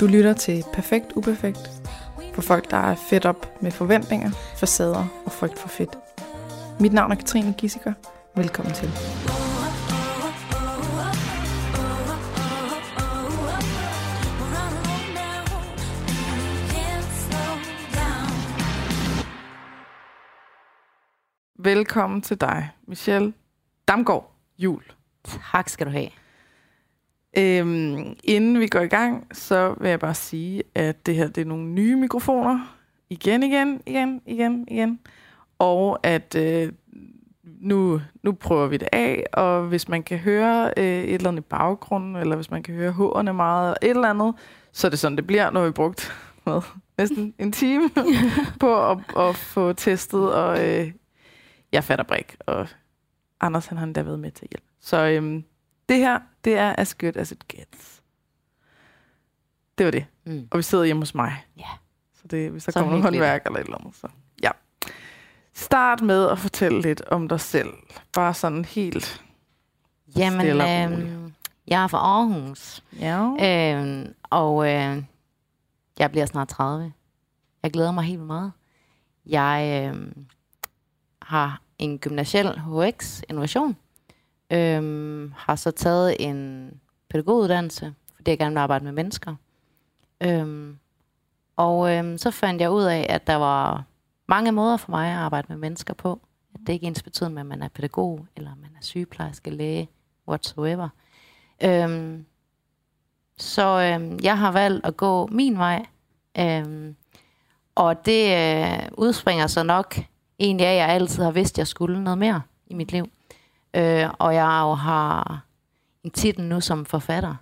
[0.00, 1.70] Du lytter til Perfekt Uperfekt
[2.34, 5.98] for folk, der er fedt op med forventninger, facader og frygt for fedt.
[6.80, 7.92] Mit navn er Katrine Gissiker.
[8.36, 8.88] Velkommen til.
[21.58, 23.32] Velkommen til dig, Michelle
[23.88, 24.82] Damgaard Jul.
[25.52, 26.08] Tak skal du have.
[27.36, 31.40] Øhm, inden vi går i gang, så vil jeg bare sige, at det her det
[31.40, 32.76] er nogle nye mikrofoner.
[33.10, 35.00] Igen, igen, igen, igen, igen.
[35.58, 36.72] Og at øh,
[37.60, 41.42] nu, nu prøver vi det af, og hvis man kan høre øh, et eller andet
[41.42, 44.34] i baggrunden, eller hvis man kan høre hårene meget, et eller andet,
[44.72, 46.12] så er det sådan, det bliver, når vi har brugt
[46.44, 46.62] hvad,
[46.98, 47.90] næsten en time
[48.60, 50.92] på at, at få testet, og øh,
[51.72, 52.68] jeg fatter brik, og
[53.40, 54.64] Anders han har endda været med til hjælp.
[54.80, 55.44] Så øhm,
[55.88, 58.02] det her, det er as good as it gets.
[59.78, 60.06] Det var det.
[60.24, 60.48] Mm.
[60.50, 61.44] Og vi sidder hjemme hos mig.
[61.56, 61.68] Ja.
[62.14, 63.94] Så det, hvis der Så kommer nogle håndværk eller et eller andet.
[63.96, 64.08] Så
[64.42, 64.50] ja.
[65.54, 67.68] Start med at fortælle lidt om dig selv.
[68.12, 69.24] Bare sådan helt...
[70.16, 71.32] Jamen, øhm,
[71.66, 73.20] jeg er fra Aarhus, Ja.
[73.76, 75.02] øhm, og øh,
[75.98, 76.92] jeg bliver snart 30.
[77.62, 78.52] Jeg glæder mig helt meget.
[79.26, 80.26] Jeg øhm,
[81.22, 83.76] har en gymnasiel HX innovation.
[84.52, 86.70] Øhm, har så taget en
[87.10, 89.34] pædagoguddannelse, fordi jeg gerne vil arbejde med mennesker.
[90.20, 90.78] Øhm,
[91.56, 93.84] og øhm, så fandt jeg ud af, at der var
[94.26, 96.20] mange måder for mig at arbejde med mennesker på.
[96.54, 99.88] At det ikke ens betyder med, at man er pædagog, eller man er sygeplejerske, læge,
[100.28, 100.88] whatsoever.
[101.64, 102.26] Øhm,
[103.36, 105.86] så øhm, jeg har valgt at gå min vej.
[106.38, 106.96] Øhm,
[107.74, 109.98] og det øh, udspringer så nok
[110.38, 113.10] egentlig af, at jeg altid har vidst, at jeg skulle noget mere i mit liv.
[113.76, 115.44] Øh, og jeg jo har
[116.04, 117.34] en titel nu som forfatter,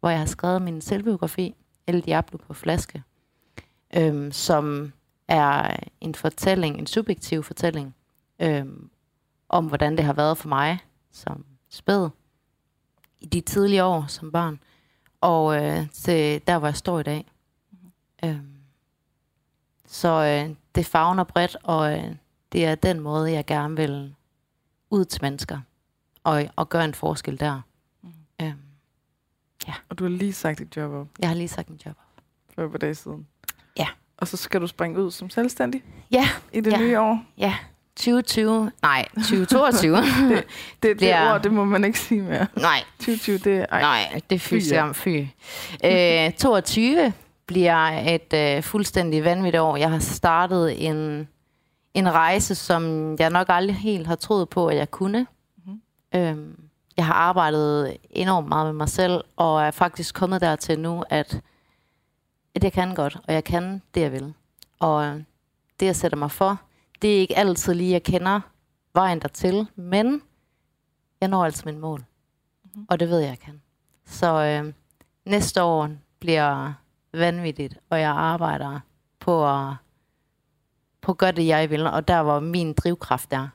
[0.00, 1.54] hvor jeg har skrevet min selvbiografi,
[1.86, 3.02] El Diablo på flaske,
[3.96, 4.92] øh, som
[5.28, 7.94] er en fortælling, en subjektiv fortælling,
[8.40, 8.66] øh,
[9.48, 10.78] om hvordan det har været for mig
[11.12, 12.08] som spæd
[13.20, 14.60] i de tidlige år som barn,
[15.20, 17.26] og øh, til der, hvor jeg står i dag.
[18.24, 18.56] Øhm,
[19.86, 22.14] så øh, det fagner bredt, og øh,
[22.52, 24.14] det er den måde, jeg gerne vil
[24.90, 25.58] ud til mennesker
[26.24, 27.60] og, og gøre en forskel der.
[28.42, 28.52] Øhm,
[29.88, 31.94] Og du har lige sagt dit job op jeg har lige sagt en job.
[32.54, 33.26] for et par dage siden.
[33.78, 33.86] Ja.
[34.18, 36.78] Og så skal du springe ud som selvstændig Ja, i det Ja.
[36.78, 37.24] nye år.
[37.38, 37.54] ja.
[37.96, 39.96] 2020, nej, 2022.
[40.02, 40.44] Det,
[40.82, 42.46] det, Det er- ord, det må man ikke sige mere.
[42.56, 43.66] nej, 2020, det er...
[43.70, 43.80] Ej.
[43.80, 44.54] Nej, det er fy
[44.94, 45.26] Fy,
[45.82, 46.26] ja.
[46.26, 47.12] Øh, 22
[47.46, 47.76] bliver
[48.14, 49.76] et øh, fuldstændig vanvittigt år.
[49.76, 51.28] Jeg har startet en,
[51.96, 55.26] en rejse, som jeg nok aldrig helt har troet på, at jeg kunne.
[55.64, 55.82] Mhm.
[56.14, 61.04] Øhm, jeg har arbejdet enormt meget med mig selv, og er faktisk kommet dertil nu,
[61.10, 61.40] at,
[62.54, 64.34] at jeg kan godt, og jeg kan det, jeg vil.
[64.78, 65.22] Og
[65.80, 66.60] det, jeg sætter mig for,
[67.02, 68.40] det er ikke altid lige, jeg kender
[68.94, 70.22] vejen dertil, men
[71.20, 72.04] jeg når altså min mål.
[72.88, 73.62] Og det ved jeg, jeg kan.
[74.06, 74.72] Så øh,
[75.24, 75.90] næste år
[76.20, 76.72] bliver
[77.12, 78.80] vanvittigt, og jeg arbejder
[79.20, 79.74] på at,
[81.06, 81.86] på at gøre det, jeg vil.
[81.86, 83.48] Og der, hvor min drivkraft er.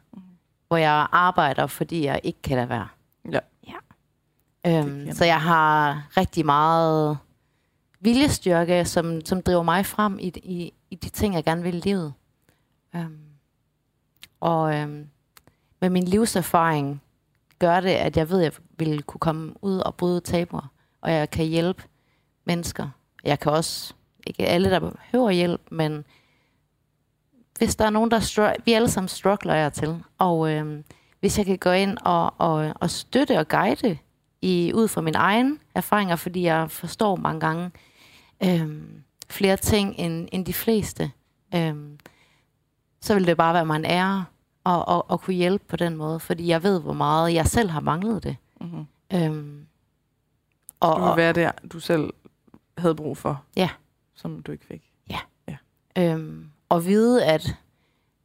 [0.68, 2.88] Hvor jeg arbejder, fordi jeg ikke kan lade være.
[3.32, 3.40] Ja.
[3.68, 4.80] ja.
[4.80, 7.18] Øhm, så jeg har rigtig meget
[8.00, 11.80] viljestyrke, som, som driver mig frem i, i, i de ting, jeg gerne vil i
[11.80, 12.14] livet.
[12.96, 13.20] Øhm,
[14.40, 15.08] og øhm,
[15.82, 17.02] med min livserfaring
[17.60, 21.12] gør det, at jeg ved, at jeg vil kunne komme ud og bryde tabuer, og
[21.12, 21.84] jeg kan hjælpe
[22.46, 22.90] mennesker.
[23.24, 23.94] Jeg kan også,
[24.28, 26.06] ikke alle, der behøver hjælp, men
[27.62, 30.84] hvis der er nogen, der str- vi alle sammen struggler jeg til, og øhm,
[31.20, 33.98] hvis jeg kan gå ind og, og, og støtte og guide
[34.42, 37.72] i, ud fra mine egne erfaringer, fordi jeg forstår mange gange
[38.44, 41.12] øhm, flere ting end, end de fleste,
[41.56, 42.00] øhm,
[43.02, 44.26] så vil det bare være mig en ære
[44.66, 47.70] at, at, at kunne hjælpe på den måde, fordi jeg ved, hvor meget jeg selv
[47.70, 48.38] har manglet det.
[48.62, 48.86] Mm-hmm.
[49.14, 49.66] Øhm,
[50.80, 52.14] og, Du vil være der, du selv
[52.78, 53.44] havde brug for.
[53.56, 53.70] Ja.
[54.16, 54.92] Som du ikke fik.
[55.98, 57.56] øhm, og vide, at,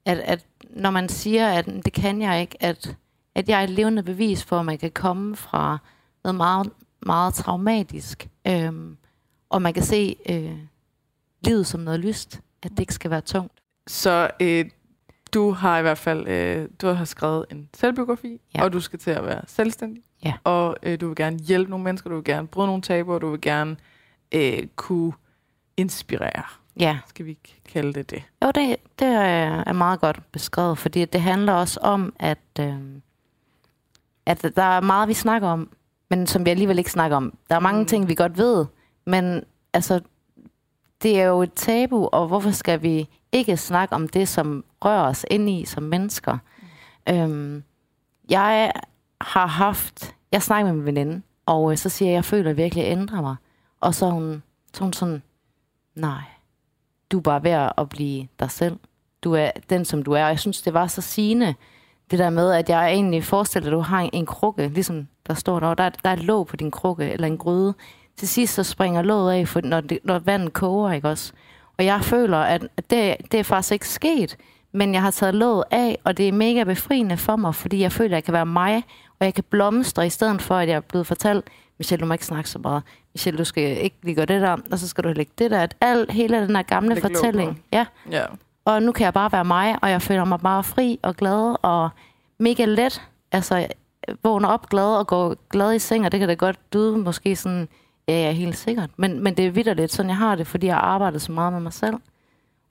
[0.07, 2.97] at, at når man siger, at det kan jeg ikke, at,
[3.35, 5.79] at jeg er et levende bevis for, at man kan komme fra
[6.25, 6.71] noget meget,
[7.07, 8.97] meget traumatisk, øhm,
[9.51, 10.59] og man kan se øh,
[11.45, 13.53] livet som noget lyst, at det ikke skal være tungt.
[13.87, 14.65] Så øh,
[15.35, 18.65] du har i hvert fald øh, du har skrevet en selvbiografi, Ja.
[18.65, 20.03] og du skal til at være selvstændig.
[20.25, 20.35] Ja.
[20.45, 23.31] Og øh, du vil gerne hjælpe nogle mennesker, du vil gerne bryde nogle tabuer, du
[23.31, 23.77] vil gerne
[24.33, 25.13] øh, kunne
[25.77, 26.43] inspirere.
[26.81, 28.23] Ja, Skal vi ikke kalde det det?
[28.45, 32.75] jo, det, det er meget godt beskrevet, fordi det handler også om, at, øh,
[34.27, 35.73] at der er meget, vi snakker om,
[36.11, 37.39] men som vi alligevel ikke snakker om.
[37.49, 37.87] Der er mange Mm.
[37.87, 38.67] ting, vi godt ved,
[39.07, 40.01] men altså,
[41.03, 45.03] det er jo et tabu, og hvorfor skal vi ikke snakke om det, som rører
[45.09, 46.39] os ind i som mennesker?
[47.07, 47.15] Mm.
[47.15, 47.65] Øhm,
[48.31, 48.73] jeg
[49.21, 50.15] har haft...
[50.33, 52.57] Jeg snakker med min veninde, og øh, så siger jeg, at jeg føler, at jeg
[52.57, 53.37] virkelig ændrer mig.
[53.81, 54.43] Og så er hun,
[54.75, 55.23] så hun sådan,
[55.95, 56.21] nej,
[57.13, 58.77] du er bare ved at blive dig selv.
[59.25, 60.25] Du er den, som du er.
[60.25, 61.55] Og jeg synes, det var så sigende,
[62.11, 65.35] det der med, at jeg egentlig forestiller, at du har en, en krukke, ligesom der
[65.35, 67.75] står der, der, der er et låg på din krukke, eller en gryde.
[68.17, 71.33] Til sidst så springer låget af, for når, det, når vandet koger, ikke også?
[71.79, 74.37] Og jeg føler, at det, det er faktisk ikke sket,
[74.73, 77.93] men jeg har taget låget af, og det er mega befriende for mig, fordi jeg
[77.93, 78.83] føler, at jeg kan være mig,
[79.19, 81.45] og jeg kan blomstre, i stedet for, at jeg er blevet fortalt,
[81.79, 82.83] Michelle, du må ikke snakke så meget.
[83.15, 85.61] Michelle, du skal ikke lige gøre det der, og så skal du lægge det der.
[85.61, 87.63] At al, hele den her gamle Læg fortælling.
[87.73, 87.87] Ja.
[88.11, 88.25] Ja.
[88.65, 91.57] Og nu kan jeg bare være mig, og jeg føler mig bare fri og glad
[91.63, 91.91] og
[92.39, 93.03] mega let.
[93.33, 93.67] Altså,
[94.23, 97.37] vågner op glad og går glad i seng, og det kan da godt lyde måske
[97.37, 97.69] sådan,
[98.09, 98.91] ja, ja, helt sikkert.
[98.97, 101.53] Men, men det er vidderligt, sådan jeg har det, fordi jeg har arbejdet så meget
[101.53, 101.97] med mig selv.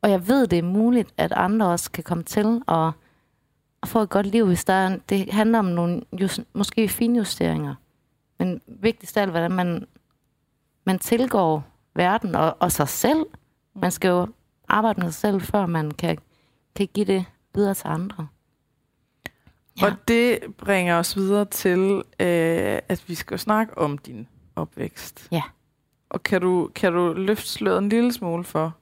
[0.02, 2.92] Og jeg ved, det er muligt, at andre også kan komme til og,
[3.82, 7.76] og få et godt liv, hvis der er, det handler om nogle just, måske finjusteringer.
[8.40, 9.88] Men vigtigst af alt, hvordan man,
[10.84, 13.26] man tilgår verden og, og sig selv.
[13.76, 14.28] Man skal jo
[14.68, 16.18] arbejde med sig selv, før man kan,
[16.76, 18.28] kan give det videre til andre.
[19.82, 19.86] Ja.
[19.86, 25.28] Og det bringer os videre til, øh, at vi skal snakke om din opvækst.
[25.32, 25.42] Ja.
[26.10, 28.76] Og kan du, kan du løfte sløret en lille smule for,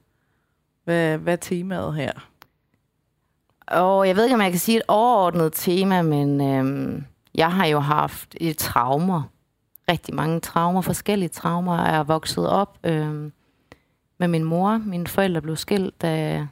[0.84, 2.12] hvad, hvad temaet her?
[3.66, 7.04] Og jeg ved ikke, om jeg kan sige et overordnet tema, men øhm,
[7.34, 9.22] jeg har jo haft et traumer.
[9.88, 11.76] Rigtig mange traumer, forskellige traumer.
[11.76, 13.30] Jeg er vokset op øh,
[14.18, 14.78] med min mor.
[14.78, 16.46] Mine forældre blev skilt, da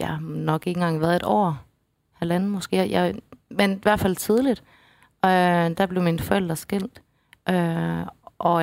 [0.00, 1.64] jeg nok ikke engang været et år.
[2.12, 2.90] Halvanden måske.
[2.90, 3.14] Jeg,
[3.50, 4.62] men i hvert fald tidligt.
[5.24, 5.30] Øh,
[5.76, 7.02] der blev mine forældre skilt.
[7.48, 8.06] Øh,
[8.38, 8.62] og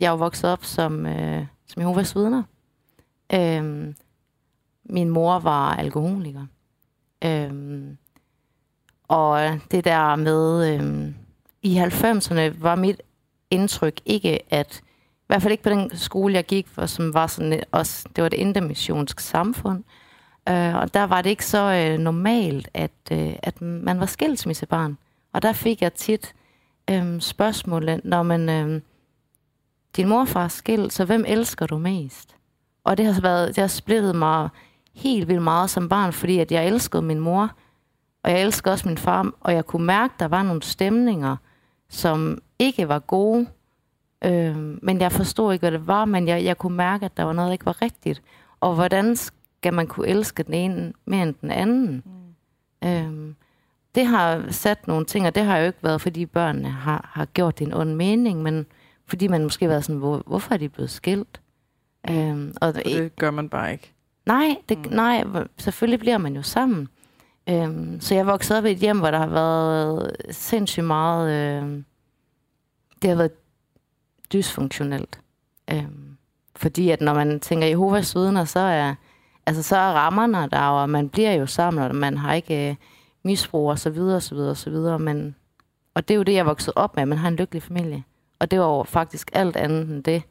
[0.00, 2.42] jeg er vokset op som, øh, som Jehovas vidner.
[3.34, 3.94] Øh,
[4.84, 6.46] min mor var alkoholiker.
[7.24, 7.82] Øh,
[9.08, 11.14] og det der med, Øh,
[11.64, 13.02] i 90'erne var mit
[13.50, 14.82] indtryk ikke, at
[15.12, 18.08] i hvert fald ikke på den skole, jeg gik, for, som var sådan øh, også,
[18.16, 19.84] det var et intermissionsk samfund,
[20.48, 24.98] øh, og der var det ikke så øh, normalt, at, øh, at man var skilsmissebarn.
[25.32, 26.34] Og der fik jeg tit
[26.90, 28.80] øh, spørgsmålet, når man, øh,
[29.96, 32.36] din morfar er skilt, så hvem elsker du mest?
[32.84, 34.48] Og det har været, det har splittet mig
[34.94, 37.50] helt vildt meget som barn, fordi at jeg elskede min mor,
[38.22, 41.36] og jeg elskede også min far, og jeg kunne mærke, at der var nogle stemninger,
[41.88, 43.46] som ikke var gode,
[44.24, 47.22] øh, men jeg forstod ikke, hvad det var, men jeg, jeg kunne mærke, at der
[47.22, 48.22] var noget, der ikke var rigtigt.
[48.60, 52.02] Og hvordan skal man kunne elske den ene mere end den anden?
[52.82, 52.88] Mm.
[52.88, 53.34] Øh,
[53.94, 57.24] det har sat nogle ting, og det har jo ikke været, fordi børnene har, har
[57.24, 58.66] gjort det en ond mening, men
[59.06, 61.40] fordi man måske har været sådan, hvor, hvorfor er de blevet skilt?
[62.10, 63.92] Øh, og, og det gør man bare ikke.
[64.26, 64.92] Nej, det, mm.
[64.92, 65.24] nej,
[65.58, 66.88] selvfølgelig bliver man jo sammen.
[67.48, 71.32] Øhm, så jeg voksede op i et hjem, hvor der har været sindssygt meget...
[71.32, 71.82] Øh,
[73.02, 73.32] det har været
[74.32, 75.20] dysfunktionelt.
[75.70, 76.16] Øhm,
[76.56, 78.94] fordi at når man tænker Jehovas vidner, så er,
[79.46, 82.76] altså, så er rammerne der, og man bliver jo sammen, og man har ikke øh,
[83.22, 84.98] misbrug og så videre, og så videre, og så videre.
[84.98, 85.34] Men,
[85.94, 87.06] og det er jo det, jeg voksede op med.
[87.06, 88.04] Man har en lykkelig familie.
[88.38, 90.22] Og det var jo faktisk alt andet end det,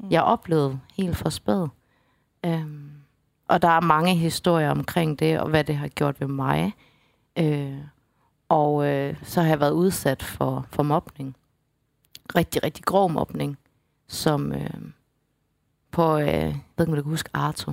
[0.00, 0.10] mm.
[0.10, 1.66] jeg oplevede helt fra spæd.
[2.46, 2.90] Øhm,
[3.48, 6.74] og der er mange historier omkring det, og hvad det har gjort ved mig.
[7.38, 7.78] Øh,
[8.48, 11.36] og øh, så har jeg været udsat for, for mobning.
[12.36, 13.58] Rigtig, rigtig grov mobning,
[14.08, 14.70] som øh,
[15.90, 17.72] på, øh, jeg ved ikke, om du kan huske Arto.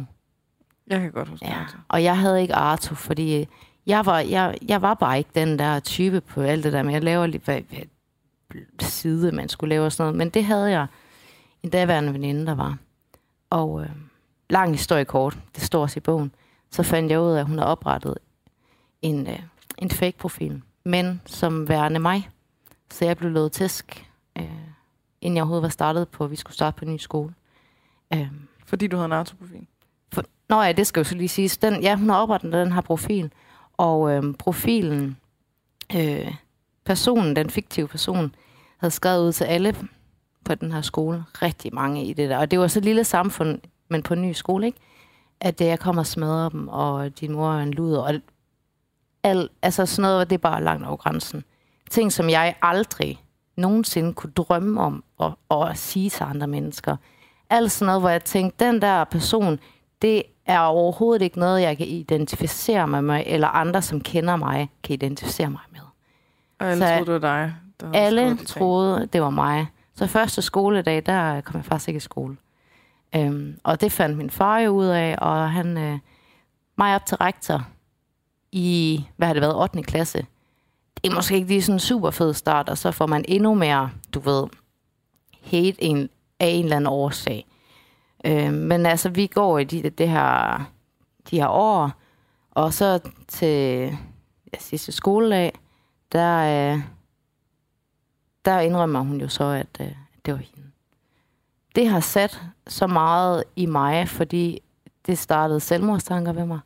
[0.88, 1.54] Jeg kan godt huske ja.
[1.54, 1.78] Arto.
[1.88, 3.48] Og jeg havde ikke Arto, fordi
[3.86, 6.94] jeg var, jeg, jeg var bare ikke den der type på alt det der med,
[6.94, 7.80] jeg laver lige, hvad, hvad
[8.80, 10.18] side man skulle lave og sådan noget.
[10.18, 10.88] Men det havde jeg
[11.64, 12.78] en daværende veninde, der var.
[13.50, 13.90] Og øh,
[14.50, 16.32] lang historie kort, det står også i bogen,
[16.72, 18.18] så fandt jeg ud af, at hun har oprettet
[19.02, 19.40] en, øh,
[19.78, 22.30] en fake-profil, men som værende mig.
[22.92, 24.44] Så jeg blev løbet tæsk, øh,
[25.22, 27.34] inden jeg overhovedet var startet på, at vi skulle starte på en ny skole.
[28.14, 28.28] Øh,
[28.66, 29.68] Fordi du havde en autoprofil?
[30.14, 31.58] For, nå ja, det skal jo så lige siges.
[31.58, 33.32] Den, ja, hun har oprettet den her profil,
[33.78, 35.18] og øh, profilen,
[35.96, 36.36] øh,
[36.86, 38.36] personen, den fiktive person,
[38.78, 39.76] havde skrevet ud til alle
[40.46, 41.24] på den her skole.
[41.42, 42.38] Rigtig mange i det der.
[42.38, 43.60] Og det var så et lille samfund
[43.90, 44.80] men på en ny skole, ikke?
[45.40, 48.14] At jeg kommer og smadrer dem, og din mor er en luder, og
[49.24, 51.44] al, altså sådan noget, det er bare langt over grænsen.
[51.90, 53.24] Ting, som jeg aldrig
[53.56, 56.98] nogensinde kunne drømme om at, at sige til andre mennesker.
[57.50, 59.60] Alt sådan noget, hvor jeg tænkte, den der person,
[60.02, 64.70] det er overhovedet ikke noget, jeg kan identificere mig med, eller andre, som kender mig,
[64.84, 65.80] kan identificere mig med.
[66.60, 67.56] Og alle så troede, det var dig?
[67.80, 69.68] Der alle troede, det var mig.
[69.96, 72.38] Så første skoledag, der kom jeg faktisk ikke i skole.
[73.16, 76.00] Øhm, og det fandt min far jo ud af, og han øh,
[76.78, 77.68] mig op til rektor
[78.52, 79.84] i, hvad har det været, 8.
[79.84, 80.26] klasse.
[81.04, 83.54] Det er måske ikke lige sådan en super fed start, og så får man endnu
[83.54, 84.48] mere, du ved,
[85.44, 87.46] hate en, af en eller anden årsag.
[88.26, 90.58] Øh, men altså, vi går i de, det her,
[91.30, 91.92] de her år,
[92.52, 93.90] og så til
[94.54, 95.54] ja, sidste skoledag,
[96.12, 96.38] der,
[96.74, 96.80] øh,
[98.46, 99.92] der indrømmer hun jo så, at øh,
[100.26, 100.55] det var hende.
[101.76, 104.62] Det har sat så meget i mig, fordi
[105.06, 106.60] det startede selvmordstanker ved mig,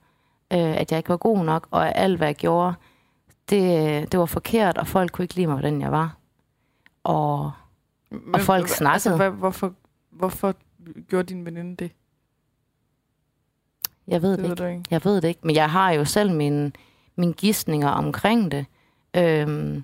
[0.53, 2.73] øh, at jeg ikke var god nok, og alt hvad jeg gjorde,
[3.49, 6.17] det, det var forkert, og folk kunne ikke lide mig, hvordan jeg var.
[7.03, 7.51] Og,
[8.11, 9.15] Men, og folk altså, snakkede.
[9.15, 9.73] hvad, hvorfor,
[10.11, 10.55] hvorfor
[11.09, 11.91] gjorde din veninde det?
[14.07, 14.83] Jeg ved Det det, ved ikke.
[14.91, 16.71] Jeg ved det ikke, men jeg har jo selv mine,
[17.15, 18.65] mine gissninger omkring det.
[19.13, 19.83] Øhm,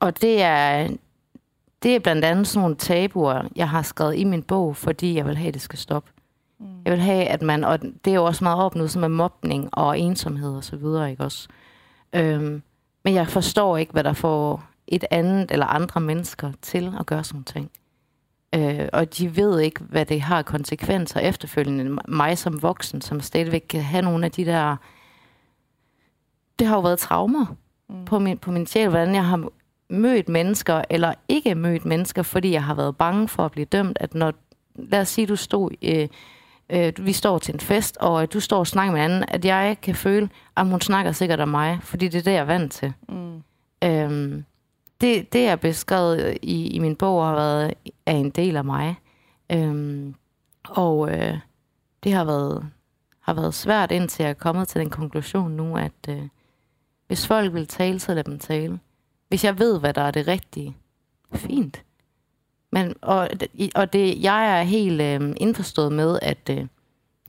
[0.00, 0.88] og det er,
[1.84, 5.26] det er blandt andet sådan nogle tabuer, jeg har skrevet i min bog, fordi jeg
[5.26, 6.10] vil have, at det skal stoppe.
[6.60, 6.66] Mm.
[6.84, 9.68] Jeg vil have, at man, og det er jo også meget opnået som er mobning
[9.72, 11.48] og ensomhed og så videre, ikke også?
[12.12, 12.62] Øhm,
[13.04, 17.24] men jeg forstår ikke, hvad der får et andet eller andre mennesker til at gøre
[17.24, 17.70] sådan ting.
[18.54, 21.98] Øh, og de ved ikke, hvad det har konsekvenser efterfølgende.
[22.08, 24.76] Mig som voksen, som stadigvæk kan have nogle af de der...
[26.58, 27.46] Det har jo været traumer
[27.88, 28.04] Mm.
[28.04, 29.48] på min, på min sjæl, hvordan jeg har
[29.90, 33.98] mødt mennesker, eller ikke mødt mennesker, fordi jeg har været bange for at blive dømt,
[34.00, 34.32] at når,
[34.74, 36.08] lad os sige, du stod, øh,
[36.70, 39.44] øh, vi står til en fest, og du står og snakker med en anden, at
[39.44, 42.44] jeg kan føle, at hun snakker sikkert om mig, fordi det er det, jeg er
[42.44, 42.92] vant til.
[43.08, 43.42] Mm.
[43.84, 44.44] Øhm,
[45.00, 47.74] det, det er beskrevet i, i min bog, har været
[48.06, 48.96] er en del af mig.
[49.52, 50.14] Øhm,
[50.68, 51.38] og øh,
[52.04, 52.70] det har været,
[53.20, 56.22] har været svært, indtil jeg er kommet til den konklusion nu, at øh,
[57.06, 58.78] hvis folk vil tale, så lad dem tale.
[59.28, 60.76] Hvis jeg ved, hvad der er det rigtige,
[61.34, 61.84] fint.
[62.72, 63.28] Men, og,
[63.74, 66.66] og det, jeg er helt øh, indforstået med, at øh,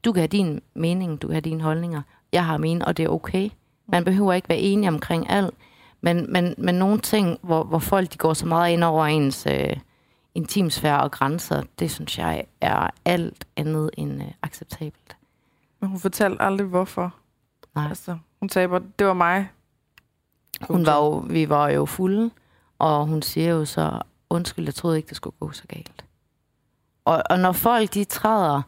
[0.05, 3.05] du kan have din mening, du kan have dine holdninger, jeg har mine, og det
[3.05, 3.49] er okay.
[3.87, 5.53] Man behøver ikke være enige omkring alt.
[6.01, 9.47] Men, men, men nogle ting, hvor, hvor folk de går så meget ind over ens
[9.51, 9.77] øh,
[10.35, 15.17] intimsfære og grænser, det synes jeg er alt andet end øh, acceptabelt.
[15.79, 17.15] Men hun fortalte aldrig, hvorfor.
[17.75, 17.87] Nej.
[17.87, 19.49] Altså, hun sagde bare, det var mig.
[20.61, 22.31] Hun var jo, vi var jo fulde,
[22.79, 26.05] og hun siger jo så, undskyld, jeg troede ikke, det skulle gå så galt.
[27.05, 28.61] Og, og når folk de træder,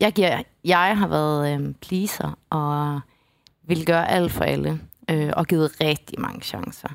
[0.00, 3.00] jeg, giver, jeg har været øh, pleaser, og
[3.62, 4.80] vil gøre alt for alle,
[5.10, 6.88] øh, og givet rigtig mange chancer.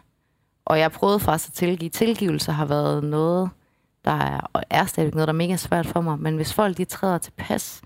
[0.66, 1.90] Og jeg prøvede faktisk at tilgive.
[1.90, 3.50] Tilgivelse har været noget,
[4.06, 6.20] der er, og er stadig noget, der er mega svært for mig.
[6.20, 7.82] Men hvis folk de træder til pas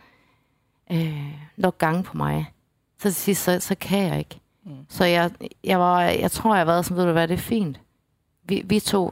[0.91, 2.53] øh, nok gange på mig,
[2.99, 4.39] så til sidst, så, så kan jeg ikke.
[4.65, 4.85] Mm.
[4.89, 5.31] Så jeg,
[5.63, 7.79] jeg, var, jeg tror, jeg har været sådan, ved du hvad, det er fint.
[8.43, 9.11] Vi, vi to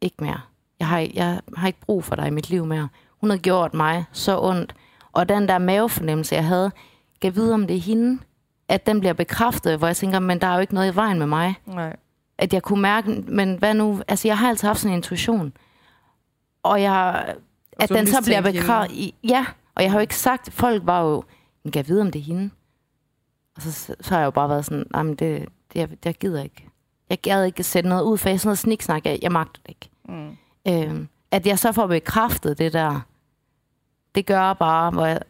[0.00, 0.40] ikke mere.
[0.78, 2.88] Jeg har, jeg har ikke brug for dig i mit liv mere.
[3.20, 4.74] Hun har gjort mig så ondt.
[5.12, 6.70] Og den der mavefornemmelse, jeg havde,
[7.22, 8.22] kan vide, om det er hende,
[8.68, 11.18] at den bliver bekræftet, hvor jeg tænker, men der er jo ikke noget i vejen
[11.18, 11.54] med mig.
[11.66, 11.96] Nej.
[12.38, 14.00] At jeg kunne mærke, men hvad nu?
[14.08, 15.52] Altså, jeg har altid haft sådan en intuition.
[16.62, 17.24] Og jeg,
[17.78, 19.12] at så den så bliver bekræftet.
[19.24, 21.24] Ja, og jeg har jo ikke sagt, folk var jo,
[21.64, 22.50] kan jeg vide, om det er hende?
[23.56, 26.14] Og så, så har jeg jo bare været sådan, nej, men det, det, jeg, jeg
[26.14, 26.68] gider ikke.
[27.10, 29.68] Jeg gad ikke sætte noget ud, for jeg sådan noget sniksnak, jeg, jeg magter det
[29.68, 29.88] ikke.
[30.08, 30.36] Mm.
[30.68, 33.00] Øhm, at jeg så får bekræftet det der,
[34.14, 35.20] det gør bare, hvor jeg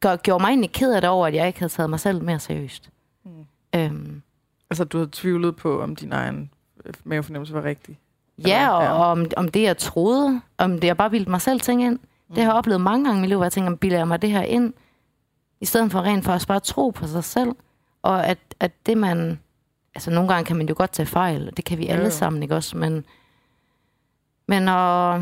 [0.00, 2.22] gør, gjorde mig egentlig ked af det over, at jeg ikke havde taget mig selv
[2.24, 2.90] mere seriøst.
[3.24, 3.30] Mm.
[3.74, 4.22] Øhm,
[4.70, 6.50] Altså, du havde tvivlet på, om din egen
[6.84, 7.98] øh, mavefornemmelse var rigtig.
[8.46, 8.92] ja, og, Ja.
[8.92, 11.98] og om, om det, jeg troede, om det, jeg bare ville mig selv ting ind.
[12.28, 14.22] Det har jeg oplevet mange gange i mit liv, hvor jeg tænker, bilder jeg mig
[14.22, 14.72] det her ind,
[15.60, 17.52] i stedet for rent faktisk bare at tro på sig selv.
[18.02, 19.40] Og at, at det man...
[19.94, 22.10] Altså nogle gange kan man jo godt tage fejl, og det kan vi Jo, alle
[22.10, 22.76] sammen, ikke også?
[22.76, 23.04] Men,
[24.46, 25.20] men at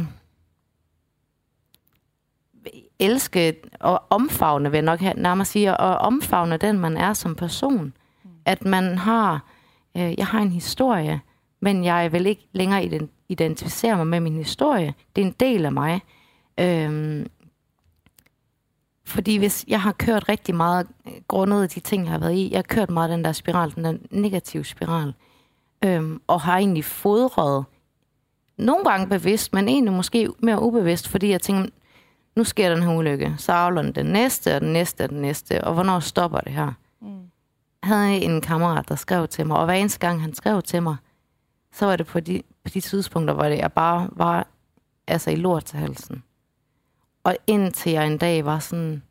[2.98, 7.34] elske og omfavne, vil jeg nok have, nærmere sige, og omfavne den, man er som
[7.34, 7.92] person.
[8.44, 9.44] At man har,
[9.96, 11.20] øh, jeg har en historie,
[11.60, 14.94] men jeg vil ikke længere ident- identificere mig med min historie.
[15.16, 16.00] Det er en del af mig.
[16.60, 17.26] Øhm,
[19.06, 22.34] fordi hvis jeg har kørt rigtig meget, øh, grundet af de ting, jeg har været
[22.34, 25.14] i, jeg har kørt meget den der spiral, den der negative spiral,
[25.84, 27.64] øhm, og har egentlig fodret,
[28.58, 31.70] nogle gange bevidst, men egentlig måske mere ubevidst, fordi jeg tænker,
[32.36, 35.20] nu sker den her ulykke, så afler den den næste, og den næste, og den
[35.20, 36.72] næste, og hvornår stopper det her?
[37.00, 37.30] Mm.
[37.82, 40.82] Jeg havde en kammerat, der skrev til mig, og hver eneste gang han skrev til
[40.82, 40.96] mig,
[41.72, 44.46] så var det på de, på de tidspunkter, hvor det, jeg bare var
[45.06, 46.22] altså i lort til halsen.
[47.26, 49.02] Og indtil jeg en dag var sådan,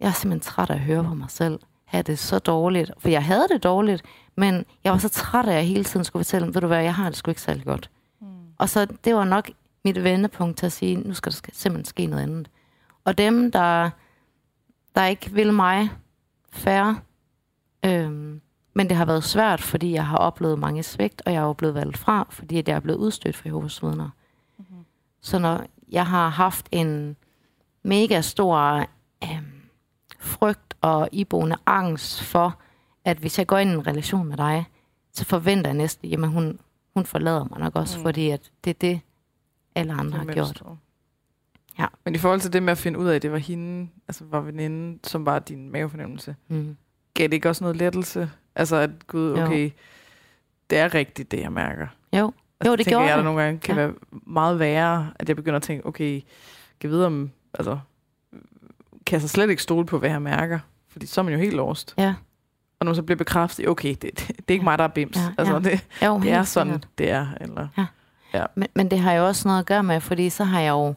[0.00, 2.90] jeg er simpelthen træt af at høre på mig selv, have det så dårligt.
[2.98, 4.02] For jeg havde det dårligt,
[4.36, 6.82] men jeg var så træt af, at jeg hele tiden skulle fortælle, ved du hvad,
[6.82, 7.90] jeg har det sgu ikke særlig godt.
[8.20, 8.26] Mm.
[8.58, 9.50] Og så det var nok
[9.84, 12.50] mit vendepunkt til at sige, nu skal der simpelthen ske noget andet.
[13.04, 13.90] Og dem, der,
[14.94, 15.90] der ikke vil mig
[16.52, 17.00] færre,
[17.84, 18.40] øhm,
[18.74, 21.52] men det har været svært, fordi jeg har oplevet mange svigt, og jeg er jo
[21.52, 24.10] blevet valgt fra, fordi jeg er blevet udstødt for Jehovas vidner.
[24.58, 24.84] Mm-hmm.
[25.20, 27.16] Så når jeg har haft en
[27.82, 28.86] mega stor
[29.24, 29.62] øhm,
[30.18, 32.60] frygt og iboende angst for,
[33.04, 34.64] at hvis jeg går ind i en relation med dig,
[35.12, 36.58] så forventer jeg næsten, jamen hun,
[36.94, 38.02] hun forlader mig nok også, mm.
[38.02, 39.00] fordi at det er det,
[39.74, 40.62] alle andre har gjort.
[41.78, 41.86] Ja.
[42.04, 44.24] Men i forhold til det med at finde ud af, at det var hende, altså
[44.24, 46.76] var veninden, som var din mavefornemmelse, mm.
[47.14, 48.30] gav det ikke også noget lettelse?
[48.54, 49.70] Altså at, gud, okay, jo.
[50.70, 51.86] det er rigtigt, det jeg mærker.
[52.12, 53.16] Jo, altså, jo det gjorde jeg.
[53.16, 53.82] der nogle gange kan ja.
[53.82, 53.94] være
[54.26, 56.20] meget værre, at jeg begynder at tænke, okay,
[56.80, 57.78] kan vide om, altså,
[59.06, 60.58] kan jeg så slet ikke stole på, hvad jeg mærker?
[60.88, 61.94] Fordi så er man jo helt lost.
[61.98, 62.14] Ja.
[62.80, 65.16] Og nu så bliver bekræftet, okay, det, det, det er ikke mig, der er bims.
[65.16, 66.88] Ja, altså, det, jo, det er sådan, sikkert.
[66.98, 67.26] det er.
[67.40, 67.86] Eller, ja.
[68.34, 68.44] Ja.
[68.54, 70.94] Men, men det har jo også noget at gøre med, fordi så har jeg jo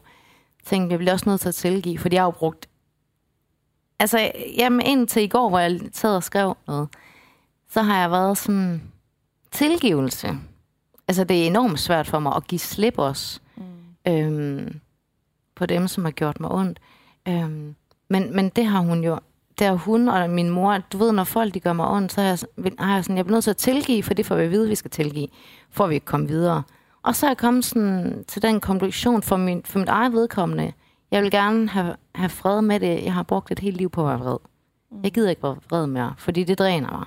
[0.64, 2.68] tænkt, jeg bliver også nødt til at tilgive, fordi jeg har jo brugt...
[3.98, 6.88] Altså, jamen indtil i går, hvor jeg sad og skrev noget,
[7.70, 8.82] så har jeg været sådan...
[9.50, 10.28] Tilgivelse.
[11.08, 13.40] Altså, det er enormt svært for mig at give slip også.
[13.56, 14.12] Mm.
[14.12, 14.80] Øhm,
[15.54, 16.80] på dem, som har gjort mig ondt.
[17.28, 17.74] Øhm,
[18.08, 19.18] men, men det har hun jo
[19.58, 22.28] der hun og min mor, du ved, når folk de gør mig ondt, så har
[22.28, 22.38] jeg,
[22.78, 24.64] har jeg sådan, jeg bliver nødt til at tilgive, for det får vi at vide,
[24.64, 25.28] at vi skal tilgive,
[25.70, 26.62] for vi kan komme videre.
[27.02, 30.72] Og så er jeg kommet sådan til den konklusion for, min, for mit eget vedkommende.
[31.10, 33.04] Jeg vil gerne have, have fred med det.
[33.04, 34.36] Jeg har brugt et helt liv på at være vred.
[34.90, 35.00] Mm.
[35.02, 37.06] Jeg gider ikke være vred mere, fordi det dræner mig.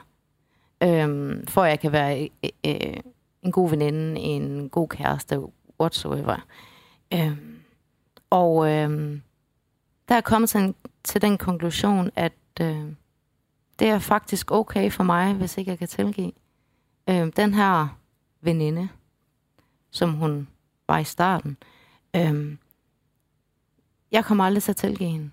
[0.83, 2.97] Øhm, for jeg kan være øh, øh,
[3.43, 5.41] en god veninde, en god kæreste,
[5.79, 6.45] whatsoever.
[7.13, 7.59] Øhm,
[8.29, 9.21] og øhm,
[10.09, 12.85] der er kommet til, en, til den konklusion, at øh,
[13.79, 16.31] det er faktisk okay for mig, hvis ikke jeg kan tilgive.
[17.09, 17.97] Øh, den her
[18.41, 18.89] veninde,
[19.91, 20.47] som hun
[20.87, 21.57] var i starten,
[22.15, 22.57] øh,
[24.11, 25.31] jeg kommer aldrig til at tilgive hende.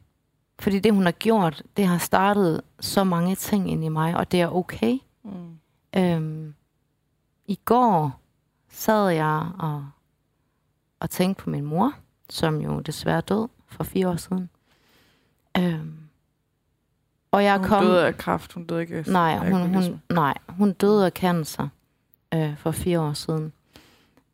[0.58, 4.32] Fordi det, hun har gjort, det har startet så mange ting ind i mig, og
[4.32, 4.98] det er okay.
[5.24, 5.58] Mm.
[5.96, 6.54] Øhm,
[7.48, 8.20] I går
[8.70, 9.86] sad jeg og,
[11.00, 11.92] og tænkte på min mor,
[12.30, 14.50] som jo desværre død for fire år siden.
[15.58, 15.96] Øhm,
[17.30, 17.84] og jeg hun kom...
[17.84, 21.68] døde af kræft, hun døde ikke nej, hun, hun, nej, hun døde af cancer
[22.34, 23.52] øh, for fire år siden.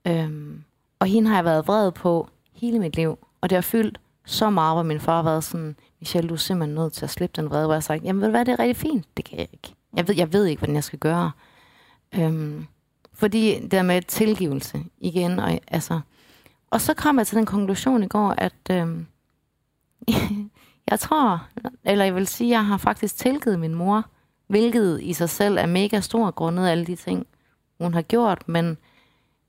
[0.06, 0.64] Øhm,
[0.98, 3.18] og hende har jeg været vred på hele mit liv.
[3.40, 6.38] Og det har fyldt så meget, hvor min far har været sådan, Michelle, du er
[6.38, 7.66] simpelthen nødt til at slippe den vrede.
[7.66, 9.06] Hvor jeg har sagt, jamen ved du hvad, det er rigtig fint.
[9.16, 9.74] Det kan jeg ikke.
[9.96, 11.30] Jeg ved, jeg ved ikke, hvordan jeg skal gøre.
[12.14, 12.66] Øhm,
[13.14, 15.38] fordi det der med tilgivelse igen.
[15.38, 16.00] Og, altså,
[16.70, 19.06] og så kom jeg til den konklusion i går, at øhm,
[20.90, 21.46] Jeg tror,
[21.84, 24.04] eller jeg vil sige, at jeg har faktisk tilgivet min mor,
[24.46, 27.26] hvilket i sig selv er mega stor grundet alle de ting,
[27.80, 28.78] hun har gjort, men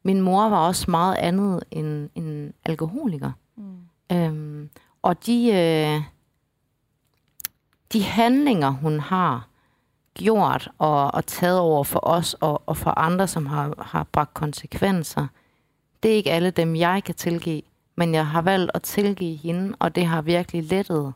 [0.03, 3.31] min mor var også meget andet end en alkoholiker.
[3.55, 3.77] Mm.
[4.11, 4.69] Øhm,
[5.01, 6.01] og de, øh,
[7.93, 9.47] de handlinger, hun har
[10.13, 14.33] gjort og, og taget over for os og, og for andre, som har, har bragt
[14.33, 15.27] konsekvenser,
[16.03, 17.61] det er ikke alle dem, jeg kan tilgive,
[17.95, 21.13] men jeg har valgt at tilgive hende, og det har virkelig lettet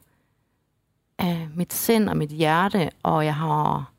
[1.18, 3.92] af mit sind og mit hjerte, og jeg har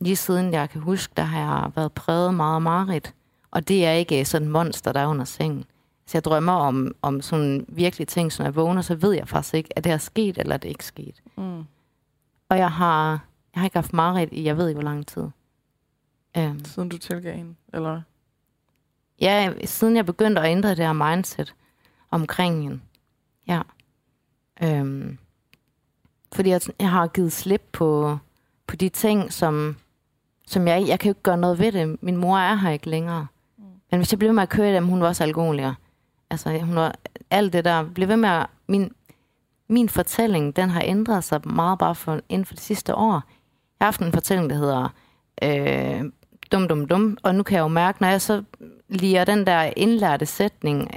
[0.00, 3.14] lige siden jeg kan huske, der har jeg været præget meget af Marit.
[3.50, 5.64] Og det er ikke sådan en monster, der er under sengen.
[6.06, 9.28] Så jeg drømmer om, om sådan virkelig ting, så når jeg vågner, så ved jeg
[9.28, 11.22] faktisk ikke, at det er sket, eller er det ikke sket.
[11.36, 11.64] Mm.
[12.48, 13.20] Og jeg har,
[13.56, 15.22] jeg har ikke haft Marit i, jeg ved ikke, hvor lang tid.
[16.38, 18.02] Um, siden du tilgav hende, eller?
[19.20, 21.54] Ja, siden jeg begyndte at ændre det her mindset
[22.10, 22.80] omkring hende.
[23.48, 23.62] Ja.
[24.80, 25.18] Um,
[26.32, 28.18] fordi jeg, jeg har givet slip på,
[28.66, 29.76] på de ting, som,
[30.46, 32.02] som jeg, jeg kan jo ikke gøre noget ved det.
[32.02, 33.26] Min mor er her ikke længere.
[33.58, 33.64] Mm.
[33.90, 35.74] Men hvis jeg bliver med at køre dem, hun var også alkoholiker.
[36.30, 36.94] Altså, hun var,
[37.30, 38.92] alt det der, blev ved med at, min,
[39.68, 43.22] min fortælling, den har ændret sig meget bare for, inden for det sidste år.
[43.80, 44.88] Jeg har haft en fortælling, der hedder
[45.42, 46.10] øh,
[46.52, 48.42] dum, dum, dum, og nu kan jeg jo mærke, når jeg så
[48.88, 50.90] lige den der indlærte sætning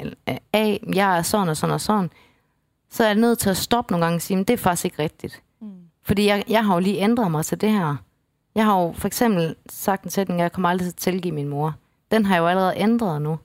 [0.53, 2.09] af, jeg er sådan og sådan og sådan,
[2.89, 5.03] så er jeg nødt til at stoppe nogle gange og sige, det er faktisk ikke
[5.03, 5.41] rigtigt.
[5.61, 5.71] Mm.
[6.03, 7.95] Fordi jeg, jeg har jo lige ændret mig til det her.
[8.55, 11.47] Jeg har jo for eksempel sagt en sætning, jeg kommer aldrig til at tilgive min
[11.47, 11.75] mor.
[12.11, 13.39] Den har jeg jo allerede ændret nu.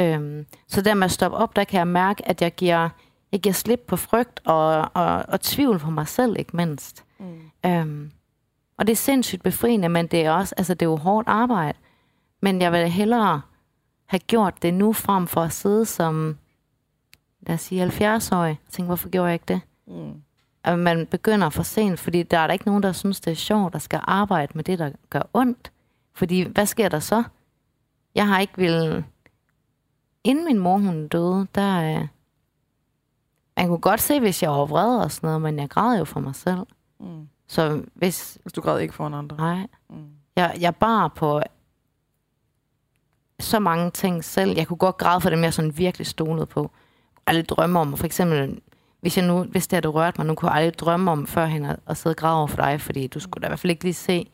[0.00, 2.88] Øhm, så der med at stoppe op, der kan jeg mærke, at jeg giver,
[3.32, 7.04] jeg giver slip på frygt og, og, og tvivl på mig selv, ikke mindst.
[7.18, 7.70] Mm.
[7.70, 8.10] Øhm,
[8.78, 11.78] og det er sindssygt befriende, men det er også, altså det er jo hårdt arbejde.
[12.40, 13.40] Men jeg vil hellere
[14.06, 16.38] have gjort det nu, frem for at sidde som
[17.40, 19.60] lad os sige 70-årig, og tænke, hvorfor gjorde jeg ikke det?
[19.86, 20.22] Mm.
[20.64, 23.34] At man begynder for sent, fordi der er der ikke nogen, der synes, det er
[23.34, 25.72] sjovt, der skal arbejde med det, der gør ondt.
[26.14, 27.22] Fordi, hvad sker der så?
[28.14, 29.04] Jeg har ikke vil...
[30.24, 32.06] Inden min mor, hun døde, der,
[33.56, 36.04] man kunne godt se, hvis jeg var vred og sådan noget, men jeg græd jo
[36.04, 36.66] for mig selv.
[37.00, 37.28] Mm.
[37.48, 38.38] Så hvis...
[38.42, 39.36] Hvis du græd ikke foran andre.
[39.36, 39.66] Nej.
[39.90, 39.96] Mm.
[40.36, 41.42] Jeg, jeg bar på
[43.40, 44.56] så mange ting selv.
[44.56, 46.70] Jeg kunne godt græde for dem, jeg sådan virkelig stolede på.
[47.26, 48.60] Aldrig drømme om, for eksempel,
[49.00, 51.64] hvis, jeg nu, hvis det havde rørt mig, nu kunne jeg aldrig drømme om førhen
[51.64, 53.70] at, at sidde og græde over for dig, fordi du skulle da i hvert fald
[53.70, 54.30] ikke lige se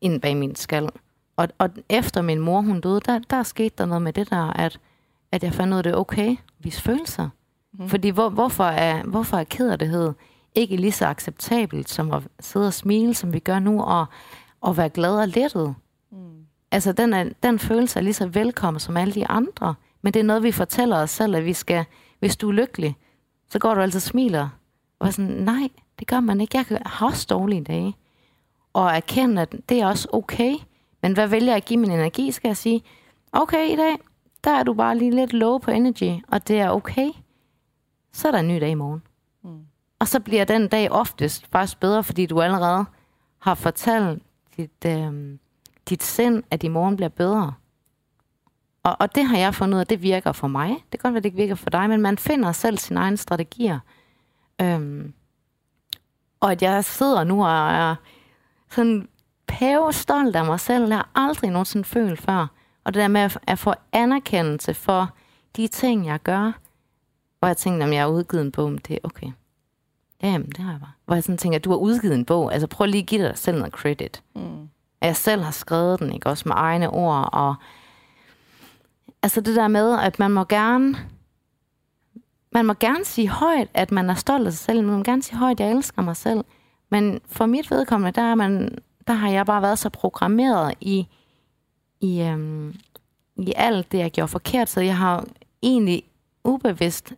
[0.00, 0.88] ind bag min skal.
[1.36, 4.52] Og, og efter min mor, hun døde, der, der skete der noget med det der,
[4.52, 4.80] at,
[5.32, 7.28] at jeg fandt ud af, det okay at vise følelser.
[7.72, 7.88] Mm.
[7.88, 10.12] Fordi hvor, hvorfor, er, hvorfor er kederlighed
[10.58, 14.06] ikke lige så acceptabelt som at sidde og smile, som vi gør nu, og,
[14.60, 15.74] og være glad og lettet?
[16.10, 16.18] Mm.
[16.70, 19.74] Altså, den, er, den følelse er lige så velkommen som alle de andre.
[20.02, 21.84] Men det er noget, vi fortæller os selv, at vi skal,
[22.18, 22.96] hvis du er lykkelig,
[23.48, 24.48] så går du altid og smiler.
[24.98, 25.68] Og sådan, nej,
[25.98, 26.56] det gør man ikke.
[26.58, 27.94] Jeg kan- har også dårlige dage.
[28.72, 30.54] Og erkende, at det er også okay.
[31.02, 32.82] Men hvad vælger jeg at give min energi, skal jeg sige,
[33.32, 33.96] okay, i dag,
[34.44, 37.08] der er du bare lige lidt low på energy, og det er okay.
[38.12, 39.02] Så er der en ny dag i morgen.
[39.44, 39.58] Mm.
[39.98, 42.84] Og så bliver den dag oftest faktisk bedre, fordi du allerede
[43.38, 44.22] har fortalt
[44.56, 45.38] dit, øh,
[45.88, 47.54] dit sind, at i morgen bliver bedre.
[48.82, 50.68] Og, og det har jeg fundet ud af, det virker for mig.
[50.68, 53.16] Det kan godt være, det ikke virker for dig, men man finder selv sine egne
[53.16, 53.78] strategier.
[54.60, 55.12] Øhm,
[56.40, 57.94] og at jeg sidder nu og er
[58.70, 59.08] sådan
[59.46, 62.46] pævestolt af mig selv, Jeg har aldrig nogensinde følt før.
[62.84, 65.10] Og det der med at, at få anerkendelse for
[65.56, 66.52] de ting, jeg gør,
[67.38, 69.32] hvor jeg tænkte, om jeg har udgivet en bog, det er okay.
[70.32, 70.92] Jamen, det har jeg bare.
[71.06, 73.38] Hvor jeg sådan tænker, du har udgivet en bog, altså prøv lige at give dig
[73.38, 74.68] selv noget credit Mm.
[75.00, 76.26] at jeg selv har skrevet den, ikke?
[76.28, 77.28] Også med egne ord.
[77.32, 77.54] Og
[79.22, 80.96] altså det der med, at man må gerne
[82.52, 84.84] man må gerne sige højt, at man er stolt af sig selv.
[84.84, 86.44] Man må gerne sige højt, at jeg elsker mig selv.
[86.90, 91.06] Men for mit vedkommende, der, er man, der har jeg bare været så programmeret i,
[92.00, 92.74] i, øhm,
[93.36, 94.68] i alt det, jeg gjorde forkert.
[94.70, 95.24] Så jeg har
[95.62, 96.02] egentlig
[96.44, 97.12] ubevidst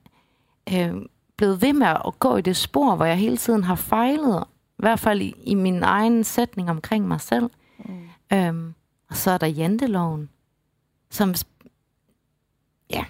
[0.75, 0.95] øh,
[1.41, 4.45] blevet ved med at gå i det spor, hvor jeg hele tiden har fejlet.
[4.79, 7.51] I hvert fald i, i min egen sætning omkring mig selv.
[7.79, 8.09] Mm.
[8.33, 8.75] Øhm,
[9.11, 10.29] og så er der janteloven,
[11.11, 11.35] som,
[12.91, 13.05] ja,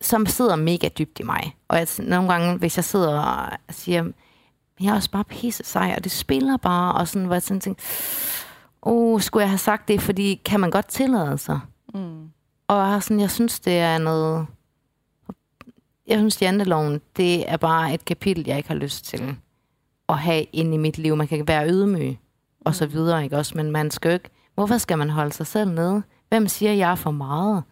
[0.00, 1.56] som sidder mega dybt i mig.
[1.68, 4.04] Og jeg, nogle gange, hvis jeg sidder og siger,
[4.80, 7.60] jeg er også bare pisse sej, og det spiller bare, og sådan, hvor jeg sådan
[7.60, 7.82] tænker,
[8.82, 11.60] oh, skulle jeg have sagt det, fordi kan man godt tillade sig?
[11.94, 12.30] Mm.
[12.68, 14.46] Og sådan, jeg synes, det er noget...
[16.06, 19.36] Jeg synes, janteloven, det er bare et kapitel, jeg ikke har lyst til
[20.08, 21.16] at have ind i mit liv.
[21.16, 22.18] Man kan være ydmyg
[22.60, 23.56] og så videre, ikke også?
[23.56, 24.30] Men man skal ikke...
[24.54, 26.02] Hvorfor skal man holde sig selv nede?
[26.28, 27.62] Hvem siger, jeg er for meget?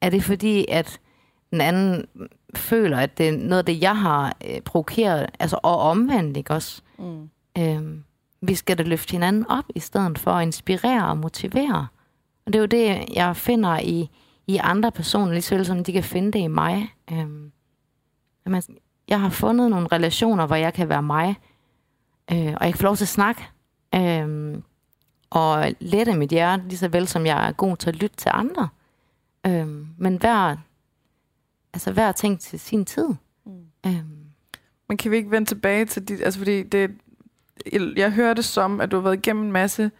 [0.00, 1.00] Er det fordi, at
[1.50, 2.06] den anden
[2.54, 6.54] føler, at det er noget af det, jeg har øh, provokeret, altså og omvendt, ikke
[6.54, 6.82] også?
[6.98, 7.30] Mm.
[7.58, 8.04] Øhm,
[8.42, 11.86] vi skal da løfte hinanden op, i stedet for at inspirere og motivere.
[12.46, 14.10] Og det er jo det, jeg finder i,
[14.50, 16.94] i andre personer, lige så vel som de kan finde det i mig.
[17.12, 17.52] Øhm,
[18.46, 18.62] man,
[19.08, 21.36] jeg har fundet nogle relationer, hvor jeg kan være mig,
[22.32, 23.48] øh, og jeg kan få lov til at snakke,
[23.94, 24.58] øh,
[25.30, 28.30] og lette mit hjerte, lige så vel som jeg er god til at lytte til
[28.34, 28.68] andre.
[29.46, 30.56] Øh, men hver,
[31.72, 33.08] altså hver ting til sin tid.
[33.46, 33.52] Mm.
[33.86, 34.04] Øh,
[34.88, 36.20] Men kan vi ikke vende tilbage til dit...
[36.22, 36.90] Altså, fordi det,
[37.72, 39.90] jeg, jeg hører det som, at du har været igennem en masse,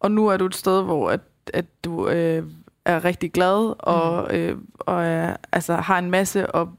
[0.00, 1.20] og nu er du et sted, hvor at,
[1.54, 2.46] at du øh,
[2.84, 4.36] er rigtig glad, og, mm.
[4.36, 6.70] øh, og er, altså, har en masse, og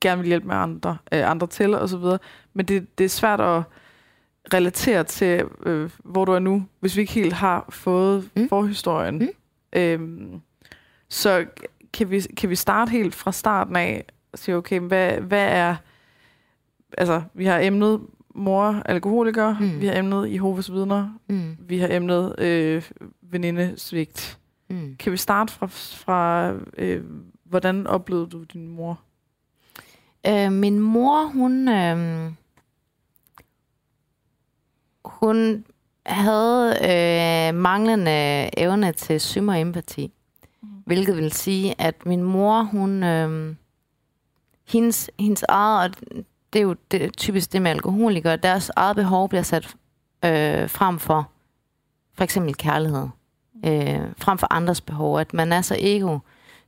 [0.00, 2.18] gerne vil hjælpe med andre, øh, andre til, og så videre.
[2.54, 3.62] Men det, det er svært at
[4.54, 8.48] relatere til, øh, hvor du er nu, hvis vi ikke helt har fået Mm.
[8.48, 9.18] forhistorien.
[9.18, 9.28] Mm.
[9.72, 10.40] Øhm,
[11.08, 11.46] så
[11.92, 15.76] kan vi, kan vi starte helt fra starten af og sige, okay, hvad, hvad er...
[16.98, 18.00] Altså, vi har emnet
[18.34, 19.80] mor alkoholiker, mm.
[19.80, 22.82] vi har emnet Jehovas vidner, mm, vi har emnet øh,
[23.22, 24.38] venindesvigt.
[24.70, 24.96] Mm.
[24.98, 27.04] Kan vi starte fra, fra øh,
[27.44, 29.00] hvordan oplevede du din mor?
[30.26, 31.68] Øh, min mor, hun...
[31.68, 32.32] Øh,
[35.04, 35.64] hun
[36.06, 40.12] havde øh, manglende evne til sym og empati.
[40.62, 40.68] Mm.
[40.86, 43.02] Hvilket vil sige, at min mor, hun...
[43.02, 43.54] Øh,
[44.68, 45.90] hendes, hendes eget...
[45.90, 48.36] Og det er jo det, typisk det med alkoholikere.
[48.36, 49.76] Deres eget behov bliver sat
[50.24, 51.30] øh, frem for
[52.20, 53.08] for eksempel kærlighed.
[53.66, 55.20] Øh, frem for andres behov.
[55.20, 56.18] At man er så ego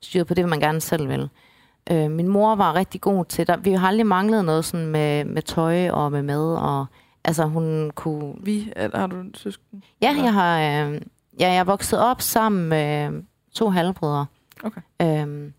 [0.00, 1.28] styret på det, man gerne selv vil.
[1.90, 3.64] Øh, min mor var rigtig god til det.
[3.64, 6.56] Vi har aldrig manglet noget sådan med, med tøj og med mad.
[6.56, 6.86] Og,
[7.24, 8.34] altså hun kunne...
[8.40, 9.84] Vi, har du en søsken?
[10.02, 10.58] Ja, jeg har...
[10.58, 11.00] Øh,
[11.40, 14.26] ja, jeg er vokset op sammen med to halvbrødre.
[14.64, 14.80] Okay.
[15.02, 15.52] Øhm,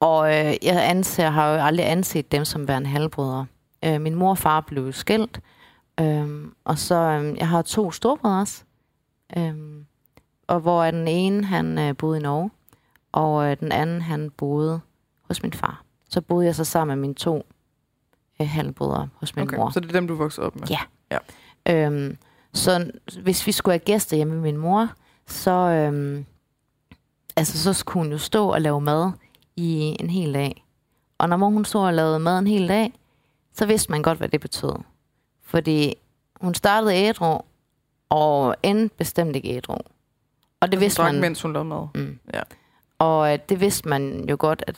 [0.00, 3.46] og øh, jeg anser, har jo aldrig anset dem som værende halvbrødre.
[3.84, 5.40] Øh, min mor og far blev skilt.
[6.00, 8.62] Øhm, og så, øh, jeg har to storbrødre også.
[9.36, 9.86] Øhm,
[10.46, 12.50] og hvor den ene, han øh, boede i Norge.
[13.12, 14.80] Og øh, den anden, han boede
[15.22, 15.82] hos min far.
[16.08, 17.46] så boede jeg så sammen med mine to
[18.40, 19.70] øh, halvbrødre hos min Okay, mor.
[19.70, 20.68] så det er dem, du voksede op med?
[21.10, 21.18] Ja.
[21.68, 22.16] Øhm,
[22.52, 22.90] så
[23.22, 24.88] hvis vi skulle have gæster hjemme med min mor,
[25.26, 26.24] så, øhm,
[27.36, 29.10] altså, så skulle hun jo stå og lave mad
[29.56, 30.64] i en hel dag.
[31.18, 32.92] Og når mor hun stod og lavede mad en hel dag,
[33.52, 34.72] så vidste man godt, hvad det betød.
[35.42, 35.94] Fordi
[36.40, 37.38] hun startede ædru,
[38.08, 39.74] og endte bestemt ikke ædru.
[39.74, 39.82] Og
[40.60, 41.20] det Altså, vidste drak, man...
[41.20, 41.86] mens hun lavede mad?
[41.94, 42.18] Mm.
[42.34, 42.40] Ja.
[42.98, 44.76] Og øh, det vidste man jo godt, at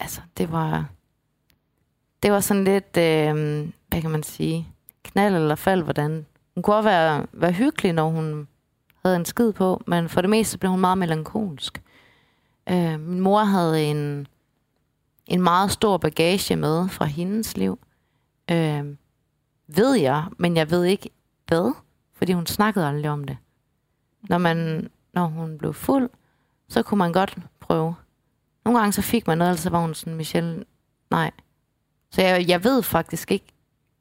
[0.00, 0.88] altså, det var,
[2.22, 4.68] det var sådan lidt, øh, hvad kan man sige,
[5.02, 6.26] knald eller fald, hvordan.
[6.54, 8.48] Hun kunne også være, være hyggelig, når hun
[9.04, 11.82] havde en skid på, men for det meste blev hun meget melankolsk.
[12.70, 14.26] Øh, min mor havde en,
[15.26, 17.78] en meget stor bagage med fra hendes liv.
[18.50, 18.84] Øh,
[19.66, 21.10] ved jeg, men jeg ved ikke
[21.46, 21.72] hvad,
[22.24, 23.36] fordi hun snakkede aldrig om det.
[24.28, 26.10] Når, man, når hun blev fuld,
[26.68, 27.94] så kunne man godt prøve.
[28.64, 30.64] Nogle gange så fik man noget, ellers så var hun sådan, Michelle,
[31.10, 31.30] nej.
[32.10, 33.46] Så jeg, jeg ved faktisk ikke,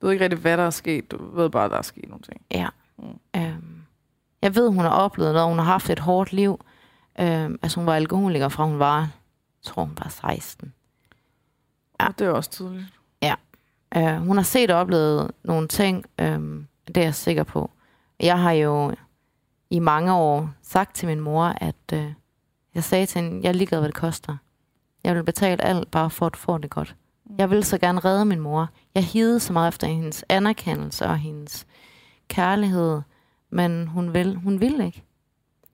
[0.02, 1.12] Du ved ikke rigtig, hvad der er sket.
[1.12, 2.42] Du ved bare, at der er sket nogle ting.
[2.52, 2.68] ja.
[2.98, 3.20] Mm.
[3.36, 3.84] Øhm,
[4.42, 6.66] jeg ved, hun har oplevet noget, hun har haft et hårdt liv.
[7.20, 9.10] Øhm, altså hun var alkoholiker fra hun var, jeg
[9.64, 10.74] tror hun var 16.
[12.00, 12.04] Ja.
[12.04, 12.10] Ja.
[12.10, 12.94] Og det er også tydeligt.
[13.98, 17.72] Øh, hun har set og oplevet nogle ting, øhm, det er jeg sikker på.
[18.20, 18.96] Jeg har jo
[19.70, 22.14] i mange år sagt til min mor, at øh,
[22.76, 24.38] jeg sagde til hende, jeg er ligeglad, hvad det koster.
[25.04, 26.96] Jeg vil betale alt, bare for at få det godt.
[27.38, 28.70] Jeg vil så gerne redde min mor.
[28.96, 31.68] Jeg hidede så meget efter hendes anerkendelse og hendes
[32.28, 33.02] kærlighed,
[33.50, 35.04] men hun vil, hun ville ikke.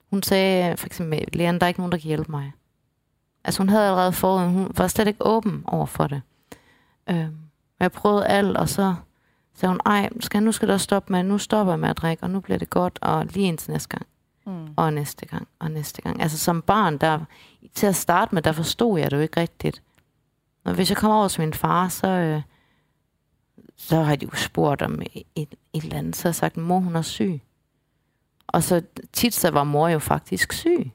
[0.10, 2.52] Hun sagde for eksempel, Leon, der er ikke nogen, der kan hjælpe mig.
[3.44, 6.22] Altså hun havde allerede fået, hun var slet ikke åben over for det.
[7.08, 7.30] Og
[7.80, 8.96] jeg prøvede alt, og så
[9.60, 12.24] sagde hun, ej, skal, nu skal du stoppe med, nu stopper jeg med at drikke,
[12.24, 14.06] og nu bliver det godt, og lige indtil næste gang,
[14.46, 14.68] Mm.
[14.76, 16.22] og næste gang, og næste gang.
[16.22, 17.20] Altså som barn, der,
[17.76, 19.84] til at starte med, der forstod jeg det jo ikke rigtigt.
[20.64, 22.42] Og hvis jeg kommer over til min far, så, øh,
[23.78, 26.58] så har de jo spurgt om et, et, et eller andet, så har jeg sagt,
[26.58, 27.42] mor, hun er syg.
[28.48, 28.82] Og så
[29.14, 30.92] tit så var mor jo faktisk syg.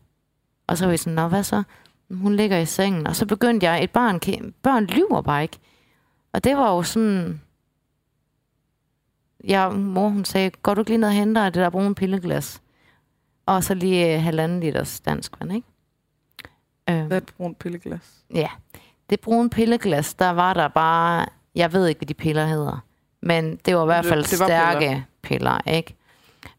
[0.66, 1.62] Og så var jeg sådan, nå, hvad så?
[2.10, 3.06] Hun ligger i sengen.
[3.06, 4.20] Og så begyndte jeg, et barn,
[4.62, 5.58] børn lyver bare ikke.
[6.32, 7.40] Og det var jo sådan...
[9.48, 12.62] Ja, mor hun sagde, går du ikke lige ned og henter det der brune pilleglas?
[13.46, 15.66] Og så lige øh, halvanden liters dansk vand, ikke?
[16.90, 18.12] Øh, Hvad er et brunt pilleglas?
[18.34, 18.48] ja,
[19.10, 21.26] det brune pilleglas, der var der bare...
[21.54, 22.84] Jeg ved ikke, hvad de piller hedder.
[23.22, 24.78] Men det var i hvert Det- fald det var stærke
[25.22, 25.94] piller, piller ikke?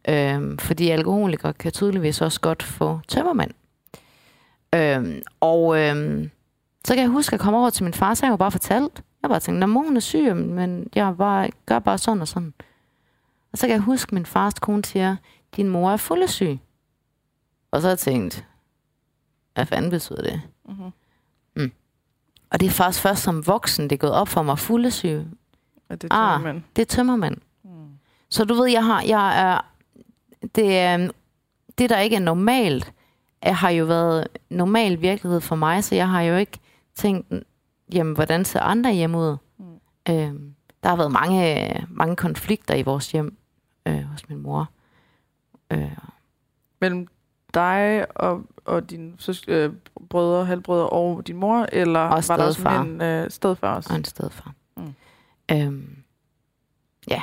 [0.10, 3.52] Øhm, fordi alkoholikere kan tydeligvis også godt få tømmermænd.
[4.76, 6.30] Øhm, og øhm,
[6.88, 8.52] så kan jeg huske, at jeg kom over til min far, så jeg jo bare
[8.52, 9.02] fortalt.
[9.22, 12.28] Jeg bare tænkte, når mor hun er syg, men jeg bare, gør bare sådan og
[12.28, 12.54] sådan.
[13.56, 15.16] Og så kan jeg huske, at min fars kone siger,
[15.56, 16.60] din mor er fuldesyg.
[17.72, 18.46] Og så har jeg tænkt,
[19.54, 20.42] hvad fanden betyder det?
[20.66, 21.72] Mm-hmm.
[22.50, 25.24] Og det er faktisk først som voksen, det er gået op for mig fuldesyg.
[25.90, 26.34] Er det Ah.
[26.40, 26.64] tømmermænd?
[26.76, 27.38] Det er tømmermand.
[27.64, 27.70] Mm.
[28.30, 29.62] Så du ved, jeg har, jeg er,
[30.56, 31.10] det, er,
[31.78, 32.94] det der ikke er normalt,
[33.42, 36.60] er, har jo været normal virkelighed for mig, så jeg har jo ikke
[36.96, 37.34] tænkt,
[37.94, 39.38] jamen, hvordan ser andre hjem ud?
[39.58, 39.66] Mm.
[40.10, 43.38] Øhm, der har været mange, mange konflikter i vores hjem
[43.86, 44.70] øh, hos min mor.
[45.72, 45.98] Øh,
[46.82, 47.08] Mellem
[47.54, 49.74] dig og, og dine søs- øh,
[50.10, 53.90] brødre, halvbrødre og din mor, eller Og var der også en øh, stedfar også?
[53.94, 54.54] og en stedfar.
[54.78, 54.94] Mm.
[55.52, 55.98] Øhm,
[57.10, 57.22] ja.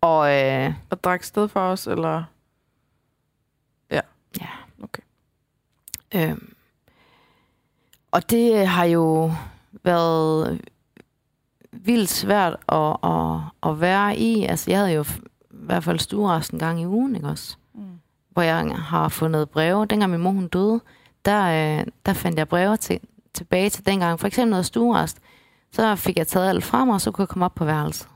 [0.00, 2.24] Og øh, Og drak stedfar også, eller?
[6.14, 6.54] Øhm.
[8.10, 9.32] Og det har jo
[9.82, 10.60] været
[11.72, 14.44] vildt svært at, at, at være i.
[14.44, 15.04] Altså, jeg havde jo
[15.66, 17.56] hvert fald stuerest en gang i ugen, ikke også?
[17.74, 17.82] Mm.
[18.30, 19.86] Hvor jeg har fundet breve.
[19.86, 20.80] Dengang min mor hun døde,
[21.24, 23.00] der, øh, der fandt jeg breve til,
[23.34, 24.20] tilbage til dengang.
[24.20, 25.18] For eksempel noget stuerest.
[25.72, 28.08] Så fik jeg taget alt frem, og så kunne jeg komme op på værelset.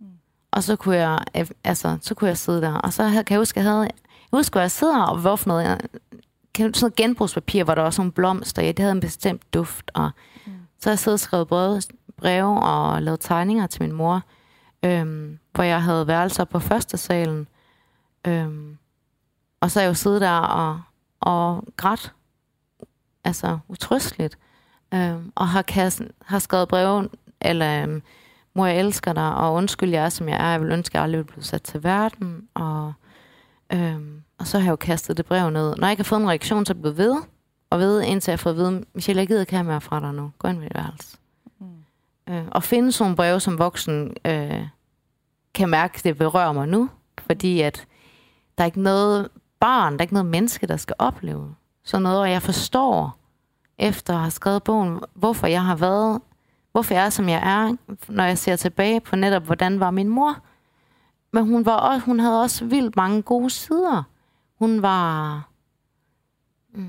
[0.00, 0.06] Mm.
[0.50, 2.74] Og så kunne jeg, øh, altså, så kunne jeg sidde der.
[2.74, 3.90] Og så havde- kan jeg huske, jeg havde, jeg
[4.32, 5.78] husker, at jeg sidder og hvad for noget, jeg,
[6.58, 8.66] sådan noget genbrugspapir, hvor der var sådan nogle blomster i.
[8.66, 9.90] Det havde en bestemt duft.
[9.94, 10.10] Og
[10.46, 10.52] Mm.
[10.80, 11.80] så har jeg siddet og skrevet breve,
[12.16, 14.22] breve og lavet tegninger til min mor,
[14.84, 17.48] øhm, hvor jeg havde værelser på første salen.
[18.26, 18.78] Øhm,
[19.60, 20.80] og så jeg jo siddet der og,
[21.20, 22.14] og grædt.
[23.24, 24.38] Altså utrøsteligt.
[24.94, 27.08] Øhm, og har, kassen, har skrevet breve,
[27.40, 28.02] eller øhm,
[28.54, 30.50] mor, jeg elsker dig, og undskyld, jeg er, som jeg er.
[30.50, 32.48] Jeg vil ønske, at jeg aldrig ville blive sat til verden.
[32.54, 32.92] Og,
[33.72, 35.76] øhm, og så har jeg jo kastet det brev ned.
[35.76, 37.16] Når jeg ikke har fået en reaktion, så er jeg blevet ved.
[37.70, 40.14] Og ved, indtil jeg fået at vide, Michelle, jeg gider ikke have mere fra dig
[40.14, 40.30] nu.
[40.38, 41.16] Gå ind ved dit værelse.
[41.58, 42.34] Mm.
[42.34, 44.66] Øh, og finde sådan nogle breve som voksen, øh,
[45.58, 46.90] kan mærke, at det berører mig nu.
[47.18, 47.86] Fordi at
[48.58, 49.28] der er ikke noget
[49.60, 52.20] barn, der er ikke noget menneske, der skal opleve sådan noget.
[52.20, 53.18] Og jeg forstår
[53.78, 56.20] efter at have skrevet bogen, hvorfor jeg har været,
[56.72, 57.76] hvorfor jeg er, som jeg er,
[58.08, 60.36] når jeg ser tilbage på netop, hvordan var min mor.
[61.32, 64.02] Men hun, var også, hun havde også vildt mange gode sider.
[64.58, 65.42] Hun var...
[66.74, 66.88] Mm,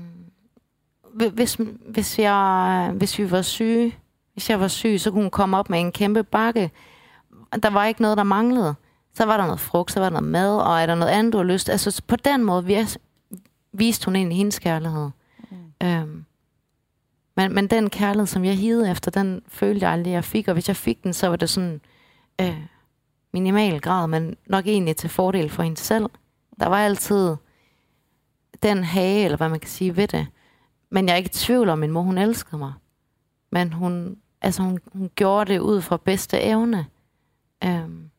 [1.32, 3.98] hvis, hvis, jeg, hvis vi var syge,
[4.32, 6.70] hvis jeg var syg, så kunne hun komme op med en kæmpe bakke.
[7.62, 8.74] Der var ikke noget, der manglede.
[9.14, 11.32] Så var der noget frugt, så var der noget mad, og er der noget andet,
[11.32, 12.98] du har lyst Altså på den måde vis,
[13.72, 15.10] viste hun egentlig hendes kærlighed.
[15.50, 15.86] Mm.
[15.86, 16.24] Øhm,
[17.36, 20.48] men, men den kærlighed, som jeg hivede efter, den følte jeg aldrig, jeg fik.
[20.48, 21.80] Og hvis jeg fik den, så var det sådan
[22.40, 22.62] øh,
[23.32, 26.06] minimal grad, men nok egentlig til fordel for hende selv.
[26.60, 27.36] Der var altid
[28.62, 30.26] den hage, eller hvad man kan sige ved det.
[30.90, 32.72] Men jeg er ikke i tvivl om, at min mor, hun elskede mig.
[33.52, 36.86] Men hun, altså hun, hun gjorde det ud fra bedste evne.
[37.64, 38.10] Øhm,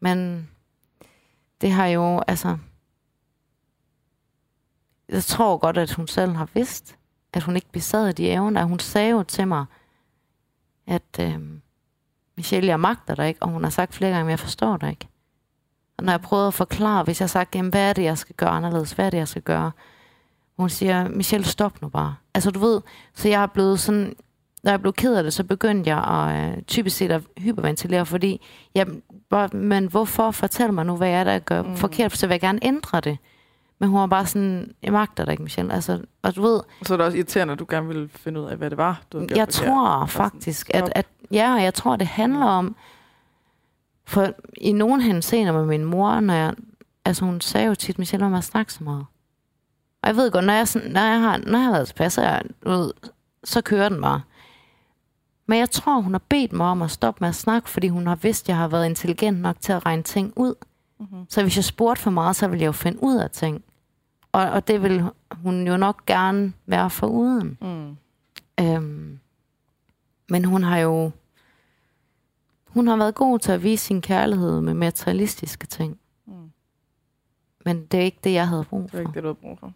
[0.00, 0.48] men
[1.60, 2.58] det har jo, altså...
[5.08, 6.96] Jeg tror godt, at hun selv har vidst,
[7.32, 8.64] at hun ikke besad de evner.
[8.64, 9.64] Hun sagde jo til mig,
[10.86, 11.62] at øhm,
[12.36, 13.42] Michelle, jeg magter dig ikke.
[13.42, 15.08] Og hun har sagt flere gange, at jeg forstår dig ikke.
[15.96, 18.18] Og når jeg prøvede at forklare, hvis jeg har sagt, jamen, hvad er det, jeg
[18.18, 18.92] skal gøre anderledes?
[18.92, 19.72] Hvad er det, jeg skal gøre?
[20.56, 22.16] Hun siger, Michelle, stop nu bare.
[22.34, 22.80] Altså, du ved,
[23.14, 24.16] så jeg er blevet sådan,
[24.64, 28.06] når jeg blev ked af det, så begyndte jeg at øh, typisk set at hyperventilere,
[28.06, 28.40] fordi,
[28.74, 28.84] ja,
[29.52, 30.30] men hvorfor?
[30.30, 31.76] Fortæl mig nu, hvad jeg er, der gør mm.
[31.76, 33.18] forkert, så vil jeg gerne ændre det.
[33.78, 35.72] Men hun var bare sådan, jeg magter det ikke, Michelle.
[35.72, 36.60] Altså, og du ved...
[36.82, 39.02] Så er det også irriterende, at du gerne ville finde ud af, hvad det var,
[39.12, 39.48] du Jeg forkert.
[39.48, 42.76] tror faktisk, at, at, ja, jeg tror, det handler om,
[44.06, 46.54] for i nogen henseender med min mor, når jeg,
[47.04, 49.06] altså hun sagde jo tit, Michelle, om at snakke så meget.
[50.02, 52.12] Og jeg ved godt, når jeg, sådan, når jeg har, når jeg har været tilpas,
[52.12, 52.92] så, jeg, ved,
[53.44, 54.20] så kører den bare.
[55.46, 58.06] Men jeg tror, hun har bedt mig om at stoppe med at snakke, fordi hun
[58.06, 60.54] har vidst, at jeg har været intelligent nok til at regne ting ud.
[61.00, 61.26] Mm-hmm.
[61.28, 63.64] Så hvis jeg spurgte for meget, så ville jeg jo finde ud af ting.
[64.32, 67.58] Og, og det vil hun jo nok gerne være for uden.
[67.60, 67.96] Mm.
[68.60, 69.18] Øhm,
[70.28, 71.10] men hun har jo...
[72.68, 75.98] Hun har været god til at vise sin kærlighed med materialistiske ting.
[76.26, 76.52] Mm.
[77.64, 78.98] Men det er ikke det, jeg havde brug for.
[78.98, 79.72] Det er ikke det, du havde brug for.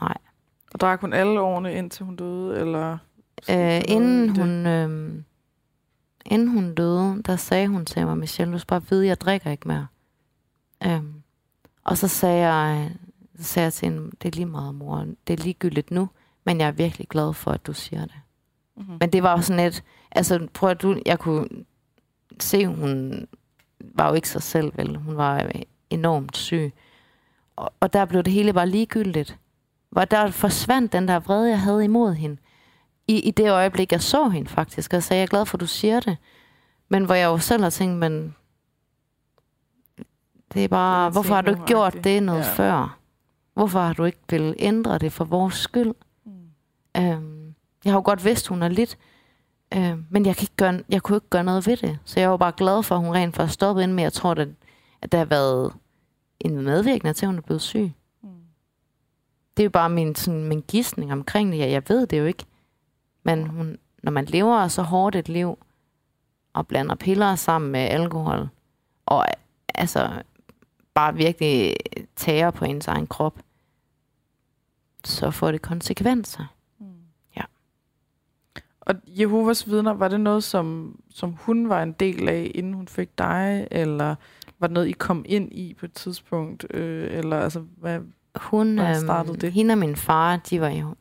[0.00, 0.16] Nej.
[0.74, 2.98] Og drak hun alle årene, indtil hun døde, eller?
[3.50, 4.66] Øh, inden hun...
[4.66, 5.22] Øh,
[6.26, 9.50] inden hun døde, der sagde hun til mig, Michelle, du skal bare vide, jeg drikker
[9.50, 9.86] ikke mere.
[10.84, 11.22] Øhm,
[11.84, 12.90] og så sagde jeg,
[13.38, 16.08] så sagde jeg til hende, det er lige meget, mor, det er ligegyldigt nu,
[16.44, 18.14] men jeg er virkelig glad for, at du siger det.
[18.76, 18.96] Mm-hmm.
[19.00, 21.48] Men det var jo sådan et, altså prøv at du, jeg kunne
[22.40, 23.26] se, hun
[23.80, 24.96] var jo ikke sig selv, vel.
[24.96, 25.52] Hun var
[25.90, 26.72] enormt syg.
[27.56, 29.38] Og, og der blev det hele bare ligegyldigt.
[29.90, 32.36] Hvor der forsvandt den der vrede, jeg havde imod hende.
[33.08, 35.60] I, I det øjeblik, jeg så hende faktisk, og sagde, jeg er glad for, at
[35.60, 36.16] du siger det.
[36.88, 38.34] Men hvor jeg jo selv har tænkt, men
[40.54, 42.52] det er bare, det hvorfor har du ikke gjort det noget ja.
[42.52, 42.98] før?
[43.54, 45.94] Hvorfor har du ikke vil ændre det for vores skyld?
[46.24, 46.32] Mm.
[46.96, 48.98] Øhm, jeg har jo godt vidst, hun er lidt,
[49.74, 51.98] øh, men jeg, kan ikke gøre, jeg kunne ikke gøre noget ved det.
[52.04, 54.30] Så jeg var bare glad for, at hun rent faktisk stoppede ind med, jeg tror,
[54.30, 54.48] at,
[55.02, 55.72] at der har været
[56.40, 57.92] en medvirkende til, at hun er blevet syg.
[58.22, 58.28] Mm.
[59.56, 61.58] Det er jo bare min, sådan, min gidsning omkring det.
[61.58, 62.44] Jeg, jeg ved det jo ikke.
[63.26, 65.58] Men hun, når man lever så hårdt et liv,
[66.52, 68.48] og blander piller sammen med alkohol,
[69.06, 69.26] og
[69.74, 70.22] altså
[70.94, 71.76] bare virkelig
[72.16, 73.38] tager på ens egen krop,
[75.04, 76.44] så får det konsekvenser.
[76.78, 76.86] Mm.
[77.36, 77.42] Ja.
[78.80, 82.88] Og Jehovas vidner, var det noget, som, som hun var en del af, inden hun
[82.88, 84.14] fik dig, eller
[84.58, 88.00] var det noget, I kom ind i på et tidspunkt, øh, eller altså, hvad,
[88.36, 89.52] hun, startede øhm, det?
[89.52, 90.94] Hende og min far, de var jo,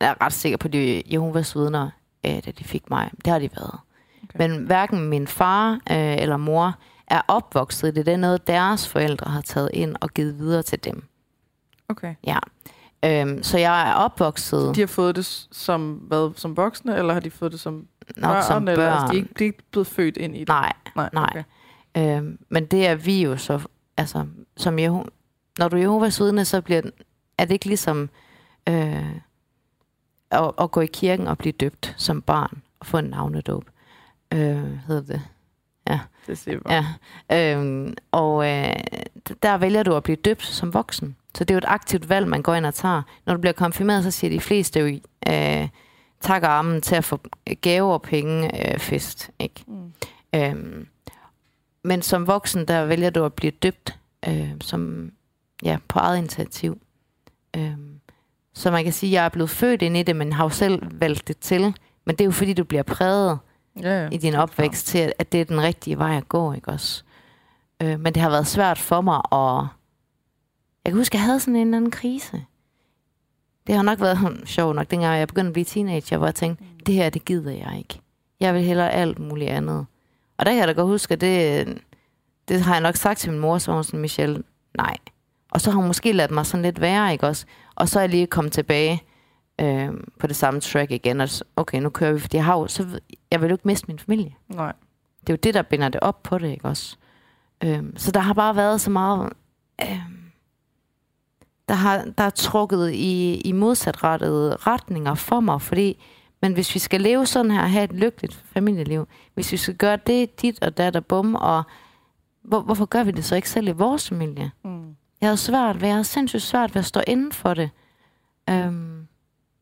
[0.00, 1.90] jeg er ret sikker på, at de Jehovas vidner,
[2.26, 3.10] øh, da de fik mig.
[3.24, 3.78] Det har de været.
[4.22, 4.48] Okay.
[4.48, 6.74] Men hverken min far øh, eller mor
[7.06, 8.06] er opvokset i det.
[8.06, 11.04] Det er noget, deres forældre har taget ind og givet videre til dem.
[11.88, 12.14] Okay.
[12.26, 12.38] Ja.
[13.04, 14.74] Øhm, så jeg er opvokset...
[14.74, 18.34] De har fået det som, hvad, som voksne, eller har de fået det som Nok
[18.34, 18.42] børn?
[18.42, 18.68] som børn.
[18.68, 20.48] Eller, altså, de, er ikke, de er ikke blevet født ind i det?
[20.48, 21.10] Nej, nej.
[21.12, 21.30] nej.
[21.94, 22.16] Okay.
[22.16, 23.60] Øhm, men det er vi jo så...
[23.96, 25.04] Altså, som Jeho,
[25.58, 26.82] når du er Jehovas vidne, så bliver,
[27.38, 28.10] er det ikke ligesom
[28.68, 29.16] øh,
[30.30, 33.64] at, at gå i kirken og blive døbt som barn og få en navnedåb.
[34.32, 35.22] Øh, hedder det?
[35.88, 36.00] Ja.
[36.26, 36.86] Det siger ja.
[37.32, 38.74] Øhm, og øh,
[39.42, 41.16] der vælger du at blive døbt som voksen.
[41.34, 43.02] Så det er jo et aktivt valg, man går ind og tager.
[43.26, 44.86] Når du bliver konfirmeret, så siger de fleste jo,
[45.28, 45.68] øh,
[46.20, 47.20] takker armen til at få
[47.60, 49.30] gave og penge øh, fest.
[49.38, 49.64] Ikke?
[49.66, 49.92] Mm.
[50.34, 50.88] Øhm,
[51.82, 53.98] men som voksen, der vælger du at blive døbt
[54.28, 55.12] øh, som,
[55.62, 56.80] ja, på eget initiativ.
[57.56, 57.95] Øhm,
[58.56, 60.48] så man kan sige, at jeg er blevet født ind i det, men har jo
[60.48, 61.76] selv valgt det til.
[62.04, 63.38] Men det er jo fordi, du bliver præget
[63.82, 64.08] ja, ja.
[64.12, 67.02] i din opvækst til, at det er den rigtige vej at gå, ikke også?
[67.82, 69.66] Øh, men det har været svært for mig at...
[70.84, 72.44] Jeg kan huske, at jeg havde sådan en eller anden krise.
[73.66, 76.34] det har nok været hm, sjovt nok, dengang jeg begyndte at blive teenager, hvor jeg
[76.34, 78.00] tænkte, det her, det gider jeg ikke.
[78.40, 79.86] Jeg vil hellere alt muligt andet.
[80.38, 81.68] Og der kan jeg da godt huske, at det,
[82.48, 84.42] det har jeg nok sagt til min mor, så hun sådan, Michelle,
[84.76, 84.96] nej.
[85.56, 87.46] Og så har hun måske ladt mig sådan lidt være, ikke også?
[87.74, 89.02] Og så er jeg lige kommet tilbage
[89.60, 89.88] øh,
[90.18, 92.66] på det samme track igen, og så, okay, nu kører vi, fordi jeg har jo,
[92.66, 93.00] så ved-
[93.30, 94.34] jeg vil jo ikke miste min familie.
[94.48, 94.72] Nej.
[95.20, 96.96] Det er jo det, der binder det op på det, ikke også?
[97.64, 99.32] Øhm, så der har bare været så meget...
[99.82, 100.30] Øhm,
[101.68, 106.04] der har der er trukket i, i modsatrettede retninger for mig, fordi
[106.42, 109.98] men hvis vi skal leve sådan her, have et lykkeligt familieliv, hvis vi skal gøre
[110.06, 111.62] det dit og dat og bum, og
[112.42, 114.50] hvor, hvorfor gør vi det så ikke selv i vores familie?
[114.64, 114.96] Mm.
[115.20, 117.70] Jeg havde svært ved, jeg havde sindssygt svært ved at stå inden for det.
[118.50, 119.06] Øhm,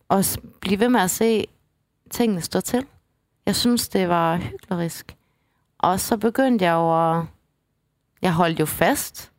[0.08, 0.24] og
[0.60, 1.46] blive ved med at se
[2.10, 2.86] tingene stå til.
[3.46, 5.16] Jeg synes, det var hyklerisk.
[5.78, 7.24] Og så begyndte jeg jo at...
[8.22, 9.32] Jeg holdt jo fast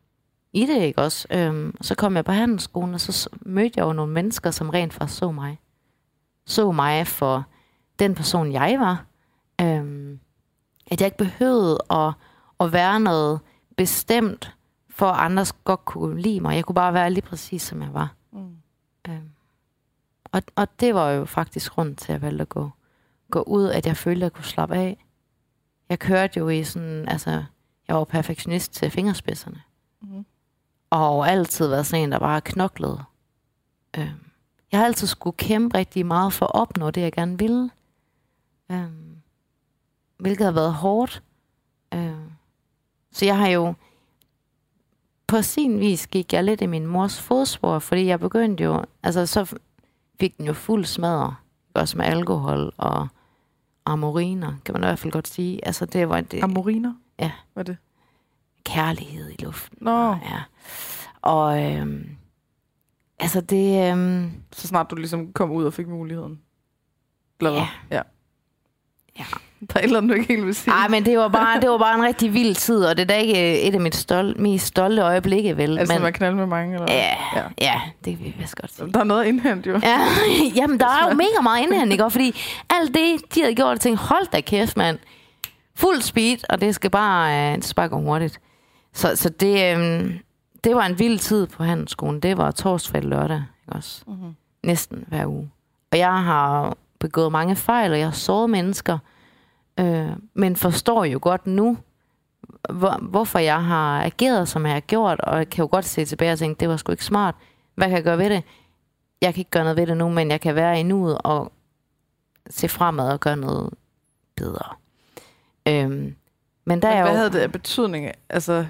[0.53, 1.28] i det, ikke også?
[1.32, 4.93] Øhm, så kom jeg på handelsskolen, og så mødte jeg jo nogle mennesker, som rent
[4.93, 5.59] faktisk så mig.
[6.45, 7.45] Så mig for
[7.99, 9.05] den person, jeg var.
[9.61, 10.20] Øhm,
[10.91, 12.13] at jeg ikke behøvede at,
[12.59, 13.39] at være noget
[13.78, 14.55] bestemt,
[14.95, 16.55] for at andre godt kunne lide mig.
[16.55, 18.15] Jeg kunne bare være lige præcis, som jeg var.
[18.31, 18.57] Mm.
[19.07, 19.29] Øhm,
[20.31, 22.69] og, og det var jo faktisk grund til, at jeg valgte at gå,
[23.31, 25.05] gå ud, at jeg følte, at jeg kunne slappe af.
[25.89, 27.43] Jeg kørte jo i sådan, altså,
[27.87, 29.61] jeg var perfektionist til fingerspidserne.
[30.01, 30.25] Mhm.
[30.89, 33.03] Og altid været sådan en, der bare knoklede.
[33.97, 34.31] Øhm,
[34.71, 37.69] jeg har altid skulle kæmpe rigtig meget for at opnå det, jeg gerne ville.
[38.71, 39.17] Øhm,
[40.17, 41.23] hvilket har været hårdt.
[41.93, 42.31] Øhm,
[43.11, 43.73] så jeg har jo,
[45.28, 49.26] på sin vis gik jeg lidt i min mors fodspor, fordi jeg begyndte jo, altså
[49.26, 49.57] så
[50.19, 51.36] fik den jo fuld smadre,
[51.73, 53.07] også med alkohol og
[53.86, 55.65] amoriner, kan man i hvert fald godt sige.
[55.65, 56.93] Altså det var det, Amoriner?
[57.19, 57.32] Ja.
[57.53, 57.78] Hvad er det?
[58.65, 59.78] kærlighed i luften.
[59.82, 60.43] Nå, Ja.
[61.21, 62.09] Og øhm,
[63.19, 66.41] altså det, øhm, så snart du ligesom kom ud og fik muligheden.
[67.39, 67.51] Hvad?
[67.51, 67.67] Ja.
[67.91, 68.01] ja.
[69.20, 69.24] Ja.
[69.59, 70.74] Der er et eller andet, du ikke helt vil sige.
[70.74, 73.07] ej, men det var, bare, det var bare en rigtig vild tid, og det er
[73.07, 75.80] da ikke et af mine stol, mest stolte øjeblikke, vel?
[75.80, 77.41] altså, men, man knalde med mange, eller ja, Ja.
[77.61, 78.91] ja, det vil jeg vist godt sige.
[78.91, 79.80] Der er noget at indhente, jo.
[79.84, 79.99] Ja,
[80.61, 82.03] jamen der er jo mega meget indhent, ikke?
[82.05, 82.36] Og fordi
[82.70, 84.97] alt det, de havde gjort, jeg tænkte, hold da kæft, mand.
[85.76, 88.39] Fuld speed, og det skal bare, øh, det skal bare gå hurtigt.
[88.93, 90.13] Så, så det, øh,
[90.63, 92.20] det var en vild tid på handelsskolen.
[92.20, 94.01] Det var torsdag og lørdag, ikke også?
[94.07, 94.36] Mm-hmm.
[94.63, 95.49] Næsten hver uge.
[95.91, 98.97] Og jeg har begået mange fejl, og jeg har såret mennesker.
[99.79, 101.77] Øh, men forstår jo godt nu,
[102.69, 106.05] hvor, hvorfor jeg har ageret, som jeg har gjort, og jeg kan jo godt se
[106.05, 107.35] tilbage og tænke, det var sgu ikke smart.
[107.75, 108.43] Hvad kan jeg gøre ved det?
[109.21, 111.51] Jeg kan ikke gøre noget ved det nu, men jeg kan være i nuet og
[112.49, 113.73] se fremad og gøre noget
[114.35, 114.75] bedre.
[115.67, 116.15] Øhm,
[116.65, 117.17] men der Men er hvad jo...
[117.17, 118.65] havde det af betydning altså,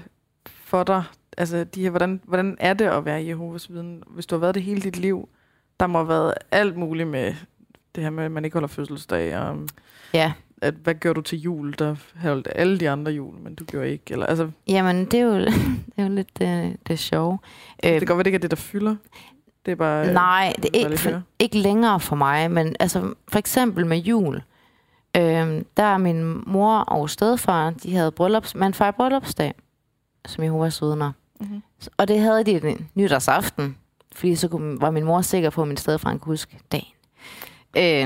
[0.46, 1.04] for dig?
[1.38, 4.54] Altså, de her, hvordan, hvordan er det at være Jehovas vidne, hvis du har været
[4.54, 5.28] det hele dit liv?
[5.80, 7.34] Der må have været alt muligt med
[7.96, 9.56] det her med, at man ikke holder fødselsdag, og
[10.14, 10.32] Ja,
[10.62, 11.74] at, hvad gør du til jul?
[11.78, 14.04] Der holdt alle de andre jul, men du gjorde ikke.
[14.10, 15.38] Eller, altså, jamen det er jo,
[15.86, 17.38] det er jo lidt det, det sjove.
[17.82, 18.96] det Øh, kan godt være, det ikke er det, der fylder.
[19.66, 20.12] Det er bare...
[20.12, 23.98] Nej, det bare er ikke, for, ikke længere for mig, men altså for eksempel med
[23.98, 24.42] jul.
[25.16, 29.54] Øhm, der er min mor og stedfar, de havde bryllups, man fejrer bryllupsdag,
[30.26, 31.12] som Jehovas vidner.
[31.40, 31.62] Mhm.
[31.96, 33.76] Og det havde de den nytårsaften,
[34.16, 36.86] fordi så kunne, var min mor sikker på, at min stedfar kunne huske dagen.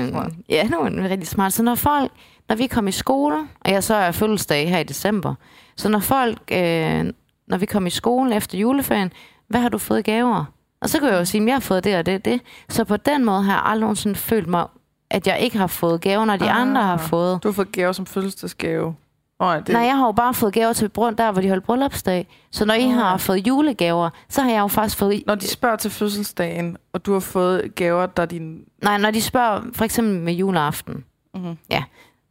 [0.09, 0.31] Smart.
[0.49, 1.53] ja, det var rigtig smart.
[1.53, 2.11] Så når folk,
[2.49, 5.35] når vi kom i skole, og jeg så er fødselsdag her i december,
[5.77, 7.05] så når folk, øh,
[7.47, 9.11] når vi kom i skole efter juleferien,
[9.47, 10.45] hvad har du fået gaver?
[10.81, 12.41] Og så kan jeg jo sige, at jeg har fået det og det og det.
[12.69, 14.65] Så på den måde har jeg aldrig nogensinde følt mig,
[15.09, 16.61] at jeg ikke har fået gaver, når de Ah.
[16.61, 17.43] andre har fået.
[17.43, 18.95] Du har fået gaver som fødselsdagsgave.
[19.41, 21.63] Oh, det, Nej, jeg har jo bare fået gaver til brund, der hvor de holdt
[21.63, 22.27] bryllupsdag.
[22.51, 23.15] Så når I har ja.
[23.15, 25.23] fået julegaver, så har jeg jo faktisk fået...
[25.27, 28.59] Når de spørger til fødselsdagen, og du har fået gaver, der er din...
[28.83, 31.03] Nej, når de spørger for eksempel med juleaften,
[31.35, 31.57] Mm-hmm.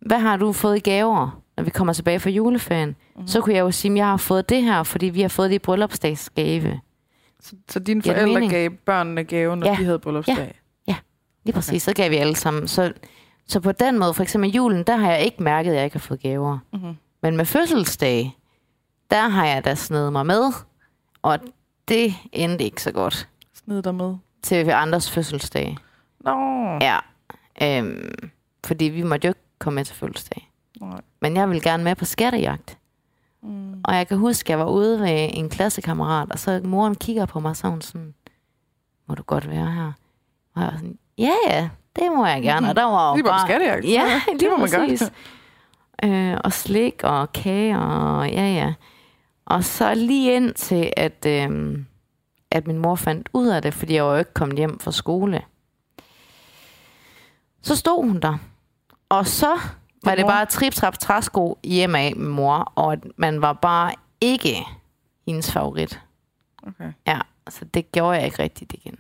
[0.07, 2.89] hvad har du fået i gaver, når vi kommer tilbage fra juleferien?
[2.89, 2.97] Mhm.
[3.15, 3.29] Mm-hmm.
[3.29, 5.51] Så kunne jeg jo sige, at jeg har fået det her, fordi vi har fået
[5.51, 6.81] det i bryllupsdagsgave.
[7.41, 9.75] Så, så dine forældre gav børnene gave, når Ja.
[9.79, 10.61] de havde bryllupsdag?
[11.45, 12.69] Lige præcis, så gav vi alle sammen.
[12.69, 12.93] Så,
[13.51, 15.95] så på den måde, for eksempel julen, der har jeg ikke mærket, at jeg ikke
[15.95, 16.59] har fået gaver.
[16.73, 16.97] Mm-hmm.
[17.23, 18.37] Men med fødselsdag,
[19.11, 20.53] der har jeg da snedet mig med,
[21.23, 21.39] og
[21.89, 24.15] det endte ikke så godt Snid dig med.
[24.43, 25.77] til andres fødselsdag.
[26.21, 26.33] Nå.
[26.81, 26.99] Ja,
[27.63, 28.31] øhm,
[28.67, 30.51] fordi vi måtte jo ikke komme med til fødselsdag.
[30.81, 31.01] Nej.
[31.21, 32.79] Men jeg ville gerne med på skattejagt.
[33.43, 33.81] Mm.
[33.85, 37.27] Og jeg kan huske, at jeg var ude ved en klassekammerat, og så moren kigger
[37.27, 38.15] på mig, så hun sådan,
[39.09, 39.93] må du godt være her?
[40.55, 42.69] Og jeg var sådan, ja ja, det må jeg gerne.
[42.69, 43.47] Og der var Lige bare bare...
[43.49, 43.85] skattejagt.
[43.85, 45.01] Ja, det må man præcis.
[45.01, 45.13] godt.
[46.13, 48.73] Øh, og slik og kage og ja, ja.
[49.47, 51.79] Og så lige ind til, at, øh,
[52.51, 54.93] at min mor fandt ud af det, fordi jeg var jo ikke kommet hjem fra
[54.93, 55.43] skole.
[57.63, 58.39] Så stod hun der.
[59.09, 59.59] Og så
[60.05, 63.93] var det bare trip trap træsko hjemme af med mor, og at man var bare
[64.21, 64.57] ikke
[65.27, 66.01] hendes favorit.
[66.67, 66.93] Okay.
[67.07, 67.19] Ja,
[67.49, 68.99] så det gjorde jeg ikke rigtigt igen.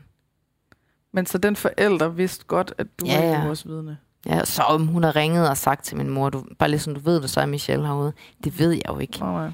[1.13, 3.33] Men så den forælder vidste godt, at du Ja, var ja.
[3.33, 3.99] Jehovas vidne?
[4.27, 7.01] Ja, så om hun har ringet og sagt til min mor, du, bare ligesom du
[7.01, 8.13] ved det, så er Michelle herude.
[8.45, 9.19] Det ved jeg jo ikke.
[9.19, 9.51] Nej.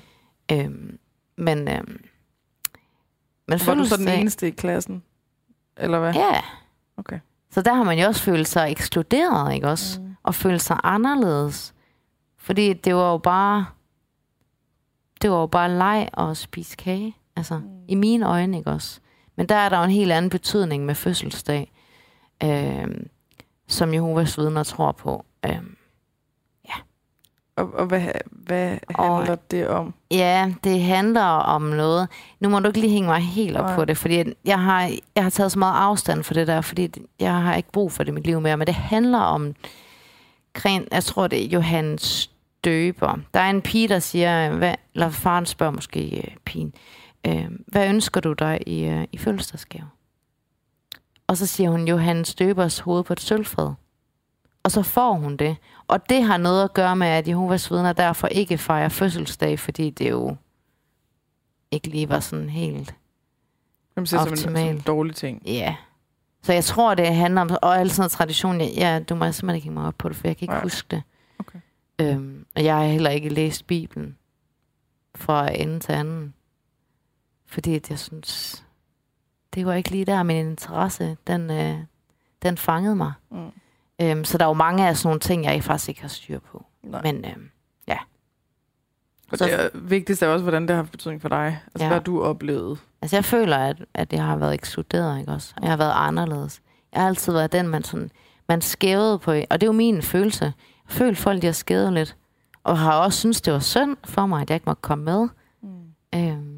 [0.53, 0.99] Øhm,
[1.37, 2.05] men øhm,
[3.49, 5.03] men Var du så den eneste i klassen?
[5.77, 6.15] Eller hvad?
[6.15, 6.41] Ja.
[6.97, 7.19] Okay.
[7.51, 10.01] Så der har man jo også følt sig ekskluderet, ikke også?
[10.01, 10.15] Mm.
[10.23, 11.75] Og følt sig anderledes.
[12.39, 13.67] Fordi det var jo bare...
[15.23, 17.17] Det var jo bare leg og spise kage.
[17.37, 17.65] Altså, Mm.
[17.89, 19.01] i mine øjne, ikke også?
[19.37, 21.72] Men der er der jo en helt anden betydning med fødselsdag,
[22.43, 23.09] øhm,
[23.68, 25.24] som Jehovas vidner tror på.
[25.47, 25.76] Øhm,
[27.59, 29.95] Og, og hvad, hvad Og- handler det om?
[30.11, 32.09] Ja, det handler om noget.
[32.41, 33.74] Nu må du ikke lige hænge mig helt op Nej.
[33.74, 36.91] på det, fordi jeg har, jeg har taget så meget afstand for det der, fordi
[37.20, 38.57] jeg har ikke brug for det i mit liv mere.
[38.57, 39.55] Men det handler om,
[40.93, 42.30] jeg tror det er Johannes
[42.64, 43.18] Døber.
[43.34, 46.80] Der er en pige, der siger, hvad, eller faren spørger måske øh, pigen, øh,
[47.66, 49.89] hvad ønsker du dig i, øh, i fødselsdagsgave?
[51.27, 53.72] Og så siger hun Johannes Døbers hoved på et sølvfad.
[54.62, 55.57] Og så får hun det.
[55.87, 59.91] Og det har noget at gøre med, at Jehovas vidner derfor ikke fejrer fødselsdag, fordi
[59.91, 60.37] det jo
[61.70, 62.95] ikke lige var sådan helt...
[63.97, 64.87] Jamen, ser som en, som en Optimalt.
[64.87, 65.43] dårlig ting.
[65.47, 65.53] Ja.
[65.53, 65.74] Yeah.
[66.43, 67.51] Så jeg tror, det handler om...
[67.62, 68.61] Og alt sådan noget tradition...
[68.61, 70.62] Ja, ja, du må simpelthen ikke mig op på det, for jeg kan ikke Nej.
[70.62, 71.03] huske det.
[71.39, 71.59] Okay.
[72.01, 74.16] Øhm, og jeg har heller ikke læst Bibelen
[75.14, 76.35] fra ende til anden.
[77.57, 78.63] Fordi jeg synes...
[79.55, 81.77] Det var ikke lige der, min interesse, den, øh,
[82.43, 83.13] den fangede mig.
[83.31, 83.47] Mm.
[84.01, 86.39] Øhm, så der er jo mange af sådan nogle ting, jeg faktisk ikke har styr
[86.39, 86.67] på.
[86.83, 87.03] Nej.
[87.03, 87.51] Men øhm,
[89.33, 91.47] Og så- det er, vigtigst er også, hvordan det har haft betydning for dig.
[91.47, 91.85] Altså, Ja.
[91.85, 91.89] ja.
[91.89, 92.77] hvad du oplevede.
[93.03, 95.55] Altså, jeg føler, at, at jeg har været ekskluderet, ikke også?
[95.63, 96.63] Jeg har været anderledes.
[96.93, 98.11] Jeg har altid været den, man sådan...
[98.49, 99.31] Man skævede på...
[99.31, 100.45] Og det er jo min følelse.
[100.45, 100.53] Jeg
[100.89, 102.17] føler, folk de har skævet lidt.
[102.65, 105.29] Og har også synes det var synd for mig, at jeg ikke måtte komme med.
[105.63, 105.69] Mm.
[106.15, 106.56] Øhm.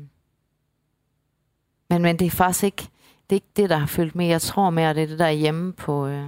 [1.91, 2.89] Men, men det er faktisk ikke...
[3.31, 4.27] Det er ikke det, der har fyldt med.
[4.27, 6.27] Jeg tror mere, det er det der hjemme på, øh,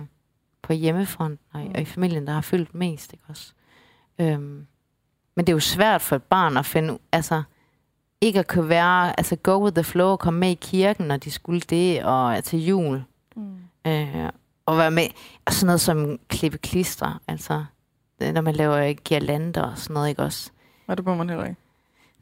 [0.62, 3.52] på hjemmefronten og, i- og i familien, der har fyldt mest, ikke også?
[4.18, 4.66] Øhm.
[5.36, 6.98] Men det er jo svært for et barn at finde...
[7.12, 7.42] Altså,
[8.20, 11.16] ikke at kunne være, altså go with the flow og komme med i kirken, når
[11.16, 13.02] de skulle det, og til jul.
[13.36, 13.56] Mm.
[13.86, 14.28] Øh,
[14.66, 15.06] og være med,
[15.46, 17.64] og sådan noget som klippe klister, altså
[18.20, 20.50] det, når man laver girlander og sådan noget, ikke også?
[20.86, 21.60] Og det må man heller ikke.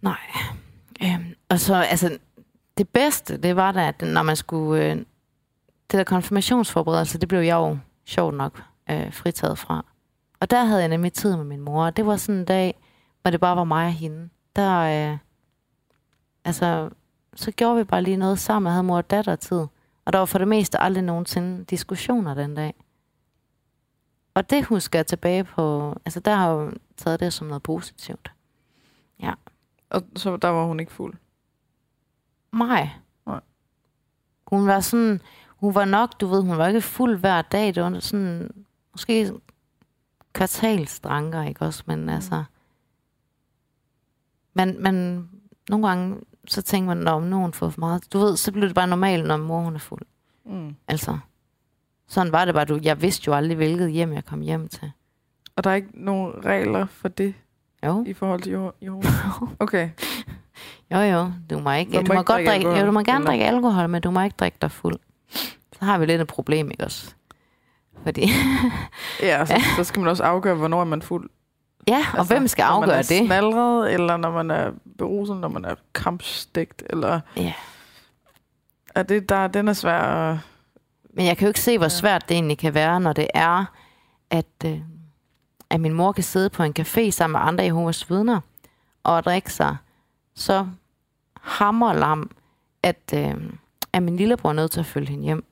[0.03, 0.17] Nej.
[1.03, 2.19] Øhm, og så, altså,
[2.79, 4.97] det bedste, det var da, at når man skulle, øh,
[5.91, 9.85] det der konfirmationsforberedelse, det blev jeg jo sjovt nok øh, fritaget fra.
[10.41, 12.75] Og der havde jeg nemlig tid med min mor, og det var sådan en dag,
[13.23, 14.29] hvor det bare var mig og hende.
[14.57, 14.79] Der,
[15.13, 15.19] øh,
[16.45, 16.91] altså,
[17.35, 19.67] så gjorde vi bare lige noget sammen, og havde mor og datter tid.
[20.05, 22.75] Og der var for det meste aldrig nogensinde diskussioner den dag.
[24.35, 27.63] Og det husker jeg tilbage på, altså der har jeg jo taget det som noget
[27.63, 28.33] positivt.
[29.23, 29.33] Ja.
[29.91, 31.15] Og så der var hun ikke fuld.
[32.53, 33.01] Mig.
[33.27, 33.41] Nej.
[34.47, 37.75] Hun var sådan, hun var nok, du ved, hun var ikke fuld hver dag.
[37.75, 38.51] Det var sådan,
[38.93, 39.33] måske
[40.33, 41.83] kvartalsdranker, ikke også?
[41.87, 42.45] Men altså,
[44.55, 45.29] men, men
[45.69, 46.17] nogle gange,
[46.49, 48.13] så tænker man, når nogen får for meget.
[48.13, 50.03] Du ved, så bliver det bare normalt, når mor hun er fuld.
[50.45, 50.77] Mm.
[50.89, 51.19] Altså,
[52.07, 52.65] sådan var det bare.
[52.65, 54.93] Du, jeg vidste jo aldrig, hvilket hjem jeg kom hjem til.
[55.57, 57.35] Og der er ikke nogen regler for det
[57.85, 59.09] Jo, i forhold til Jeho- Jehova?
[59.59, 59.91] Okay.
[60.93, 61.33] Jo, jo.
[61.51, 63.25] Du må ikke, du må må, ikke godt drikke drikke, jo, alkohol, du må gerne
[63.27, 64.97] drikke alkohol, men du må ikke drikke dig fuld.
[65.79, 67.15] Så har vi lidt et problem, ikke også?
[68.05, 68.31] Fordi,
[69.23, 71.31] Ja, så, så skal man også afgøre, hvornår er man fuld.
[71.89, 73.27] ja, og altså, hvem skal når afgøre man er det?
[73.27, 77.21] Smadret, eller når man er beruset, når man er kampstegt, eller...
[77.37, 77.53] Ja.
[78.95, 80.39] Er det, der, den er svær at...
[81.15, 83.65] Men jeg kan jo ikke se, hvor svært det egentlig kan være, når det er,
[84.31, 84.79] at, øh,
[85.71, 88.41] at min mor kan sidde på en café sammen med andre Jehovas vidner
[89.05, 89.77] og drikke sig
[90.39, 90.67] så
[91.41, 92.31] hammerlam,
[92.83, 93.35] at, øh,
[93.93, 95.45] at min lillebror er nødt til at følge hende hjem.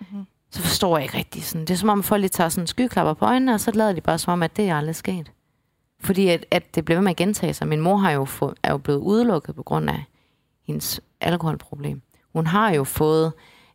[0.00, 0.26] Mhm.
[0.50, 1.60] Så forstår jeg ikke rigtigt sådan.
[1.66, 4.00] Det er som om folk lige tager sådan skyklapper på øjnene, og så lader de
[4.00, 5.32] bare som om, at det er aldrig sket.
[6.00, 7.68] Fordi at, at det bliver ved med at gentage sig.
[7.68, 10.04] Min mor har jo få, er jo blevet udelukket på grund af
[10.66, 12.02] hendes alkoholproblem.
[12.32, 13.32] Hun har jo fået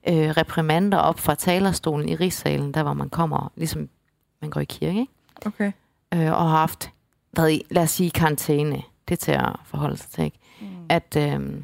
[0.07, 3.89] øh, reprimander op fra talerstolen i rigssalen, der hvor man kommer, ligesom
[4.41, 5.13] man går i kirke, ikke?
[5.45, 5.71] Okay.
[6.13, 6.91] Øh, og har haft,
[7.37, 8.81] været i, lad os sige, karantæne.
[9.07, 10.39] Det er til at forholde sig til, ikke?
[10.61, 10.67] Mm.
[10.89, 11.63] At, øh,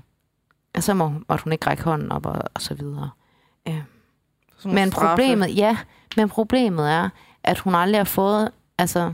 [0.73, 3.09] at så må, måtte hun ikke række hånden op og, og så videre.
[3.67, 3.83] Øh,
[4.63, 5.07] nogle men straffe.
[5.07, 5.77] problemet, ja,
[6.17, 7.09] men problemet er,
[7.43, 9.13] at hun aldrig har fået altså,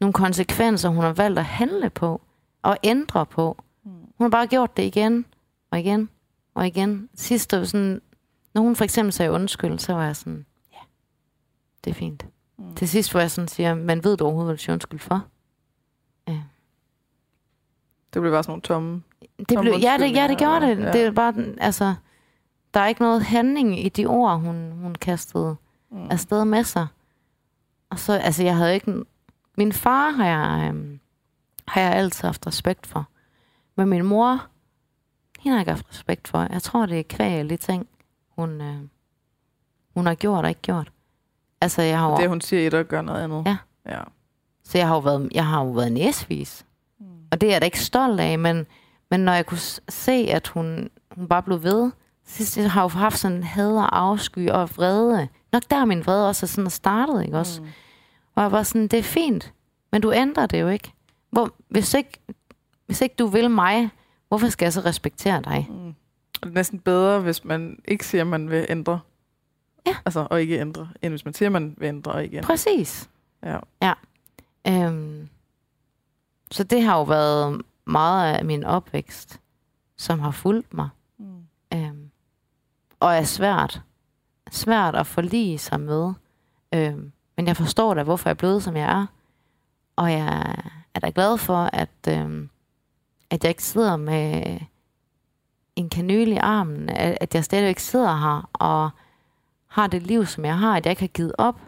[0.00, 2.20] nogle konsekvenser, hun har valgt at handle på
[2.62, 3.62] og ændre på.
[3.84, 3.90] Mm.
[3.90, 5.24] Hun har bare gjort det igen
[5.70, 6.08] og igen
[6.54, 7.08] og igen.
[7.14, 8.02] Sidst, var sådan,
[8.54, 10.78] når hun for eksempel sagde undskyld, så var jeg sådan, ja,
[11.84, 12.26] det er fint.
[12.58, 12.74] Mm.
[12.74, 15.26] Til sidst, hvor jeg sådan siger, man ved du overhovedet, hvad du siger undskyld for?
[18.14, 19.02] Det blev bare sådan nogle tomme...
[19.48, 20.78] Det blev, ja, det, ja, det gjorde det.
[20.78, 20.92] Ja.
[20.92, 21.94] Det er bare, altså,
[22.74, 25.56] der er ikke noget handling i de ord, hun, hun kastede
[25.90, 26.10] Mm.
[26.10, 26.86] afsted med sig.
[27.90, 29.04] Og så, altså, jeg havde ikke...
[29.56, 31.00] Min far har jeg, øhm,
[31.68, 33.08] har jeg altid haft respekt for.
[33.76, 34.30] Men min mor,
[35.40, 36.46] hende har jeg ikke haft respekt for.
[36.52, 37.88] Jeg tror, det er kvæl ting,
[38.38, 38.76] hun, øh,
[39.94, 40.92] hun har gjort og ikke gjort.
[41.60, 43.42] Altså, jeg har jo, Det, hun siger et og gør noget andet.
[43.46, 43.56] Ja.
[43.86, 44.00] ja.
[44.64, 46.66] så jeg har jo været, jeg har jo været næsvis.
[47.32, 48.66] Og det er jeg da ikke stolt af, men,
[49.10, 51.90] men når jeg kunne se, at hun, hun bare blev ved,
[52.24, 55.28] sidst jeg har jo haft sådan en had og afsky og vrede.
[55.52, 57.62] Nok der er min vrede også er sådan startet, ikke også?
[57.62, 57.68] Mm.
[58.34, 59.52] Og jeg var sådan, det er fint,
[59.92, 60.92] men du ændrer det jo ikke.
[61.30, 62.18] Hvor, hvis, ikke
[62.86, 63.90] hvis ikke du vil mig,
[64.28, 65.66] hvorfor skal jeg så respektere dig?
[65.70, 65.94] Mm.
[66.32, 69.00] Det er næsten bedre, hvis man ikke siger, at man vil ændre.
[69.86, 69.96] Ja.
[70.04, 72.46] Altså, og ikke ændre, end hvis man siger, at man vil ændre og ikke ændre.
[72.46, 73.10] Præcis.
[73.82, 73.92] Ja.
[74.68, 75.28] Øhm,
[76.52, 79.40] så det har jo været meget af min opvækst,
[79.96, 80.88] som har fulgt mig.
[81.18, 81.46] Mm.
[81.74, 82.10] Øhm,
[83.00, 83.82] og er svært.
[84.50, 86.12] Svært at forlige sig med.
[86.74, 89.06] Øhm, men jeg forstår da, hvorfor jeg er blevet, som jeg er.
[89.96, 90.56] Og jeg
[90.94, 92.50] er da glad for, at, øhm,
[93.30, 94.58] at jeg ikke sidder med
[95.76, 96.88] en kanyle i armen.
[96.88, 98.90] At, at jeg stadigvæk sidder her og
[99.66, 100.76] har det liv, som jeg har.
[100.76, 101.60] At jeg ikke har givet op.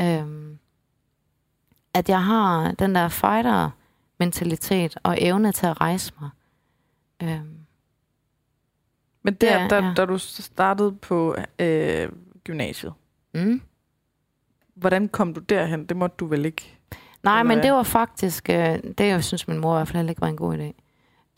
[0.00, 0.58] Øhm,
[1.94, 3.08] at jeg har den der
[4.32, 6.30] fighter-mentalitet og evne til at rejse mig.
[7.22, 7.58] Øhm,
[9.22, 9.92] Men der, Ja, der, ja.
[9.96, 12.08] da du startede på øh,
[12.44, 12.92] gymnasiet,
[13.34, 13.60] mm.
[14.74, 15.86] hvordan kom du derhen?
[15.86, 16.78] Det måtte du vel ikke?
[17.22, 20.10] Nej, men det var faktisk, øh, det jeg synes min mor i hvert fald heller
[20.10, 20.72] ikke var en god idé.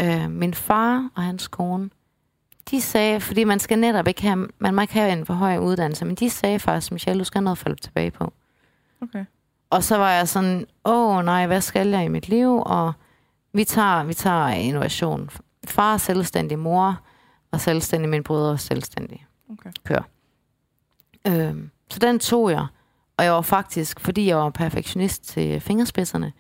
[0.04, 1.90] Øh, min far og hans kone,
[2.70, 5.58] de sagde, fordi man skal netop ikke have, man må ikke have en for høj
[5.58, 8.32] uddannelse, men de sagde faktisk, Michelle, du skal have noget at falde tilbage på.
[9.02, 9.24] Okay.
[9.70, 12.62] Og så var jeg sådan, åh nej, hvad skal jeg i mit liv?
[12.66, 12.92] Og
[13.52, 15.30] vi tager, vi tager innovation.
[15.64, 17.00] Far er selvstændig, mor
[17.50, 19.26] og selvstændig, min brødre er selvstændig.
[19.52, 19.70] Okay.
[19.84, 20.08] Kør.
[21.26, 22.66] Øhm, så den tog jeg.
[23.18, 26.32] Og jeg var faktisk, fordi jeg var perfektionist til fingerspidserne,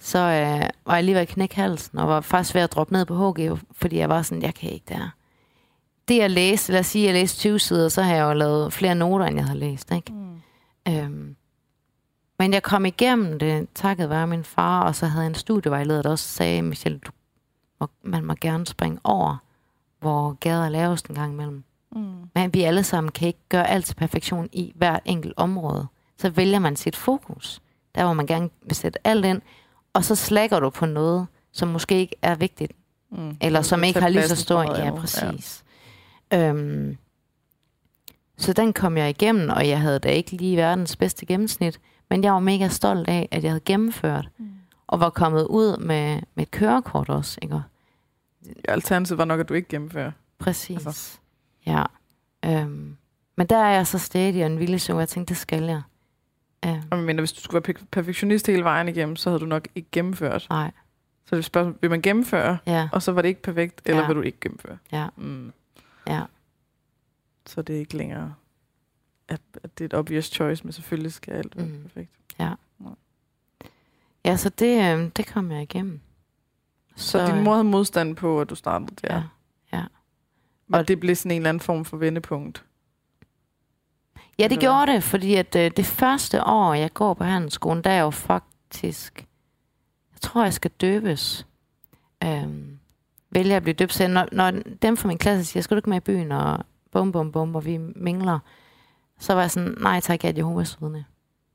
[0.00, 2.92] så øh, var jeg lige ved at knække halsen, og var faktisk ved at droppe
[2.92, 5.10] ned på HG, fordi jeg var sådan, jeg kan ikke der.
[6.08, 8.72] Det jeg læste, lad os sige, jeg læste 20 sider, så har jeg jo lavet
[8.72, 9.92] flere noter, end jeg havde læst.
[9.92, 10.12] Ikke?
[10.12, 10.40] Mm.
[10.88, 11.36] Øhm,
[12.38, 16.02] men jeg kom igennem det, takket være min far, og så havde jeg en studievejleder,
[16.02, 17.10] der også sagde, Michelle, du,
[17.80, 19.36] må, man må gerne springe over,
[20.00, 21.64] hvor gader er lavest en gang imellem.
[21.92, 22.14] Mm.
[22.34, 25.86] Men vi alle sammen kan ikke gøre alt til perfektion i hvert enkelt område.
[26.16, 27.62] Så vælger man sit fokus.
[27.94, 29.42] Der hvor man gerne vil sætte alt ind,
[29.92, 32.72] og så slækker du på noget, som måske ikke er vigtigt,
[33.10, 33.36] Mm.
[33.40, 34.62] eller som ikke har lige så stor...
[34.62, 35.64] Ja, præcis.
[36.32, 36.48] Ja.
[36.48, 36.96] Øhm,
[38.36, 41.80] så den kom jeg igennem, og jeg havde da ikke lige verdens bedste gennemsnit,
[42.10, 44.50] men jeg var mega stolt af, at jeg havde gennemført, Mm.
[44.86, 47.62] og var kommet ud med, med et kørekort også, ikke?
[48.68, 50.12] Alternativet var nok, at du ikke gennemfører.
[50.38, 50.86] Præcis.
[50.86, 51.18] Altså.
[51.66, 51.82] Ja.
[52.44, 52.96] Øhm,
[53.36, 55.82] men der er jeg så stadig og en vilje så jeg tænkte, det skal jeg.
[56.66, 59.40] Øhm, Og jeg mener, hvis du skulle være pe- perfektionist hele vejen igennem, så havde
[59.40, 60.46] du nok ikke gennemført.
[60.50, 60.70] nej,
[61.26, 64.06] Så det spørgsmål, vil man gennemføre, ja, og så var det ikke perfekt, eller Ja.
[64.06, 64.78] vil du ikke gennemføre?
[64.92, 65.52] ja, Mm.
[66.06, 66.22] ja.
[67.46, 68.34] Så det er ikke længere,
[69.28, 71.82] at, at det er et obvious choice, men selvfølgelig skal alt være Mm.
[71.82, 72.10] perfekt.
[74.24, 76.00] Ja, så det, øhm, det kom jeg igennem.
[76.96, 79.14] Så, så din mor havde modstand på, at du startede der.
[79.14, 79.22] Ja,
[79.78, 79.84] ja.
[80.72, 82.64] Og- det blev sådan en eller anden form for vendepunkt.
[84.38, 87.90] Ja, det gjorde det, fordi at øh, det første år, jeg går på handelsskolen, der
[87.90, 89.26] er jo faktisk...
[90.12, 91.46] Jeg tror, jeg skal døbes.
[92.24, 92.78] Øhm,
[93.30, 93.92] vælger at blive døbt.
[93.92, 94.50] Så når, når
[94.82, 97.54] dem fra min klasse siger, skal du ikke med i byen, og bum, bum, bum,
[97.54, 98.38] og vi mingler,
[99.18, 101.04] så var jeg sådan, nej tak, jeg er Jehovas vidne.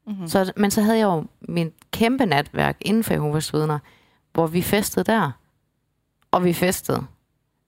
[0.07, 0.28] Mm-hmm.
[0.28, 3.80] Så, men så havde jeg jo min kæmpe netværk inden for Jehovas vidner,
[4.34, 5.32] hvor vi festede der.
[6.32, 7.03] Og vi festede.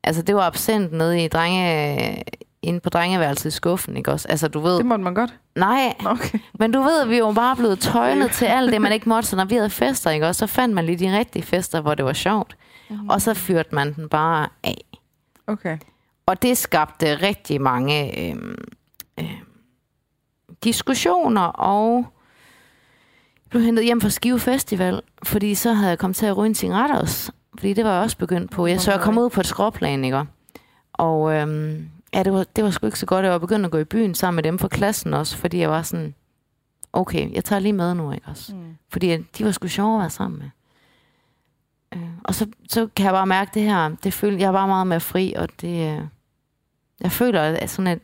[0.04, 2.24] Altså, det var absent nede i drenge,
[2.62, 4.28] inde på drengeværelset i skuffen, ikke også?
[4.28, 4.78] Altså, du ved...
[4.78, 5.34] Det måtte man godt.
[5.56, 6.40] Nej, Okay.
[6.60, 9.30] men du ved, vi var bare blevet tøjlet til alt det, man ikke måtte.
[9.30, 11.96] Så når vi havde fester, ikke også, så fandt man lige de rigtige fester, hvor
[11.96, 12.58] det var sjovt.
[12.90, 13.10] Mm.
[13.10, 14.86] Og så fyrte man den bare af.
[15.48, 15.78] Okay.
[16.26, 18.36] Og det skabte rigtig mange øh,
[19.20, 19.42] øh,
[20.66, 21.98] diskussioner, og
[23.44, 26.48] jeg blev hentet hjem fra Skive Festival, fordi så havde jeg kommet til at ryge
[26.48, 27.32] en cigaret også.
[27.58, 28.68] Fordi det var jeg også begyndt på.
[28.68, 30.24] Jeg, så jeg kom ud på et skråplan, ikke?
[30.94, 33.24] Og øhm, ja, det var, det var sgu ikke så godt.
[33.24, 35.70] Jeg var begyndt at gå i byen sammen med dem fra klassen også, fordi jeg
[35.70, 36.16] var sådan,
[36.94, 38.56] okay, jeg tager lige med nu, ikke også?
[38.56, 38.78] Mm.
[38.92, 40.50] Fordi de var sgu sjove at være sammen med.
[41.94, 44.68] Øh, og så, så kan jeg bare mærke det her, det føler, jeg er bare
[44.68, 46.02] meget mere fri, og det, øh,
[47.02, 48.00] jeg føler at sådan, at,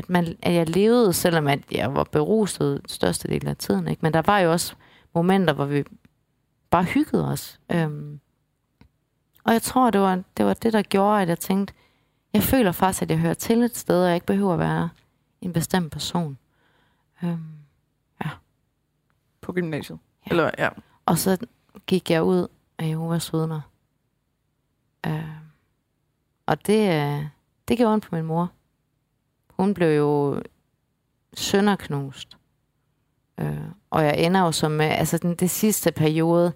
[0.00, 3.88] at, man, at jeg levede, selvom at jeg var beruset største del af tiden.
[3.88, 4.00] Ikke?
[4.02, 4.74] Men der var jo også
[5.14, 5.84] momenter, hvor vi
[6.70, 7.60] bare hyggede os.
[7.72, 8.20] Øhm,
[9.44, 11.74] og jeg tror, det var, det var det, der gjorde, at jeg tænkte,
[12.32, 14.88] jeg føler faktisk, at jeg hører til et sted, og jeg ikke behøver at være
[15.40, 16.38] en bestemt person.
[17.24, 17.44] Øhm,
[19.40, 19.98] På gymnasiet.
[20.26, 20.30] Ja.
[20.30, 20.68] Eller, ja.
[21.06, 21.38] og så
[21.86, 22.48] gik jeg ud
[22.78, 23.60] af Jehovas vidner.
[25.06, 25.28] Øh,
[26.46, 27.26] og det, øh,
[27.68, 28.52] det gjorde ondt på min mor.
[29.60, 30.42] Hun blev jo
[31.34, 32.36] sønderknust.
[33.40, 33.56] Øh,
[33.90, 36.52] og jeg ender jo som med, altså den, det sidste periode,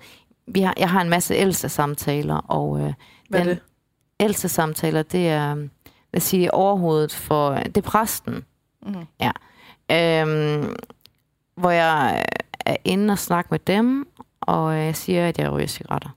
[0.46, 2.92] vi har, jeg har en masse ældste samtaler, og øh,
[3.28, 3.62] Hvad er Den- det?
[4.20, 5.68] ældste samtaler, det er, øh,
[6.10, 8.44] hvad siger overhovedet for, det er præsten.
[8.82, 9.06] Mm-hmm.
[9.90, 10.74] Øhm,
[11.56, 12.24] hvor jeg
[12.60, 14.08] er inde og snakke med dem,
[14.40, 16.08] og jeg siger, at jeg ryger cigaretter.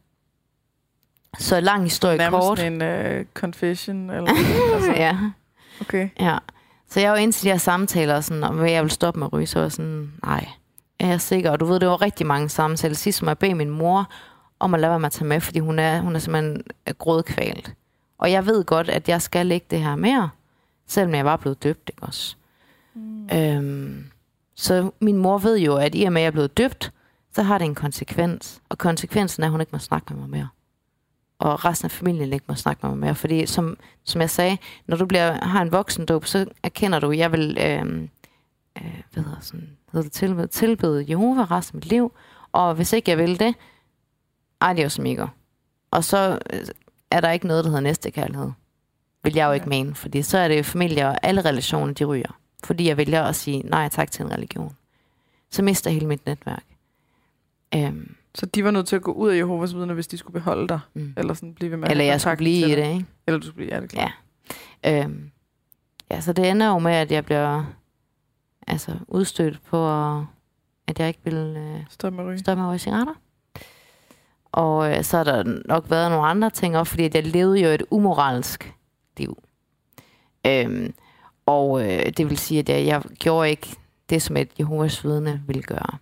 [1.40, 2.60] Så lang historie Nærmest kort.
[2.60, 4.32] en uh, confession, eller
[4.76, 5.18] altså, Ja,
[5.82, 6.10] okay.
[6.20, 6.38] ja.
[6.90, 9.34] Så jeg var inde til de her samtaler, sådan, om jeg vil stoppe med at
[9.34, 10.48] ryge, så var sådan, nej,
[11.00, 11.52] er jeg sikker?
[11.52, 12.96] Og du ved, det var rigtig mange samtaler.
[12.96, 14.10] Sidst må jeg bede min mor
[14.60, 16.64] om at lade være med at tage med, fordi hun er, hun er simpelthen
[16.98, 17.74] grådkvalt.
[18.18, 20.30] Og jeg ved godt, at jeg skal ikke det her mere,
[20.88, 22.36] selvom jeg var blevet døbt, ikke også?
[22.94, 23.30] Mm.
[23.34, 24.06] Øhm,
[24.56, 26.92] så min mor ved jo, at i og med, at jeg er blevet døbt,
[27.36, 28.62] så har det en konsekvens.
[28.70, 30.48] Og konsekvensen er, at hun ikke må snakke med mig mere.
[31.40, 33.16] Og resten af familien ikke må snakke med mig mere.
[33.16, 34.58] Fordi som, som jeg sagde,
[34.88, 38.10] når du bliver, har en voksendåb, så erkender du, at jeg vil øhm,
[38.78, 42.12] øh, hvad hedder, sådan, hedder det, tilbede, tilbede Jehova resten af mit liv.
[42.52, 43.56] Og hvis ikke jeg vil det,
[44.62, 45.28] adios amigo.
[45.92, 46.62] Og så øh,
[47.12, 48.52] er der ikke noget, der hedder næste kærlighed.
[49.24, 49.96] Vil jeg jo ikke mene.
[49.96, 53.60] Fordi så er det familie og alle relationer, de ryger fordi jeg vælger at sige
[53.60, 54.76] nej tak til en religion.
[55.50, 56.64] Så mister hele mit netværk.
[57.76, 60.34] Øhm, Så de var nødt til at gå ud af Jehovas vidner, hvis de skulle
[60.34, 60.80] beholde dig?
[60.94, 61.14] mm.
[61.18, 63.06] Eller sådan blive ved med Eller jeg skulle blive i det, ikke?
[63.28, 64.12] Eller du skulle blive, ja, det er klart.
[64.84, 65.04] Ja.
[65.04, 65.32] Øhm,
[66.12, 67.64] ja, så det ender jo med, at jeg bliver
[68.68, 69.88] altså, udstødt på,
[70.88, 72.40] at jeg ikke vil øh, Stop med at ryge.
[72.40, 73.14] stoppe med at ryge cigaretter.
[74.52, 77.60] Og øh, så har der nok været nogle andre ting også, fordi at jeg levede
[77.60, 78.74] jo et umoralsk
[79.18, 79.38] liv.
[80.48, 80.94] Øhm,
[81.46, 83.76] og øh, det vil sige, at jeg, jeg gjorde ikke
[84.10, 85.98] det, som et Jehovas vidne ville gøre.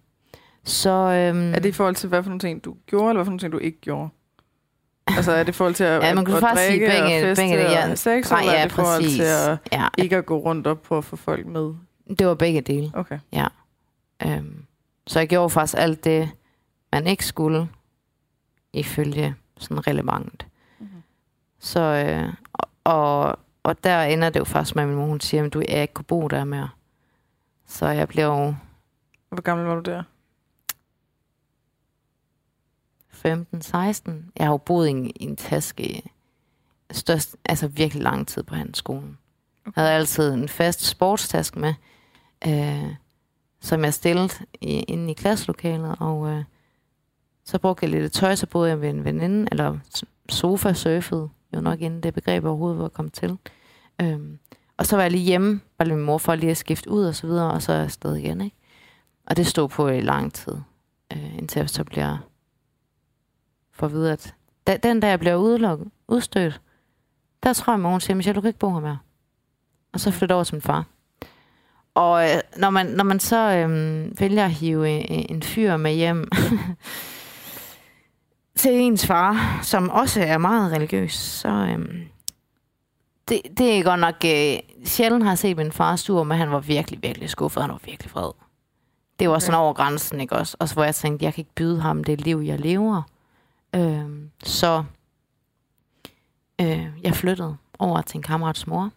[0.66, 3.26] Så, øhm, Er det i forhold til, hvad for nogle ting, du gjorde, eller hvad
[3.26, 4.09] for nogle ting, du ikke gjorde?
[5.07, 7.03] Altså er det i forhold til at, Ja, man at, kunne at faktisk sige drikke
[7.03, 7.91] begge- og feste dele, ja.
[7.91, 10.38] og sex, Nej, eller er ja, det i forhold til at ja, ikke at gå
[10.38, 11.74] rundt op på at få folk med?
[12.20, 12.91] det var begge dele.
[12.93, 13.20] Okay.
[14.26, 14.66] Øhm,
[15.07, 16.30] så jeg gjorde faktisk alt det,
[16.93, 17.68] man ikke skulle,
[18.74, 20.47] ifølge sådan relevant.
[20.80, 20.88] Mhm.
[21.59, 22.34] Så, øh,
[22.84, 25.59] og- og, der ender det jo først med, at min mor hun siger, at du
[25.70, 26.70] jeg ikke kunne bo der mere.
[27.68, 28.55] Så jeg blev jo
[29.30, 30.03] Hvor gammel var du der?
[33.16, 34.11] 15-16.
[34.38, 36.01] Jeg har jo boet i en, i en taske
[36.91, 39.18] størst, altså virkelig lang tid på hans skolen.
[39.66, 41.74] Jeg havde altid en fast sportstaske med,
[42.47, 42.93] øh,
[43.61, 44.30] som jeg stillede
[44.61, 46.43] i, inde i klasselokalet, og øh,
[47.45, 51.30] så brugte jeg lidt tøj, så boede jeg ved en veninde, eller s- sofa surfede,
[51.55, 53.38] jo nok inden det begreb overhovedet var kommet til.
[54.01, 54.39] Øhm,
[54.78, 57.05] og så var jeg lige hjemme, bare lige min mor for lige at skifte ud
[57.05, 58.55] og så videre, og så er jeg afsted igen, ikke?
[59.28, 60.55] Og det stod på i lang tid,
[61.13, 62.18] øh, indtil jeg så bliver
[63.76, 64.36] for at vide, at
[64.67, 66.61] da, den dag jeg bliver udelukket, udstødt,
[67.43, 68.97] der tror jeg, at hun siger, Michelle, du kan ikke bo her mere.
[69.93, 70.86] Og så flytter over til min far.
[71.95, 75.93] Og øh, når, man, når man så øh, vælger at hive en, en fyr med
[75.93, 76.28] hjem
[78.55, 82.05] til ens far, som også er meget religiøs, så øh,
[83.30, 84.15] det, det er godt nok...
[84.26, 87.63] Øh, sjældent har jeg set min far sur, men han var virkelig, virkelig skuffet.
[87.63, 88.32] Han var virkelig vred.
[89.19, 90.57] Det var sådan over grænsen, ikke også?
[90.59, 93.01] Og så hvor jeg tænkte, jeg kan ikke byde ham det liv, jeg lever.
[93.76, 94.09] Øh,
[94.43, 94.84] så
[96.61, 98.91] øh, jeg flyttede over til en kammerats mor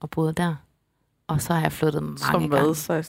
[0.00, 0.54] og boede der.
[1.26, 2.48] Og så har jeg flyttet mange Som gange.
[2.48, 3.02] hvad?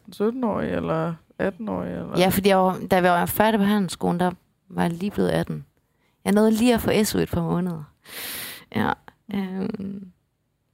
[0.43, 1.91] 16-17-årig eller 18-årig?
[1.91, 2.17] Eller?
[2.19, 4.31] Ja, fordi jeg var, da jeg var færdig på handelsskolen, der
[4.69, 5.65] var jeg lige blevet 18.
[6.25, 7.83] Jeg nåede lige at få SU et par måneder.
[8.75, 8.91] Ja.
[9.33, 10.11] Øhm,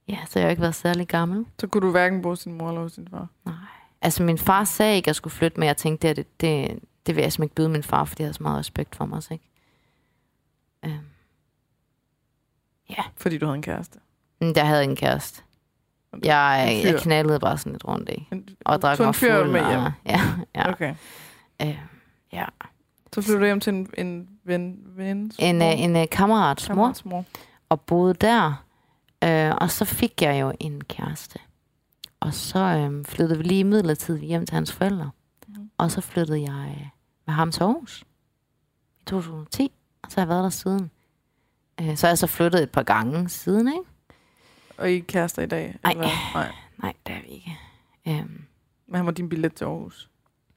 [0.08, 1.46] ja, så jeg har ikke været særlig gammel.
[1.60, 3.26] Så kunne du hverken bo hos din mor eller hos din far?
[3.44, 3.54] Nej.
[4.02, 6.78] Altså, min far sagde ikke, at jeg skulle flytte, men jeg tænkte, det, det, det,
[7.06, 9.06] det vil jeg simpelthen ikke byde min far, fordi jeg havde så meget respekt for
[9.06, 9.45] mig også, ikke?
[10.86, 10.98] Øhm.
[13.16, 13.98] Fordi du havde en kæreste?
[14.40, 15.42] Men Der havde jeg en kæreste.
[16.24, 18.10] Jeg, jeg knaldede bare sådan lidt rundt?
[18.32, 19.50] En, Og drak mig fuld.
[19.50, 19.80] med og, hjem?
[20.06, 20.20] ja,
[20.54, 20.70] ja.
[20.70, 20.94] Okay.
[21.62, 21.78] Øh,
[22.32, 22.44] ja.
[23.12, 26.94] Så flyttede du hjem til en, en ven, ven En, øh, en, en kammerats mor.
[27.04, 27.24] mor.
[27.68, 28.64] og boede der.
[29.24, 31.38] Øh, og så fik jeg jo en kæreste.
[32.20, 35.10] Og så øh, flyttede vi lige midlertidigt hjem til hans forældre.
[35.48, 35.70] Mhm.
[35.78, 36.90] Og så flyttede jeg
[37.26, 38.04] med ham til Aarhus
[39.00, 39.72] i 2010.
[40.06, 40.90] Og så har jeg været der siden.
[41.80, 43.80] Øh, så har jeg så flyttet et par gange siden, ikke?
[44.78, 45.78] Og I er kærester i dag?
[45.84, 45.90] Ej.
[45.90, 46.08] Eller?
[46.34, 46.52] Nej.
[46.82, 47.58] nej, det er vi ikke.
[48.08, 48.44] Øhm,
[48.86, 50.10] Men han var din billet til Aarhus.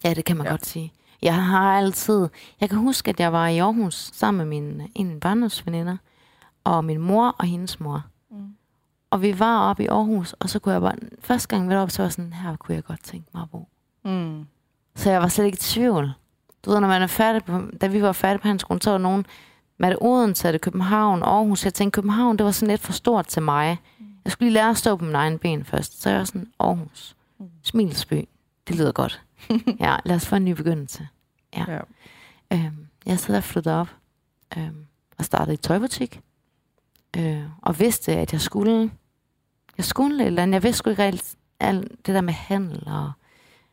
[0.03, 0.51] Ja, det kan man Ja.
[0.51, 0.93] godt sige.
[1.21, 2.27] Jeg har altid...
[2.61, 5.97] Jeg kan huske, at jeg var i Aarhus sammen med min, en af mine barndomsveninder,
[6.63, 8.03] og min mor og hendes mor.
[8.31, 8.53] Mm.
[9.09, 10.95] Og vi var oppe i Aarhus, og så kunne jeg bare...
[11.19, 13.49] Første gang vi var oppe, så var sådan, her kunne jeg godt tænke mig at
[13.49, 13.67] bo.
[14.05, 14.45] Mm.
[14.95, 16.11] Så jeg var slet ikke i tvivl.
[16.65, 18.97] Du ved, når man er færdig på, da vi var færdige på handelsskolen, så var
[18.97, 19.25] nogen,
[19.77, 21.65] med det Odense, er det København, Aarhus.
[21.65, 23.77] Jeg tænkte, København, det var sådan lidt for stort til mig.
[24.25, 26.01] Jeg skulle lige lære at stå på mine egne ben først.
[26.01, 27.15] Så jeg var sådan, Aarhus,
[27.63, 28.27] Smilsby,
[28.67, 29.21] det lyder godt.
[29.79, 31.07] ja, lad os få en ny begyndelse.
[31.57, 31.79] Ja.
[32.53, 33.87] Øhm, jeg så der flyttede op
[34.57, 34.85] øhm,
[35.17, 36.21] og startede i tøjbutik.
[37.17, 38.91] Øh, og vidste, at jeg skulle,
[39.77, 40.53] jeg skulle et eller andet.
[40.53, 43.11] Jeg vidste sgu ikke alt, alt det der med handel og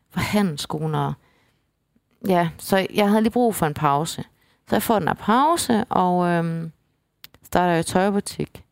[0.09, 0.95] forhandelsskolen.
[0.95, 1.13] Og,
[2.27, 4.23] ja, så jeg havde lige brug for en pause.
[4.69, 6.71] Så jeg får den her pause, og øhm,
[7.43, 8.63] starter i tøjbutik.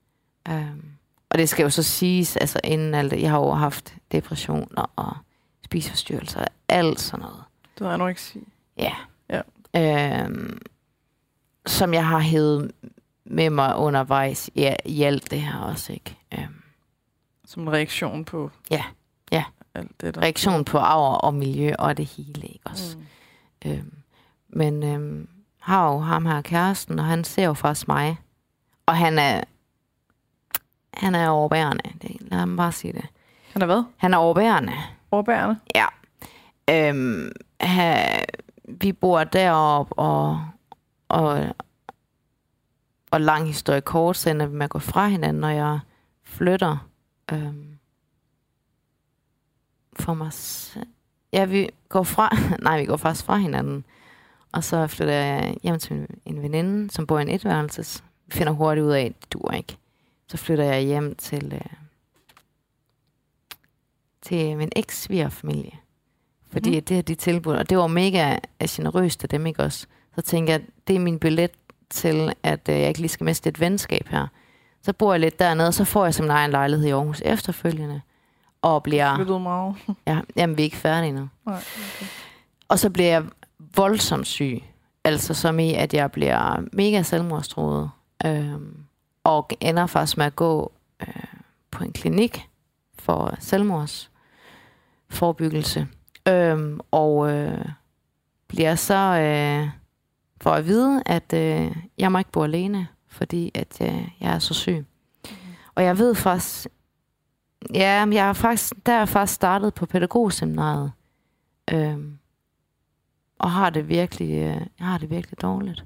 [0.48, 0.86] Øhm,
[1.30, 4.92] og det skal jo så siges, altså inden alt det, jeg har jo haft depressioner
[4.96, 5.18] og
[5.66, 7.44] spiseforstyrrelser og alt sådan noget.
[7.78, 8.46] Havde jeg nok ikke sige.
[8.78, 8.94] Ja.
[9.30, 9.42] Ja.
[10.24, 10.62] Øhm,
[11.66, 12.72] som jeg har hævet
[13.26, 16.18] med mig undervejs i, i alt det her også, ikke?
[16.40, 16.62] Øhm,
[17.46, 18.84] Som en reaktion på Ja.
[19.32, 19.44] Ja.
[19.76, 20.22] alt det der.
[20.22, 22.98] reaktion på arv og miljø og det hele, ikke også?
[22.98, 23.06] Mm.
[23.66, 23.94] Øhm,
[24.50, 28.18] men øhm, har jo ham her kæresten, og han ser jo faktisk mig.
[28.86, 29.44] Og han er,
[30.94, 31.84] han er overbærende.
[32.20, 33.06] Lad mig bare sige det.
[33.54, 33.84] Han er hvad?
[33.98, 34.74] Han er overbærende.
[35.12, 35.60] Overbærende?
[35.76, 35.86] Ja.
[36.70, 38.16] Øhm, ha,
[38.68, 40.48] vi bor deroppe, og,
[41.08, 41.56] og,
[43.12, 45.80] og lang historie kort, så ender vi med at gå fra hinanden, når jeg
[46.24, 46.88] flytter.
[47.32, 47.78] Øhm,
[49.94, 50.88] for mig selv.
[51.34, 52.38] Ja, vi går fra...
[52.62, 53.86] Nej, vi går faktisk fra hinanden.
[54.52, 58.04] Og så flytter jeg hjem til en- en veninde, som bor i en etværelses.
[58.28, 59.78] Vi finder hurtigt ud af, at det dur ikke.
[60.28, 61.62] Så flytter jeg hjem til, øh,
[64.22, 65.72] til min eks familie.
[66.52, 66.86] Fordi mm.
[66.86, 68.38] det er de tilbud, og det var mega
[68.70, 69.88] generøst af dem, ikke også?
[70.16, 71.52] Så tænker jeg, det er min billet
[71.90, 74.28] til, at øh, jeg ikke lige skal miste et venskab her.
[74.82, 78.02] Så bor jeg lidt dernede, og så får jeg som egen lejlighed i Aarhus efterfølgende.
[78.66, 79.16] Og bliver...
[79.16, 79.76] Flyttede meget.
[80.08, 81.30] Ja, jamen, vi er ikke færdige nu.
[81.46, 82.06] Nej, okay.
[82.68, 83.24] Og så bliver jeg
[83.76, 84.64] voldsomt syg.
[85.04, 87.90] Altså som i, at jeg bliver mega selvmordstroet.
[88.26, 88.78] Øhm,
[89.24, 91.24] og ender faktisk med at gå øh,
[91.72, 92.50] på en klinik
[93.00, 95.88] for selvmordsforebyggelse.
[96.28, 97.66] Øhm, og øh,
[98.48, 99.70] bliver så øh,
[100.42, 104.40] for at vide, at øh, jeg må ikke bo alene, fordi at øh, jeg er
[104.40, 104.86] så syg.
[105.76, 106.68] Og jeg ved faktisk,
[107.74, 110.92] ja, jeg har faktisk, der er jeg faktisk startet på pædagogseminaret.
[111.74, 112.18] Øhm,
[113.40, 115.86] og har det virkelig, øh, jeg har det virkelig dårligt.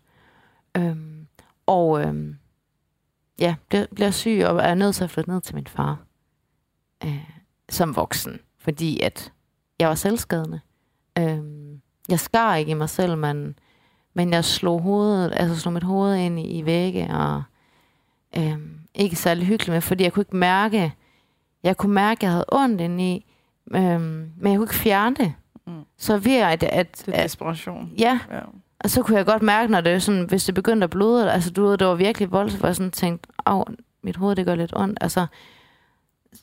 [0.77, 1.27] Øhm,
[1.65, 2.37] og øhm,
[3.39, 5.97] ja, bliver, bliver syg og er nødt til at flytte ned til min far
[7.03, 7.29] øh,
[7.69, 9.33] som voksen, fordi at
[9.79, 10.59] jeg var selvskadende.
[11.17, 13.59] Øhm, jeg skar ikke i mig selv, men,
[14.13, 17.43] men jeg slog hovedet, altså slog mit hoved ind i, i vægge, og
[18.37, 20.93] øhm, ikke særlig hyggeligt med, fordi jeg kunne ikke mærke,
[21.63, 23.25] jeg kunne mærke, at jeg havde ondt indeni,
[23.75, 25.33] øhm, men jeg kunne ikke fjerne det.
[25.67, 25.81] Mm.
[25.97, 27.91] Så ved at, at, Det er at desperation.
[27.99, 28.39] ja, Ja.
[28.79, 31.31] og så kunne jeg godt mærke, når det er sådan, hvis det begyndte at bløde,
[31.31, 33.63] altså du ved, det var virkelig voldsomt, hvor jeg sådan tænkte, åh,
[34.03, 34.97] mit hoved, det gør lidt ondt.
[35.01, 35.25] Altså,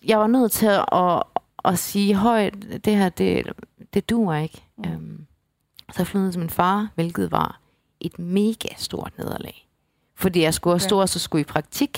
[0.04, 1.22] jeg var nødt til at, at,
[1.64, 2.54] at sige højt,
[2.84, 3.52] det her, det,
[3.94, 4.62] det duer ikke.
[4.78, 4.84] Mm.
[4.90, 5.26] Øhm,
[5.90, 7.60] så jeg flyttede til min far, hvilket var
[8.00, 9.68] et mega stort nederlag.
[10.14, 10.88] Fordi jeg skulle også Okay.
[10.90, 11.96] stå og så skulle i praktik.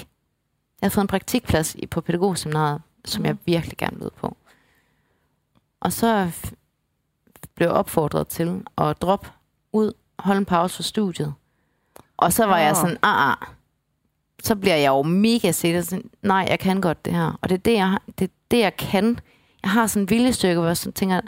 [0.80, 4.36] Jeg havde fået en praktikplads i- på pædagogseminaret, som jeg virkelig gerne ville på.
[5.80, 6.30] Og så
[7.54, 9.28] blev opfordret til at droppe
[9.72, 11.34] ud, holde en pause for studiet.
[12.16, 12.62] Og så var Ah.
[12.62, 13.36] jeg sådan, ah, ah.
[14.42, 15.82] Så bliver jeg jo mega sikker.
[15.82, 17.38] Sådan, Nej, jeg kan godt det her.
[17.42, 19.18] Og det er det, jeg, det, er det, jeg kan.
[19.62, 21.20] Jeg har sådan en viljestykke, hvor jeg sådan tænker,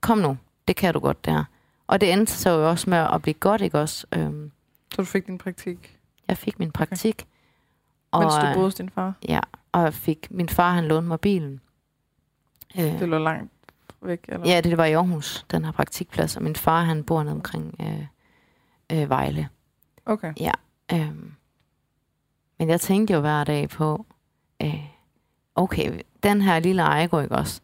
[0.00, 1.44] kom nu, det kan du godt det her.
[1.86, 4.06] Og det endte så jo også med at blive godt, ikke også?
[4.12, 4.50] Øhm,
[4.94, 5.98] Så du fik din praktik,
[6.28, 7.26] jeg fik min praktik.
[8.10, 9.12] og, mens du øh, boede hos din far.
[9.28, 9.40] Ja,
[9.74, 11.60] og fik, min far han lånte mig bilen.
[12.78, 13.52] Øh, Det lå langt
[14.02, 14.48] væk, eller?
[14.48, 17.74] Ja, det var i Aarhus, den her praktikplads, og min far, han bor nede omkring
[17.80, 18.06] øh,
[18.92, 19.48] øh, Vejle.
[20.06, 20.34] Okay.
[20.92, 21.32] Øhm,
[22.58, 24.06] men jeg tænkte jo hver dag på,
[24.62, 24.84] øh,
[25.54, 27.60] okay, den her lille ikke også,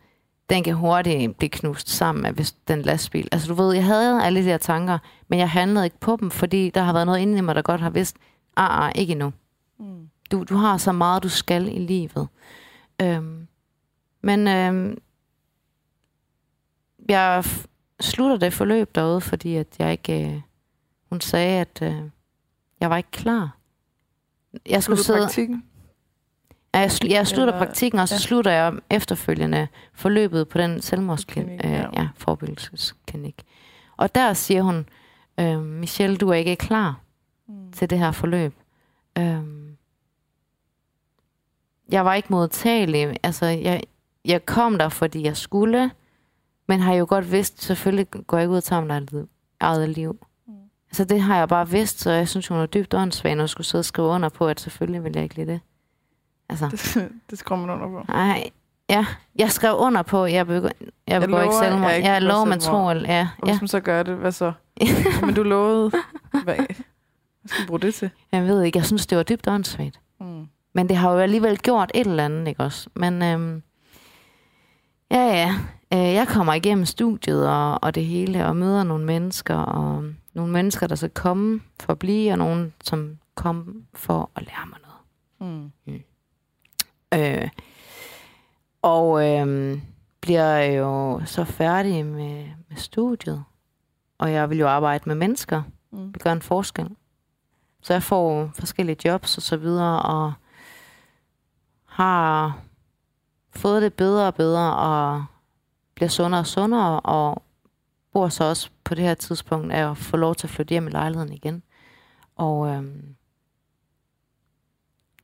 [0.50, 3.28] den kan hurtigt blive knust sammen med hvis den lastbil.
[3.32, 4.98] Altså du ved, jeg havde alle de her tanker,
[5.28, 7.62] men jeg handlede ikke på dem, fordi der har været noget inde i mig, der
[7.62, 8.16] godt har vidst,
[8.56, 9.32] ah, ah, ikke endnu.
[9.78, 10.08] Mm.
[10.30, 12.28] Du, du har så meget, du skal i livet.
[13.02, 13.46] Øhm,
[14.22, 14.98] men øhm,
[17.08, 17.66] jeg f-
[18.00, 20.26] slutter det forløb derude, fordi at jeg ikke...
[20.34, 20.40] Øh,
[21.10, 22.02] hun sagde, at øh,
[22.80, 23.56] jeg var ikke klar.
[24.66, 25.18] Jeg skulle sidde...
[25.20, 25.64] praktikken?
[26.74, 28.18] Ja, Jeg, sl- jeg slutter Eller- praktikken, og så ja.
[28.18, 32.02] slutter jeg efterfølgende forløbet på den selvmordsklinik, Klinik, øh, ja.
[32.02, 33.42] ja, forebyggelsesklinik.
[33.96, 34.86] Og der siger hun,
[35.40, 37.00] øh, Michelle, du er ikke klar
[37.48, 37.72] Mm.
[37.72, 38.54] til det her forløb.
[39.18, 39.44] Øh,
[41.90, 43.16] jeg var ikke modtagelig.
[43.22, 43.82] Altså, jeg,
[44.24, 45.90] jeg kom der, fordi jeg skulle,
[46.68, 49.28] men har jo godt vidst, selvfølgelig går jeg ikke ud og tager mit
[49.60, 50.18] eget liv-.
[50.46, 50.52] Mm.
[50.90, 53.48] Altså, det har jeg bare vidst, så jeg synes, hun var dybt åndssvag, når jeg
[53.48, 55.60] skulle sidde og skrive under på, at selvfølgelig vil jeg ikke lide det.
[56.48, 58.04] Altså, Det, det skriver man under på.
[58.12, 58.50] nej,
[58.90, 60.70] ja, jeg skrev under på, jeg, begår,
[61.06, 61.88] jeg begår ikke lover, selvmord.
[61.88, 63.52] jeg ikke Jeg lover, man tror, ja, Og ja.
[63.52, 64.52] hvis man så gør det, hvad så?
[65.26, 65.90] Men du lovede.
[66.30, 66.66] Hvad, hvad
[67.46, 68.10] skal du bruge det til?
[68.32, 70.00] Jeg ved ikke, jeg synes, det var dybt åndssvagt.
[70.20, 70.48] Mm.
[70.80, 72.90] Men det har jo alligevel gjort et eller andet, ikke også?
[72.94, 73.62] Men øhm,
[75.10, 75.54] ja, ja.
[75.92, 80.04] Øh, jeg kommer igennem studiet og, og det hele, og møder nogle mennesker, og
[80.34, 84.66] nogle mennesker, der skal komme for at blive, og nogle, som kom for at lære
[84.66, 85.72] mig noget.
[85.86, 86.00] Mm.
[87.14, 87.48] Øh,
[88.82, 89.78] og øh,
[90.20, 93.44] bliver jo så færdig med, med studiet,
[94.18, 95.62] og jeg vil jo arbejde med mennesker.
[95.92, 96.12] Mm.
[96.12, 96.88] Det gør en forskel.
[97.82, 100.32] Så jeg får forskellige jobs og så videre, og
[101.90, 102.58] har
[103.50, 105.24] fået det bedre og bedre, og
[105.94, 107.42] bliver sundere og sundere, og
[108.12, 110.86] bor så også på det her tidspunkt af at få lov til at flytte hjem
[110.86, 111.62] i lejligheden igen.
[112.36, 113.16] Og øhm,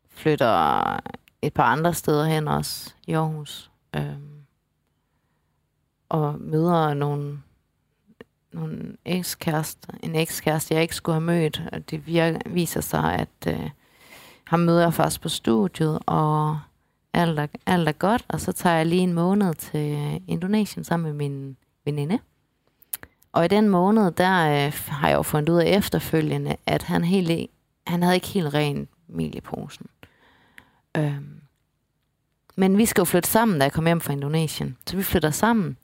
[0.08, 1.00] flytter
[1.42, 3.70] et par andre steder hen også i Aarhus.
[3.96, 4.46] Øhm,
[6.08, 7.42] og møder nogle
[8.52, 11.62] nogle ekskæreste, en ekskæreste, jeg ikke skulle have mødt.
[11.72, 13.70] Og det virker, viser sig, at øh,
[14.46, 16.60] ham møder jeg først på studiet, og
[17.12, 18.24] alt er, alt er godt.
[18.28, 22.18] Og så tager jeg lige en måned til Indonesien sammen med min veninde.
[23.32, 27.04] Og i den måned, der øh, har jeg jo fundet ud af efterfølgende, at han,
[27.04, 27.50] helt,
[27.86, 29.86] han havde ikke helt ren mel i posen.
[30.96, 31.40] Øhm.
[32.56, 34.76] Men vi skal jo flytte sammen, da jeg kom hjem fra Indonesien.
[34.86, 35.76] Så vi flytter sammen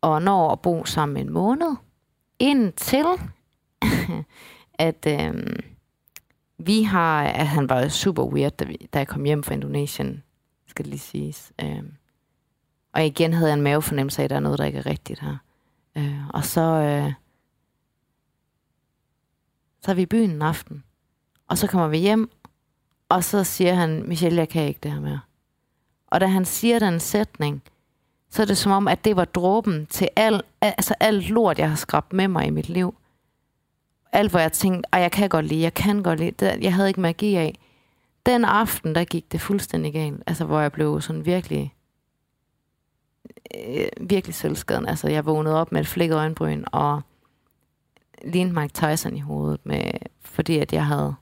[0.00, 1.76] og når at bo sammen en måned,
[2.38, 3.06] indtil
[4.78, 5.34] at Øh,
[6.58, 10.22] vi har, at han var super weird, da, vi, da jeg kom hjem fra Indonesien,
[10.66, 11.52] skal det lige siges.
[11.62, 11.94] Øhm,
[12.92, 15.20] og igen havde jeg en mavefornemmelse af, at der er noget, der ikke er rigtigt
[15.20, 15.36] her.
[15.96, 17.12] Øh, og så, øh,
[19.80, 20.84] så er vi i byen en aften,
[21.48, 22.30] og så kommer vi hjem,
[23.08, 25.20] og så siger han, Michelle, jeg kan ikke det her mere.
[26.06, 27.62] Og da han siger den sætning,
[28.30, 31.68] så er det som om, at det var dråben til al, altså alt lort, jeg
[31.68, 32.94] har skrabt med mig i mit liv.
[34.12, 36.74] Alt, hvor jeg tænkte, at jeg kan godt lide, jeg kan godt lide, det, jeg
[36.74, 37.58] havde ikke magi af.
[38.26, 40.22] Den aften, der gik det fuldstændig galt.
[40.26, 41.74] Altså, hvor jeg blev sådan virkelig,
[43.54, 44.86] øh, virkelig selvskaden.
[44.86, 47.02] Altså, jeg vågnede op med et flækket øjenbryn, og
[48.24, 49.90] lignede Mike Tyson i hovedet, med,
[50.20, 51.14] fordi at jeg havde...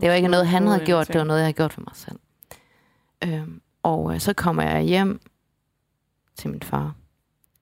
[0.00, 1.96] Det var ikke noget, han havde gjort, det var noget, jeg havde gjort for mig
[1.96, 2.18] selv.
[3.24, 5.20] Øhm, og øh, så kommer jeg hjem
[6.36, 6.94] til min far.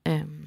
[0.07, 0.42] Øhm,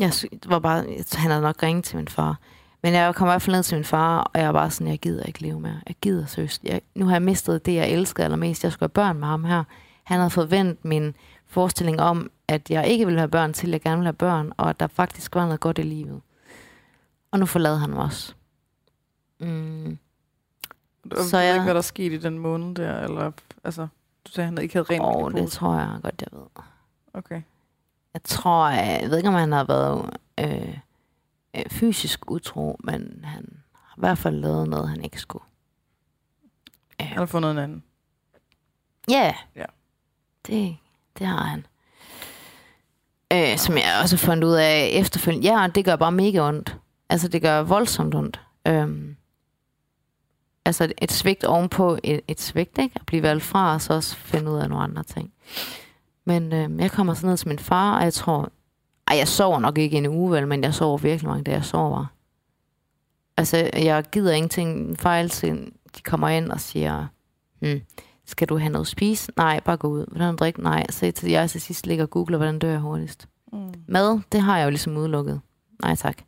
[0.00, 0.12] jeg
[0.46, 2.38] var bare, han havde nok ringet til min far.
[2.82, 4.86] Men jeg kom i hvert fald ned til min far, og jeg var bare sådan,
[4.90, 5.80] jeg gider ikke leve mere.
[5.88, 6.64] Jeg gider søst.
[6.64, 8.64] Jeg, nu har jeg mistet det, jeg elskede allermest.
[8.64, 9.64] Jeg skulle have børn med ham her.
[10.04, 11.14] Han havde forventet min
[11.46, 14.70] forestilling om, at jeg ikke ville have børn, til jeg gerne ville have børn, og
[14.70, 16.20] at der faktisk var noget godt i livet.
[17.30, 18.34] Og nu forlader han mig også.
[19.40, 19.98] Mm.
[21.10, 21.46] Og Så så jeg...
[21.46, 23.30] jeg- ikke, hvad der skete i den måned der, eller,
[23.64, 23.86] altså,
[24.26, 26.46] du sagde, han ikke havde rent i det tror jeg godt, jeg ved.
[27.14, 27.42] Okay.
[28.18, 30.10] Jeg tror, jeg, jeg ved ikke, om han har været
[30.40, 30.78] øh,
[31.56, 35.44] øh, fysisk utro, men han har i hvert fald lavet noget, han ikke skulle.
[37.00, 37.82] Han har fundet en anden.
[39.10, 39.64] Ja, Ja.
[40.46, 40.76] det,
[41.18, 41.66] det har han.
[43.32, 45.48] Øh, som jeg også fundet ud af efterfølgende.
[45.48, 46.76] Ja, og det gør bare mega ondt.
[47.08, 48.40] Altså, det gør voldsomt ondt.
[48.66, 49.16] Øhm,
[50.64, 52.92] altså, et- et svigt ovenpå et, et svigt, ikke?
[53.00, 55.32] At blive valgt fra, og så også finde ud af nogle andre ting.
[56.28, 58.52] Men øhm, jeg kommer så ned til min far, og jeg tror...
[59.06, 61.64] Ej, jeg sover nok ikke en uge, vel, men jeg sover virkelig mange dage, jeg
[61.64, 62.06] sover.
[63.36, 64.98] Altså, jeg gider ingenting.
[64.98, 65.56] Far altid,
[65.96, 67.06] de kommer ind og siger,
[67.58, 67.80] hmm,
[68.24, 69.32] skal du have noget at spise?
[69.36, 69.98] Nej, bare gå ud.
[69.98, 70.58] Vil du have noget drik?
[70.58, 70.86] Nej.
[70.90, 73.28] Så til jeg til sidst ligger og googler, hvordan dør jeg hurtigst.
[73.52, 73.74] Mm.
[73.86, 75.40] Mad, det har jeg jo ligesom udelukket.
[75.82, 76.18] Nej tak.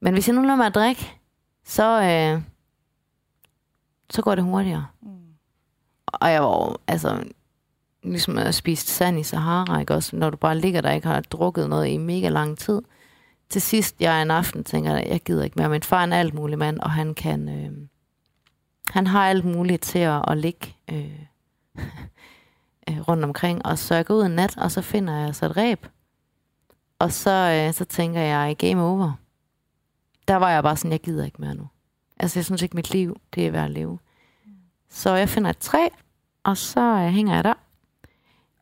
[0.00, 1.12] Men hvis jeg nu lader mig at drikke,
[1.64, 2.42] så, øh,
[4.10, 4.86] så går det hurtigere.
[5.02, 5.08] Mm.
[6.06, 7.24] Og jeg var altså,
[8.10, 10.16] ligesom at spise sand i Sahara, ikke også?
[10.16, 12.82] Når du bare ligger der og ikke har drukket noget i mega lang tid.
[13.50, 15.68] Til sidst, jeg en aften tænker, jeg, jeg gider ikke mere.
[15.68, 17.72] Min far er en alt mulig mand, og han kan, øh,
[18.90, 21.20] han har alt muligt til at, at ligge øh,
[22.90, 23.66] øh, rundt omkring.
[23.66, 25.86] Og så jeg går ud en nat, og så finder jeg så et ræb.
[26.98, 29.12] Og så, øh, så tænker jeg, game over.
[30.28, 31.68] Der var jeg bare sådan, jeg gider ikke mere nu.
[32.16, 33.98] Altså, jeg synes ikke, mit liv, det er værd at leve.
[34.90, 35.88] Så jeg finder et træ,
[36.44, 37.54] og så øh, hænger jeg der.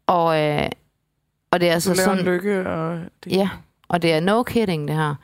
[0.06, 0.68] Og, øh,
[1.50, 2.24] og det er altså sådan...
[2.24, 3.50] lykke, og det, Ja,
[3.88, 5.14] og det er no kidding, det her.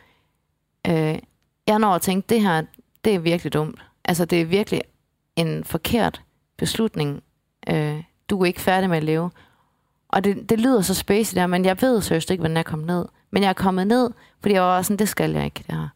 [0.87, 1.19] Øh,
[1.67, 2.63] jeg når at tænke, det her,
[3.05, 3.81] det er virkelig dumt.
[4.05, 4.83] Altså, det er virkelig
[5.37, 6.23] en forkert
[6.57, 7.23] beslutning.
[7.69, 9.31] Øh, du er ikke færdig med at leve.
[10.09, 12.87] Og det, det lyder så spacey der, men jeg ved seriøst ikke, hvordan jeg kommet
[12.87, 13.07] ned.
[13.31, 14.11] Men jeg er kommet ned,
[14.41, 15.89] fordi jeg var sådan, det skal jeg ikke, det her.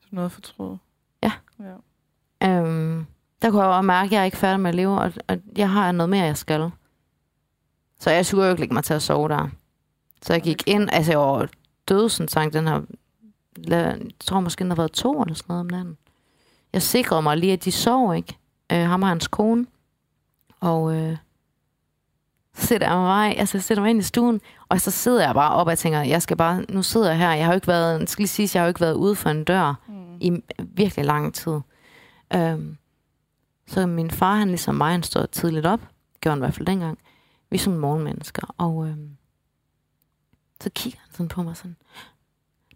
[0.00, 0.78] Sådan noget fortryde.
[1.22, 1.32] Ja.
[1.60, 2.48] ja.
[2.48, 3.06] Øhm,
[3.42, 5.38] der kunne jeg også mærke, at jeg er ikke færdig med at leve, og, og
[5.56, 6.70] jeg har noget mere, jeg skal.
[8.00, 9.48] Så jeg skulle jo ikke lægge mig til at sove der.
[10.22, 11.48] Så jeg gik ind, altså jeg var
[11.88, 12.80] dødsen sang den her,
[13.68, 15.96] jeg tror måske, den har været to eller sådan noget om natten.
[16.72, 18.38] Jeg sikrede mig lige, at de sov ikke,
[18.72, 19.66] øh, ham og hans kone.
[20.60, 21.16] Og øh,
[22.54, 25.34] så sætter jeg mig, altså jeg sætter mig ind i stuen, og så sidder jeg
[25.34, 27.56] bare op og jeg tænker, jeg skal bare, nu sidder jeg her, jeg har jo
[27.56, 29.94] ikke været, skal lige sige, jeg har jo ikke været ude for en dør Mm.
[30.20, 31.58] i virkelig lang tid.
[32.34, 32.76] Øhm,
[33.66, 35.80] så min far, han ligesom mig, han stod tidligt op.
[36.20, 36.98] Gjorde han i hvert fald dengang.
[37.50, 38.54] Vi er sådan morgenmennesker.
[38.58, 39.16] Og øhm,
[40.60, 41.76] så kigger han sådan på mig sådan,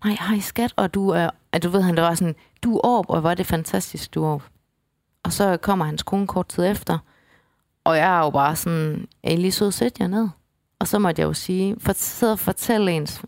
[0.05, 2.81] nej, hej skat, og du er, at du ved, han der var sådan, du er
[2.81, 4.51] op, og er det fantastisk, du er op.
[5.23, 6.99] Og så kommer hans kone kort tid efter,
[7.85, 10.29] og jeg er jo bare sådan, I lige så sæt jer ned?
[10.79, 13.23] Og så måtte jeg jo sige, for, sidde og fortælle ens,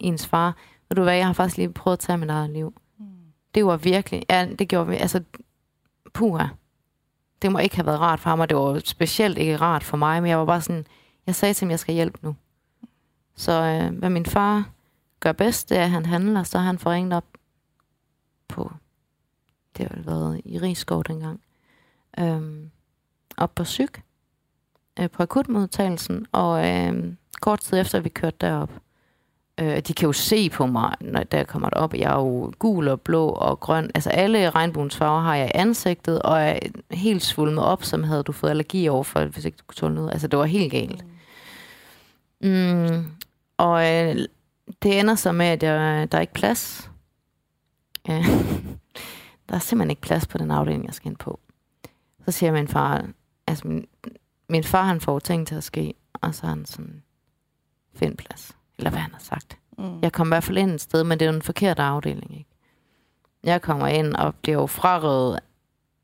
[0.00, 0.56] ens far,
[0.88, 2.74] ved du hvad, jeg har faktisk lige prøvet at tage mit eget liv
[3.56, 5.22] det var virkelig, ja, det gjorde vi, altså,
[6.14, 6.46] puha.
[7.46, 9.96] Det må ikke have været rart for ham, og det var specielt ikke rart for
[9.96, 10.86] mig, men jeg var bare sådan,
[11.26, 12.36] jeg sagde til ham, jeg skal hjælpe nu.
[13.36, 14.70] Så øh, hvad min far
[15.20, 17.24] gør bedst, det er, at han handler, så han får ringet op
[18.48, 18.72] på,
[19.76, 21.40] det har været i Rigskov dengang,
[22.18, 22.70] øhm,
[23.36, 23.92] op på syg,
[25.00, 28.70] øh, på akutmodtagelsen, og øh, kort tid efter, vi kørte derop,
[29.60, 31.94] Øh, de kan jo se på mig, når der kommer op.
[31.94, 33.90] Jeg er jo gul og blå og grøn.
[33.94, 36.58] Altså alle regnbuens farver har jeg i ansigtet, og er
[36.90, 39.94] helt svulmet op, som havde du fået allergi over for, hvis ikke du kunne tåle
[39.94, 40.10] noget.
[40.12, 41.04] Altså det var helt galt.
[42.40, 43.06] Mm,
[43.56, 44.16] og øh,
[44.82, 46.90] det ender så med, at jeg, der er ikke plads.
[48.08, 48.24] Ja.
[49.48, 51.40] der er simpelthen ikke plads på den afdeling, jeg skal ind på.
[52.24, 53.06] Så siger min far,
[53.46, 53.86] altså min,
[54.48, 57.02] min far han får ting til at ske, og så er han sådan,
[57.94, 58.55] find plads.
[58.78, 59.58] Eller hvad han har sagt.
[59.78, 60.00] Mm.
[60.02, 62.38] Jeg kom i hvert fald ind et sted, men det er jo en forkert afdeling,
[62.38, 62.50] ikke?
[63.44, 65.40] Jeg kommer ind og bliver jo frarøvet.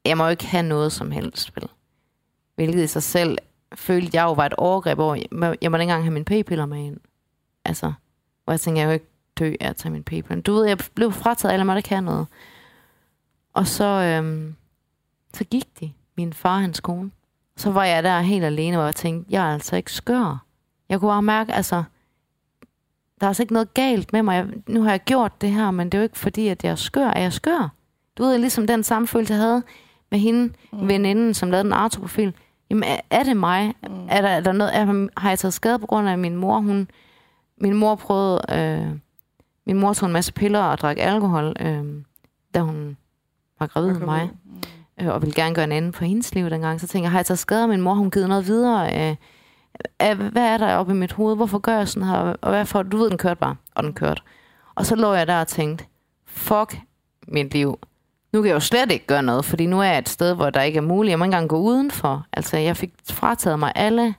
[0.04, 1.68] Jeg må jo ikke have noget som helst, vel?
[2.54, 3.38] Hvilket i sig selv
[3.74, 5.14] følte jeg jo var et overgreb over.
[5.14, 6.96] Jeg må, jeg må ikke engang have mine p-piller med ind.
[7.64, 7.92] Altså,
[8.44, 9.06] hvor jeg tænkte, jeg vil ikke
[9.38, 10.42] dø af at tage mine p-piller.
[10.42, 12.26] Du ved, jeg blev frataget, eller måtte ikke have noget.
[13.52, 14.54] Og så, øhm,
[15.34, 17.10] så gik de, min far og hans kone.
[17.56, 20.44] Så var jeg der helt alene, hvor jeg tænkte, jeg er altså ikke skør.
[20.88, 21.84] Jeg kunne bare mærke, altså,
[23.22, 24.34] der er altså ikke noget galt med mig.
[24.34, 26.70] Jeg, nu har jeg gjort det her, men det er jo ikke fordi, at jeg
[26.70, 27.06] er skør.
[27.06, 27.68] Er jeg skør?
[28.18, 29.62] Du ved, ligesom den samme følelse, jeg havde
[30.10, 30.88] med hende, mm.
[30.88, 32.34] veninden, som lavede den autoprofil.
[32.70, 33.74] Jamen, er, er det mig?
[33.82, 34.06] Mm.
[34.08, 36.36] Er, der, er der noget, er, har jeg taget skade på grund af, at min
[36.36, 36.88] mor, hun...
[37.60, 38.40] Min mor prøvede...
[38.52, 38.88] Øh,
[39.66, 41.84] min mor tog en masse piller og drak alkohol, øh,
[42.54, 42.96] da hun
[43.60, 44.30] var gravid med mig.
[44.44, 45.04] Mm.
[45.04, 46.80] Øh, og ville gerne gøre en ende på hendes liv dengang.
[46.80, 47.94] Så tænkte jeg, har jeg taget skade af min mor?
[47.94, 49.10] Hun givet noget videre?
[49.10, 49.16] Øh,
[50.16, 51.36] hvad er der oppe i mit hoved?
[51.36, 52.16] Hvorfor gør jeg sådan her?
[52.16, 53.56] Og hvad for, du ved, den kørte bare.
[53.74, 54.22] Og den kørte.
[54.74, 55.84] Og så lå jeg der og tænkte,
[56.26, 56.78] fuck
[57.28, 57.78] mit liv.
[58.32, 60.50] Nu kan jeg jo slet ikke gøre noget, fordi nu er jeg et sted, hvor
[60.50, 61.10] der ikke er muligt.
[61.10, 62.26] Jeg må ikke engang gå udenfor.
[62.32, 64.14] Altså, jeg fik frataget mig alle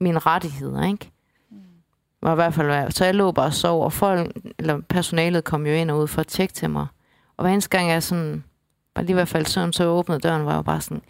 [0.00, 1.10] mine rettigheder, ikke?
[2.22, 5.66] Var i hvert fald, så jeg lå bare og sov, og folk, eller personalet kom
[5.66, 6.86] jo ind og ud for at tjekke til mig.
[7.36, 8.44] Og hver eneste gang jeg sådan,
[8.94, 11.02] bare lige i hvert fald søvn, så åbnede døren, var jeg jo bare sådan,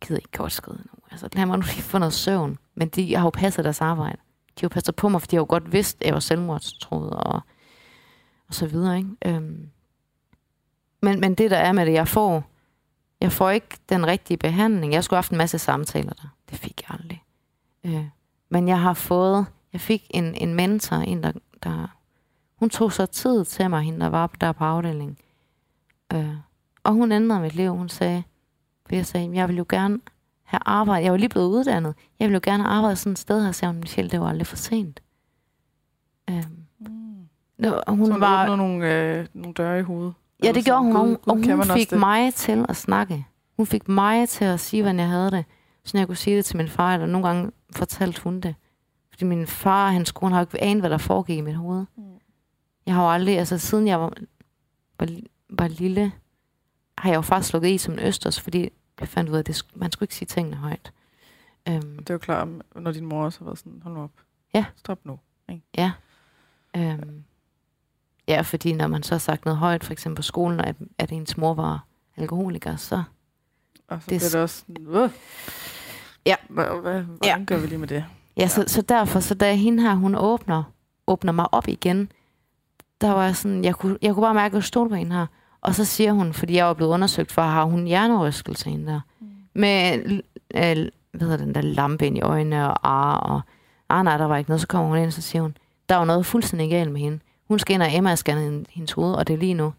[0.00, 1.02] gider ikke godt skride nu.
[1.10, 2.58] Altså, lad mig nu lige få noget søvn.
[2.74, 4.16] Men de har jo passet deres arbejde.
[4.56, 6.20] De har jo passet på mig, for de har jo godt vidst, at jeg var
[6.20, 7.40] selvmordstroet og,
[8.48, 9.10] og så videre, ikke?
[9.26, 9.70] Øhm.
[11.02, 12.44] Men, men det der er med det, jeg får,
[13.20, 14.92] jeg får ikke den rigtige behandling.
[14.92, 16.28] Jeg skulle have haft en masse samtaler der.
[16.50, 17.22] Det fik jeg aldrig.
[17.84, 18.06] Øh.
[18.48, 21.32] Men jeg har fået, jeg fik en, en mentor, en der,
[21.62, 21.96] der,
[22.56, 25.18] hun tog så tid til mig, hende der var der på afdelingen.
[26.12, 26.36] Øh.
[26.82, 27.74] Og hun ændrede mit liv.
[27.74, 28.22] Hun sagde,
[28.86, 30.00] for jeg sagde, jeg vil jo gerne
[30.50, 31.04] have arbejdet.
[31.04, 31.94] Jeg var lige blevet uddannet.
[32.18, 34.46] Jeg ville jo gerne arbejde sådan et sted her, sagde hun, Michelle, det var aldrig
[34.46, 35.02] for sent.
[36.30, 36.38] Øhm.
[36.78, 36.88] Mm.
[37.58, 40.14] Nå, Hun, så hun var, åbner nogle, øh, nogle døre i hovedet.
[40.44, 43.26] ja, det gjorde hun, og hun, og hun fik mig til at snakke.
[43.56, 45.44] Hun fik mig til at sige, hvordan jeg havde det.
[45.84, 48.54] Så jeg kunne sige det til min far, eller nogle gange fortalte hun det.
[49.10, 51.84] Fordi min far hans kone har jo ikke anet, hvad der foregik i mit hoved.
[51.96, 52.02] Mm.
[52.86, 54.12] Jeg har jo aldrig, altså siden jeg var,
[55.00, 55.08] var,
[55.50, 56.12] var lille,
[56.98, 58.68] har jeg jo faktisk slukket i som en østers, fordi
[59.00, 60.92] jeg fandt ud af, at det, man skulle ikke sige tingene højt.
[61.68, 64.10] Øhm, Det er jo klart, når din mor også har været sådan, hold nu op.
[64.54, 64.64] Ja.
[64.76, 65.18] Stop nu.
[65.76, 65.92] Ja.
[66.76, 67.24] Øhm,
[68.28, 71.12] ja, fordi når man så har sagt noget højt, for eksempel på skolen, at, at
[71.12, 71.84] ens mor var
[72.16, 73.02] alkoholiker, så
[73.88, 75.10] Og så Det bliver det også sådan, uh.
[76.26, 76.34] Ja.
[76.48, 77.44] Hvordan Ja.
[77.46, 78.04] gør vi lige med det?
[78.36, 80.62] Ja, så, så derfor, så da hende her, hun åbner,
[81.06, 82.12] åbner mig op igen,
[83.00, 85.16] der var jeg sådan, jeg kunne, jeg kunne bare mærke, at jeg stod på hende
[85.16, 85.26] her.
[85.62, 89.00] Og så siger hun, fordi jeg var blevet undersøgt for, har hun hjernerystelse hende der?
[89.20, 89.26] Mm.
[89.54, 89.98] Med,
[90.54, 93.40] øh, hvad hedder den der lampe ind i øjnene og ar, og
[93.88, 94.60] ah, nej, der var ikke noget.
[94.60, 95.56] Så kommer hun ind, og så siger hun,
[95.88, 97.18] der var noget fuldstændig galt med hende.
[97.48, 99.72] Hun skal ind og Emma scanne hendes hoved, og det er lige nu.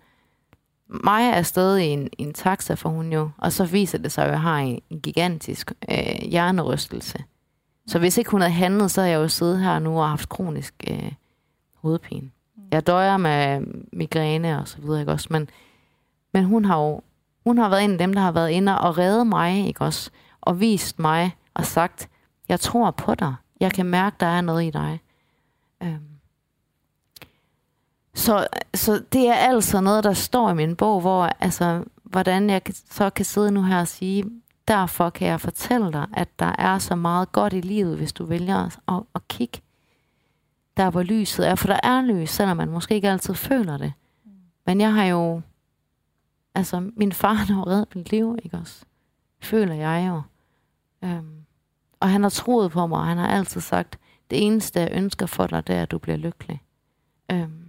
[0.87, 4.23] Maja er stadig i en, en taxa, for hun jo, og så viser det sig,
[4.25, 7.23] at jeg har en, en gigantisk øh, hjernerystelse.
[7.87, 10.29] Så hvis ikke hun havde handlet, så havde jeg jo siddet her nu og haft
[10.29, 11.11] kronisk øh,
[11.75, 12.29] hovedpine.
[12.71, 13.61] Jeg døjer med
[13.93, 15.27] migræne og så videre, ikke også?
[15.31, 15.49] Men,
[16.33, 17.01] men hun har jo
[17.43, 20.09] hun har været en af dem, der har været inde og reddet mig, ikke også?
[20.41, 22.09] Og vist mig og sagt,
[22.49, 23.35] jeg tror på dig.
[23.59, 25.01] Jeg kan mærke, der er noget i dig.
[25.83, 25.99] Øhm.
[28.13, 32.61] Så, så det er altså noget, der står i min bog, hvor altså, hvordan jeg
[32.89, 34.25] så kan sidde nu her og sige,
[34.67, 38.25] derfor kan jeg fortælle dig, at der er så meget godt i livet, hvis du
[38.25, 39.61] vælger at, at, at kigge
[40.77, 41.55] der, hvor lyset er.
[41.55, 43.93] For der er lys, selvom man måske ikke altid føler det.
[44.65, 45.41] Men jeg har jo...
[46.55, 48.85] Altså, min far har jo reddet mit liv, ikke også?
[49.41, 50.21] Føler jeg jo.
[51.07, 51.45] Øhm,
[51.99, 53.99] og han har troet på mig, og han har altid sagt,
[54.29, 56.61] det eneste, jeg ønsker for dig, det er, at du bliver lykkelig.
[57.31, 57.67] Øhm,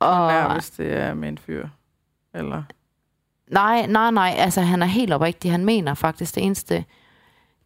[0.00, 1.68] Og nær, hvis det er med en fyr.
[2.34, 2.62] Eller,
[3.50, 4.34] Nej, nej, nej.
[4.38, 5.50] Altså, han er helt oprigtig.
[5.50, 6.84] Han mener faktisk, det eneste,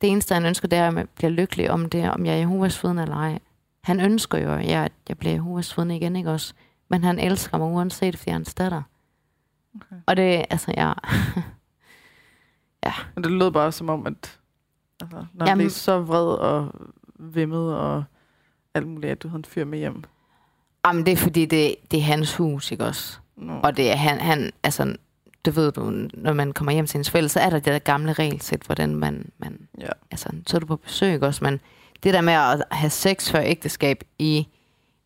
[0.00, 2.38] det eneste han ønsker, det er, at jeg bliver lykkelig om det, om jeg er
[2.38, 3.38] Jehovas vidne eller ej.
[3.84, 6.54] Han ønsker jo, ja, at jeg bliver Jehovas vidne igen, ikke også?
[6.88, 8.82] Men han elsker mig uanset, fordi han statter.
[9.74, 9.96] Okay.
[10.06, 10.72] Og det, altså,
[12.84, 12.92] ja.
[13.14, 14.38] men det lød bare som om, at
[15.00, 16.72] altså, når han Jamen- blev så vred og
[17.18, 18.04] vimmet og
[18.74, 20.04] alt muligt, at du havde en fyr med hjem.
[20.86, 23.18] Jamen, det er fordi, det, det er hans hus, ikke også?
[23.36, 23.52] Nå.
[23.62, 24.96] Og det er han, han, altså,
[25.44, 27.78] det ved du, når man kommer hjem til ens forældre, så er der det der
[27.78, 29.88] gamle regelsæt, hvordan man, man Ja.
[30.10, 31.44] altså, så er du på besøg, ikke også?
[31.44, 31.60] Men
[32.02, 34.48] det der med at have sex før ægteskab i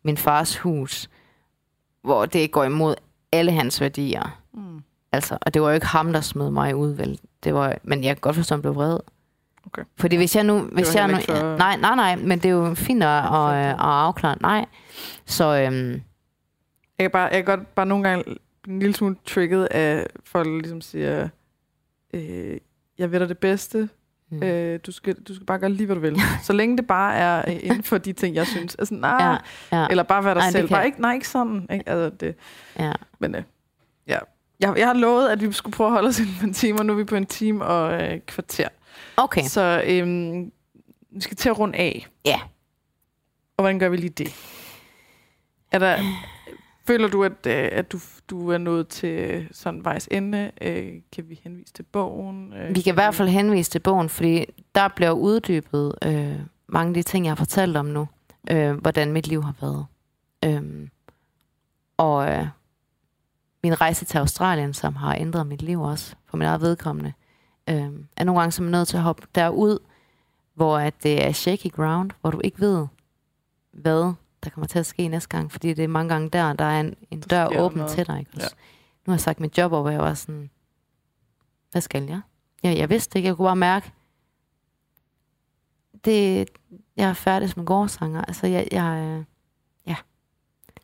[0.03, 1.09] min fars hus,
[2.03, 2.95] hvor det går imod
[3.31, 4.41] alle hans værdier.
[4.53, 4.81] Mm.
[5.11, 7.19] Altså, og det var jo ikke ham, der smed mig ud, vel?
[7.43, 8.99] Det var, men jeg kan godt forstå, at han blev vred.
[9.67, 9.83] Okay.
[9.97, 10.59] Fordi hvis jeg nu...
[10.59, 13.75] Hvis jeg nu for- nej, nej, nej, men det er jo fint at, at, at
[13.79, 14.35] afklare.
[14.41, 14.65] Nej.
[15.25, 16.01] Så øhm, Jeg
[16.99, 20.57] kan, bare, jeg kan godt bare nogle gange en lille smule trigget af folk, der
[20.59, 21.29] ligesom siger,
[22.13, 22.57] øh,
[22.97, 23.89] jeg ved dig det bedste,
[24.33, 24.43] mm.
[24.43, 26.17] øh, du, skal, du skal bare gøre lige, hvad du vil.
[26.43, 28.75] Så længe det bare er øh, inden for de ting, jeg synes.
[28.75, 29.37] Altså, nej,
[29.71, 29.87] ja, ja.
[29.89, 30.67] Eller bare være dig Ej, selv.
[30.67, 31.67] kan- Bare ikke, nej, ikke sådan.
[31.73, 31.89] Ikke?
[31.89, 32.35] Altså, det,
[32.79, 32.91] ja.
[33.19, 33.43] men øh,
[34.07, 34.17] ja.
[34.59, 36.79] Jeg, jeg har lovet, at vi skulle prøve at holde os inden for en time,
[36.79, 38.67] og nu er vi på en time og øh, kvarter.
[39.17, 39.43] Okay.
[39.43, 40.51] Så øhm,
[41.11, 42.07] vi skal til at runde af.
[42.25, 42.39] Ja.
[43.57, 44.35] Og hvordan gør vi lige det?
[45.71, 45.97] Er der,
[46.87, 47.99] føler du, at, øh, at du,
[48.29, 50.51] du er nået til sådan vejs ende?
[50.61, 52.53] Øh, kan vi henvise til bogen?
[52.53, 54.45] Øh, Vi kan i hvert fald henvise til bogen, fordi
[54.75, 58.07] der bliver uddybet øh, mange af de ting, jeg har fortalt om nu.
[58.51, 59.85] Øh, hvordan mit liv har været.
[60.45, 60.87] Øh,
[61.97, 62.47] og øh,
[63.63, 67.13] min rejse til Australien, som har ændret mit liv også, for mit eget vedkommende,
[67.69, 69.79] øh, er nogle gange som nødt til at hoppe derud,
[70.53, 72.87] hvor at det er shaky ground, hvor du ikke ved,
[73.71, 74.13] hvad
[74.43, 76.79] der kommer til at ske næste gang, fordi det er mange gange der, der er
[76.79, 77.91] en, en Der dør åben noget.
[77.91, 78.19] til dig.
[78.19, 78.31] Ikke?
[78.37, 78.45] Ja.
[79.05, 80.49] Nu har jeg sagt mit job, og hvor jeg var sådan,
[81.71, 82.21] hvad skal jeg?
[82.63, 83.91] Ja, jeg vidste ikke, jeg kunne bare mærke,
[86.05, 86.49] det,
[86.97, 88.21] jeg er færdig som gårdsanger.
[88.21, 89.25] Altså, jeg, jeg, øh,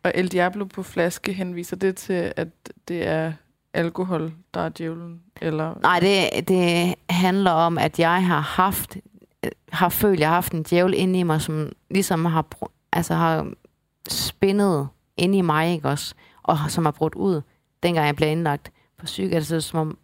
[0.03, 2.47] Og El Diablo på flaske henviser det til, at
[2.87, 3.33] det er
[3.73, 5.21] alkohol, der er djævlen?
[5.41, 8.97] Eller, nej, det, det handler om, at jeg har haft,
[9.43, 12.45] øh, har følt, jeg har haft en djævel inde i mig, som ligesom har,
[12.93, 13.53] altså har
[14.09, 14.87] spændet
[15.17, 16.15] inde i mig, ikke også?
[16.43, 17.41] Og som har brudt ud,
[17.83, 19.97] dengang jeg blev indlagt på psyk, er det så som om,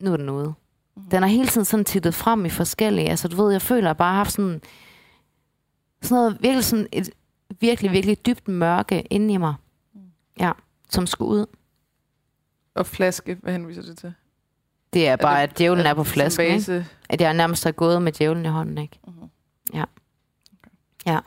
[0.00, 0.54] nu er den ude.
[0.96, 1.10] Mhm.
[1.10, 3.88] Den har hele tiden sådan tittet frem i forskellige, altså du ved, jeg føler, at
[3.88, 4.60] jeg bare har haft sådan,
[6.02, 7.10] sådan noget virkelig sådan et
[7.60, 9.54] virkelig, virkelig dybt mørke inde i mig.
[9.94, 10.00] Mm.
[10.40, 10.52] Ja,
[10.90, 11.46] som skulle ud.
[12.74, 14.14] Og flaske, hvad henviser det til?
[14.92, 16.86] Det er bare, det- at djævlen er er på flasken, ikke?
[17.08, 18.98] At jeg nærmest har gået med djævlen i hånden, ikke?
[19.06, 19.30] Mhm.
[19.74, 19.84] Ja.
[21.06, 21.18] Ja.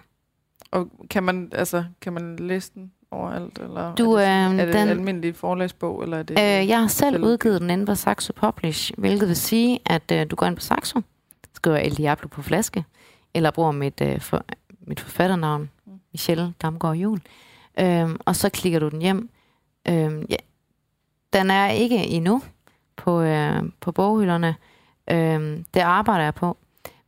[0.72, 3.60] Og kan man, altså, kan man læse den overalt?
[3.60, 6.04] Eller Du, er det, øh, er det den- en almindelig forlæsbog?
[6.04, 9.28] Eller er det, Øh, jeg har selv selv udgivet den inde på Saxo Publish, hvilket
[9.28, 11.02] vil sige, at øh, du går ind på Saxo,
[11.54, 12.84] skriver El Diablo på flaske,
[13.34, 14.44] eller bruger mit, øh, for,
[14.82, 15.91] mit forfatternavn, Mm.
[16.14, 17.22] Michelle Damgaard Jul,
[17.80, 19.30] øhm, og så klikker du den hjem.
[19.90, 20.36] Øhm, ja.
[21.34, 22.41] Den er ikke endnu
[22.95, 24.56] på, øh, på boghylderne.
[25.12, 26.58] Øhm, det arbejder jeg på.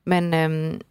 [0.06, 0.82] Men øhm,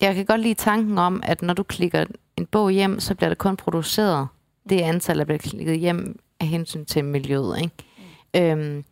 [0.00, 2.04] jeg kan godt lide tanken om, at når du klikker
[2.36, 4.28] en bog hjem, så bliver der kun produceret
[4.70, 7.58] det antal, der bliver klikket hjem af hensyn til miljøet.
[7.62, 8.52] Ikke?
[8.52, 8.84] Øhm,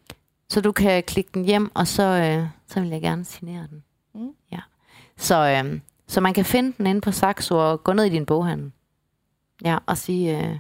[0.49, 3.83] så du kan klikke den hjem, og så, øh, så vil jeg gerne signere den.
[4.15, 4.31] Mm.
[4.53, 4.59] Ja.
[5.17, 8.27] Så, øh, så man kan finde den inde på Saxo og gå ned i din
[8.27, 8.73] boghandel.
[9.65, 10.59] Ja, og sige, øh,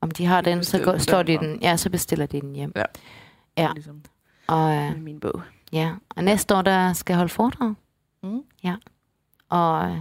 [0.00, 2.54] om de har De den, så går, står de den, ja, så bestiller de den
[2.54, 2.72] hjem.
[2.76, 2.82] Ja.
[3.58, 3.72] Ja.
[3.74, 4.02] Ligesom
[4.46, 5.42] Og, øh, min bog.
[5.72, 5.94] ja.
[6.16, 7.74] og næste år, der skal jeg holde foredrag.
[8.22, 8.42] Mm.
[9.54, 9.96] Og øh,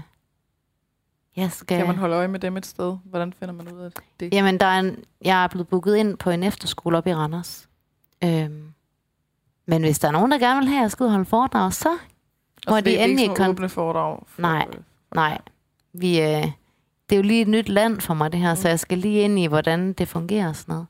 [1.35, 1.77] jeg skal...
[1.77, 2.97] Kan man holde øje med dem et sted?
[3.03, 4.34] Hvordan finder man ud af det?
[4.34, 7.69] Jamen, der er en, jeg er blevet booket ind på en efterskole op i Randers.
[8.23, 8.73] Øhm,
[9.65, 11.73] men hvis der er nogen, der gerne vil have, at jeg skal og holde foredrag,
[11.73, 11.89] så
[12.69, 14.23] må Og de det er endelig ikke sådan kon- åbne foredrag?
[14.27, 14.67] For, Nej.
[15.15, 15.41] Nej.
[15.93, 16.43] Vi, øh,
[17.09, 18.55] det er jo lige et nyt land for mig, det her, mm.
[18.55, 20.88] så jeg skal lige ind i, hvordan det fungerer og sådan noget.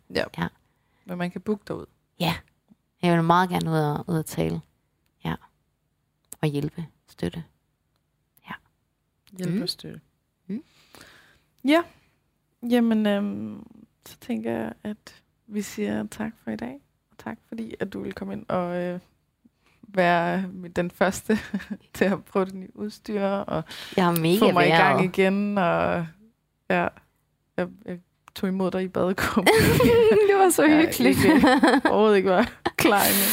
[1.06, 1.86] Men man kan booke derud.
[3.02, 4.62] Jeg vil meget gerne ud og, ud og tale.
[5.26, 5.36] Ja.
[6.42, 7.44] Og hjælpe, støtte.
[9.38, 9.62] Hjælp Mm.
[9.62, 10.00] og støtte.
[10.48, 10.64] Mm.
[11.68, 11.82] Ja.
[12.70, 13.68] Jamen, øhm,
[14.06, 16.80] så tænker jeg, at vi siger tak for i dag.
[17.12, 19.00] Og tak fordi, at du vil komme ind og øh,
[19.88, 20.46] være
[20.76, 21.38] den første
[21.94, 23.24] til at prøve det nye udstyr.
[23.26, 23.64] Og
[23.98, 25.58] Jeg er mega få mig i gang igen.
[25.58, 26.08] Og
[26.70, 26.88] ja,
[27.58, 28.00] jeg, jeg
[28.36, 29.48] tog imod dig i badekåben.
[30.30, 31.26] det var så hyggeligt.
[31.26, 31.48] ikke-
[31.90, 33.24] overhovedet ikke var klar endnu.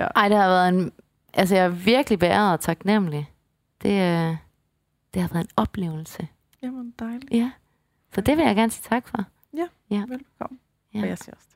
[0.00, 0.06] Ja.
[0.16, 0.92] Ej, det har været en...
[1.34, 3.30] Altså, jeg er virkelig beæret og taknemmelig.
[3.82, 3.90] Det,
[4.30, 4.36] øh,
[5.14, 6.28] det har været en oplevelse.
[6.62, 7.32] Jamen, dejligt.
[7.32, 7.50] Ja.
[8.14, 9.24] Så det vil jeg gerne sige tak for.
[10.06, 10.60] Velkommen.
[10.94, 11.00] Ja.
[11.02, 11.48] Og jeg siger også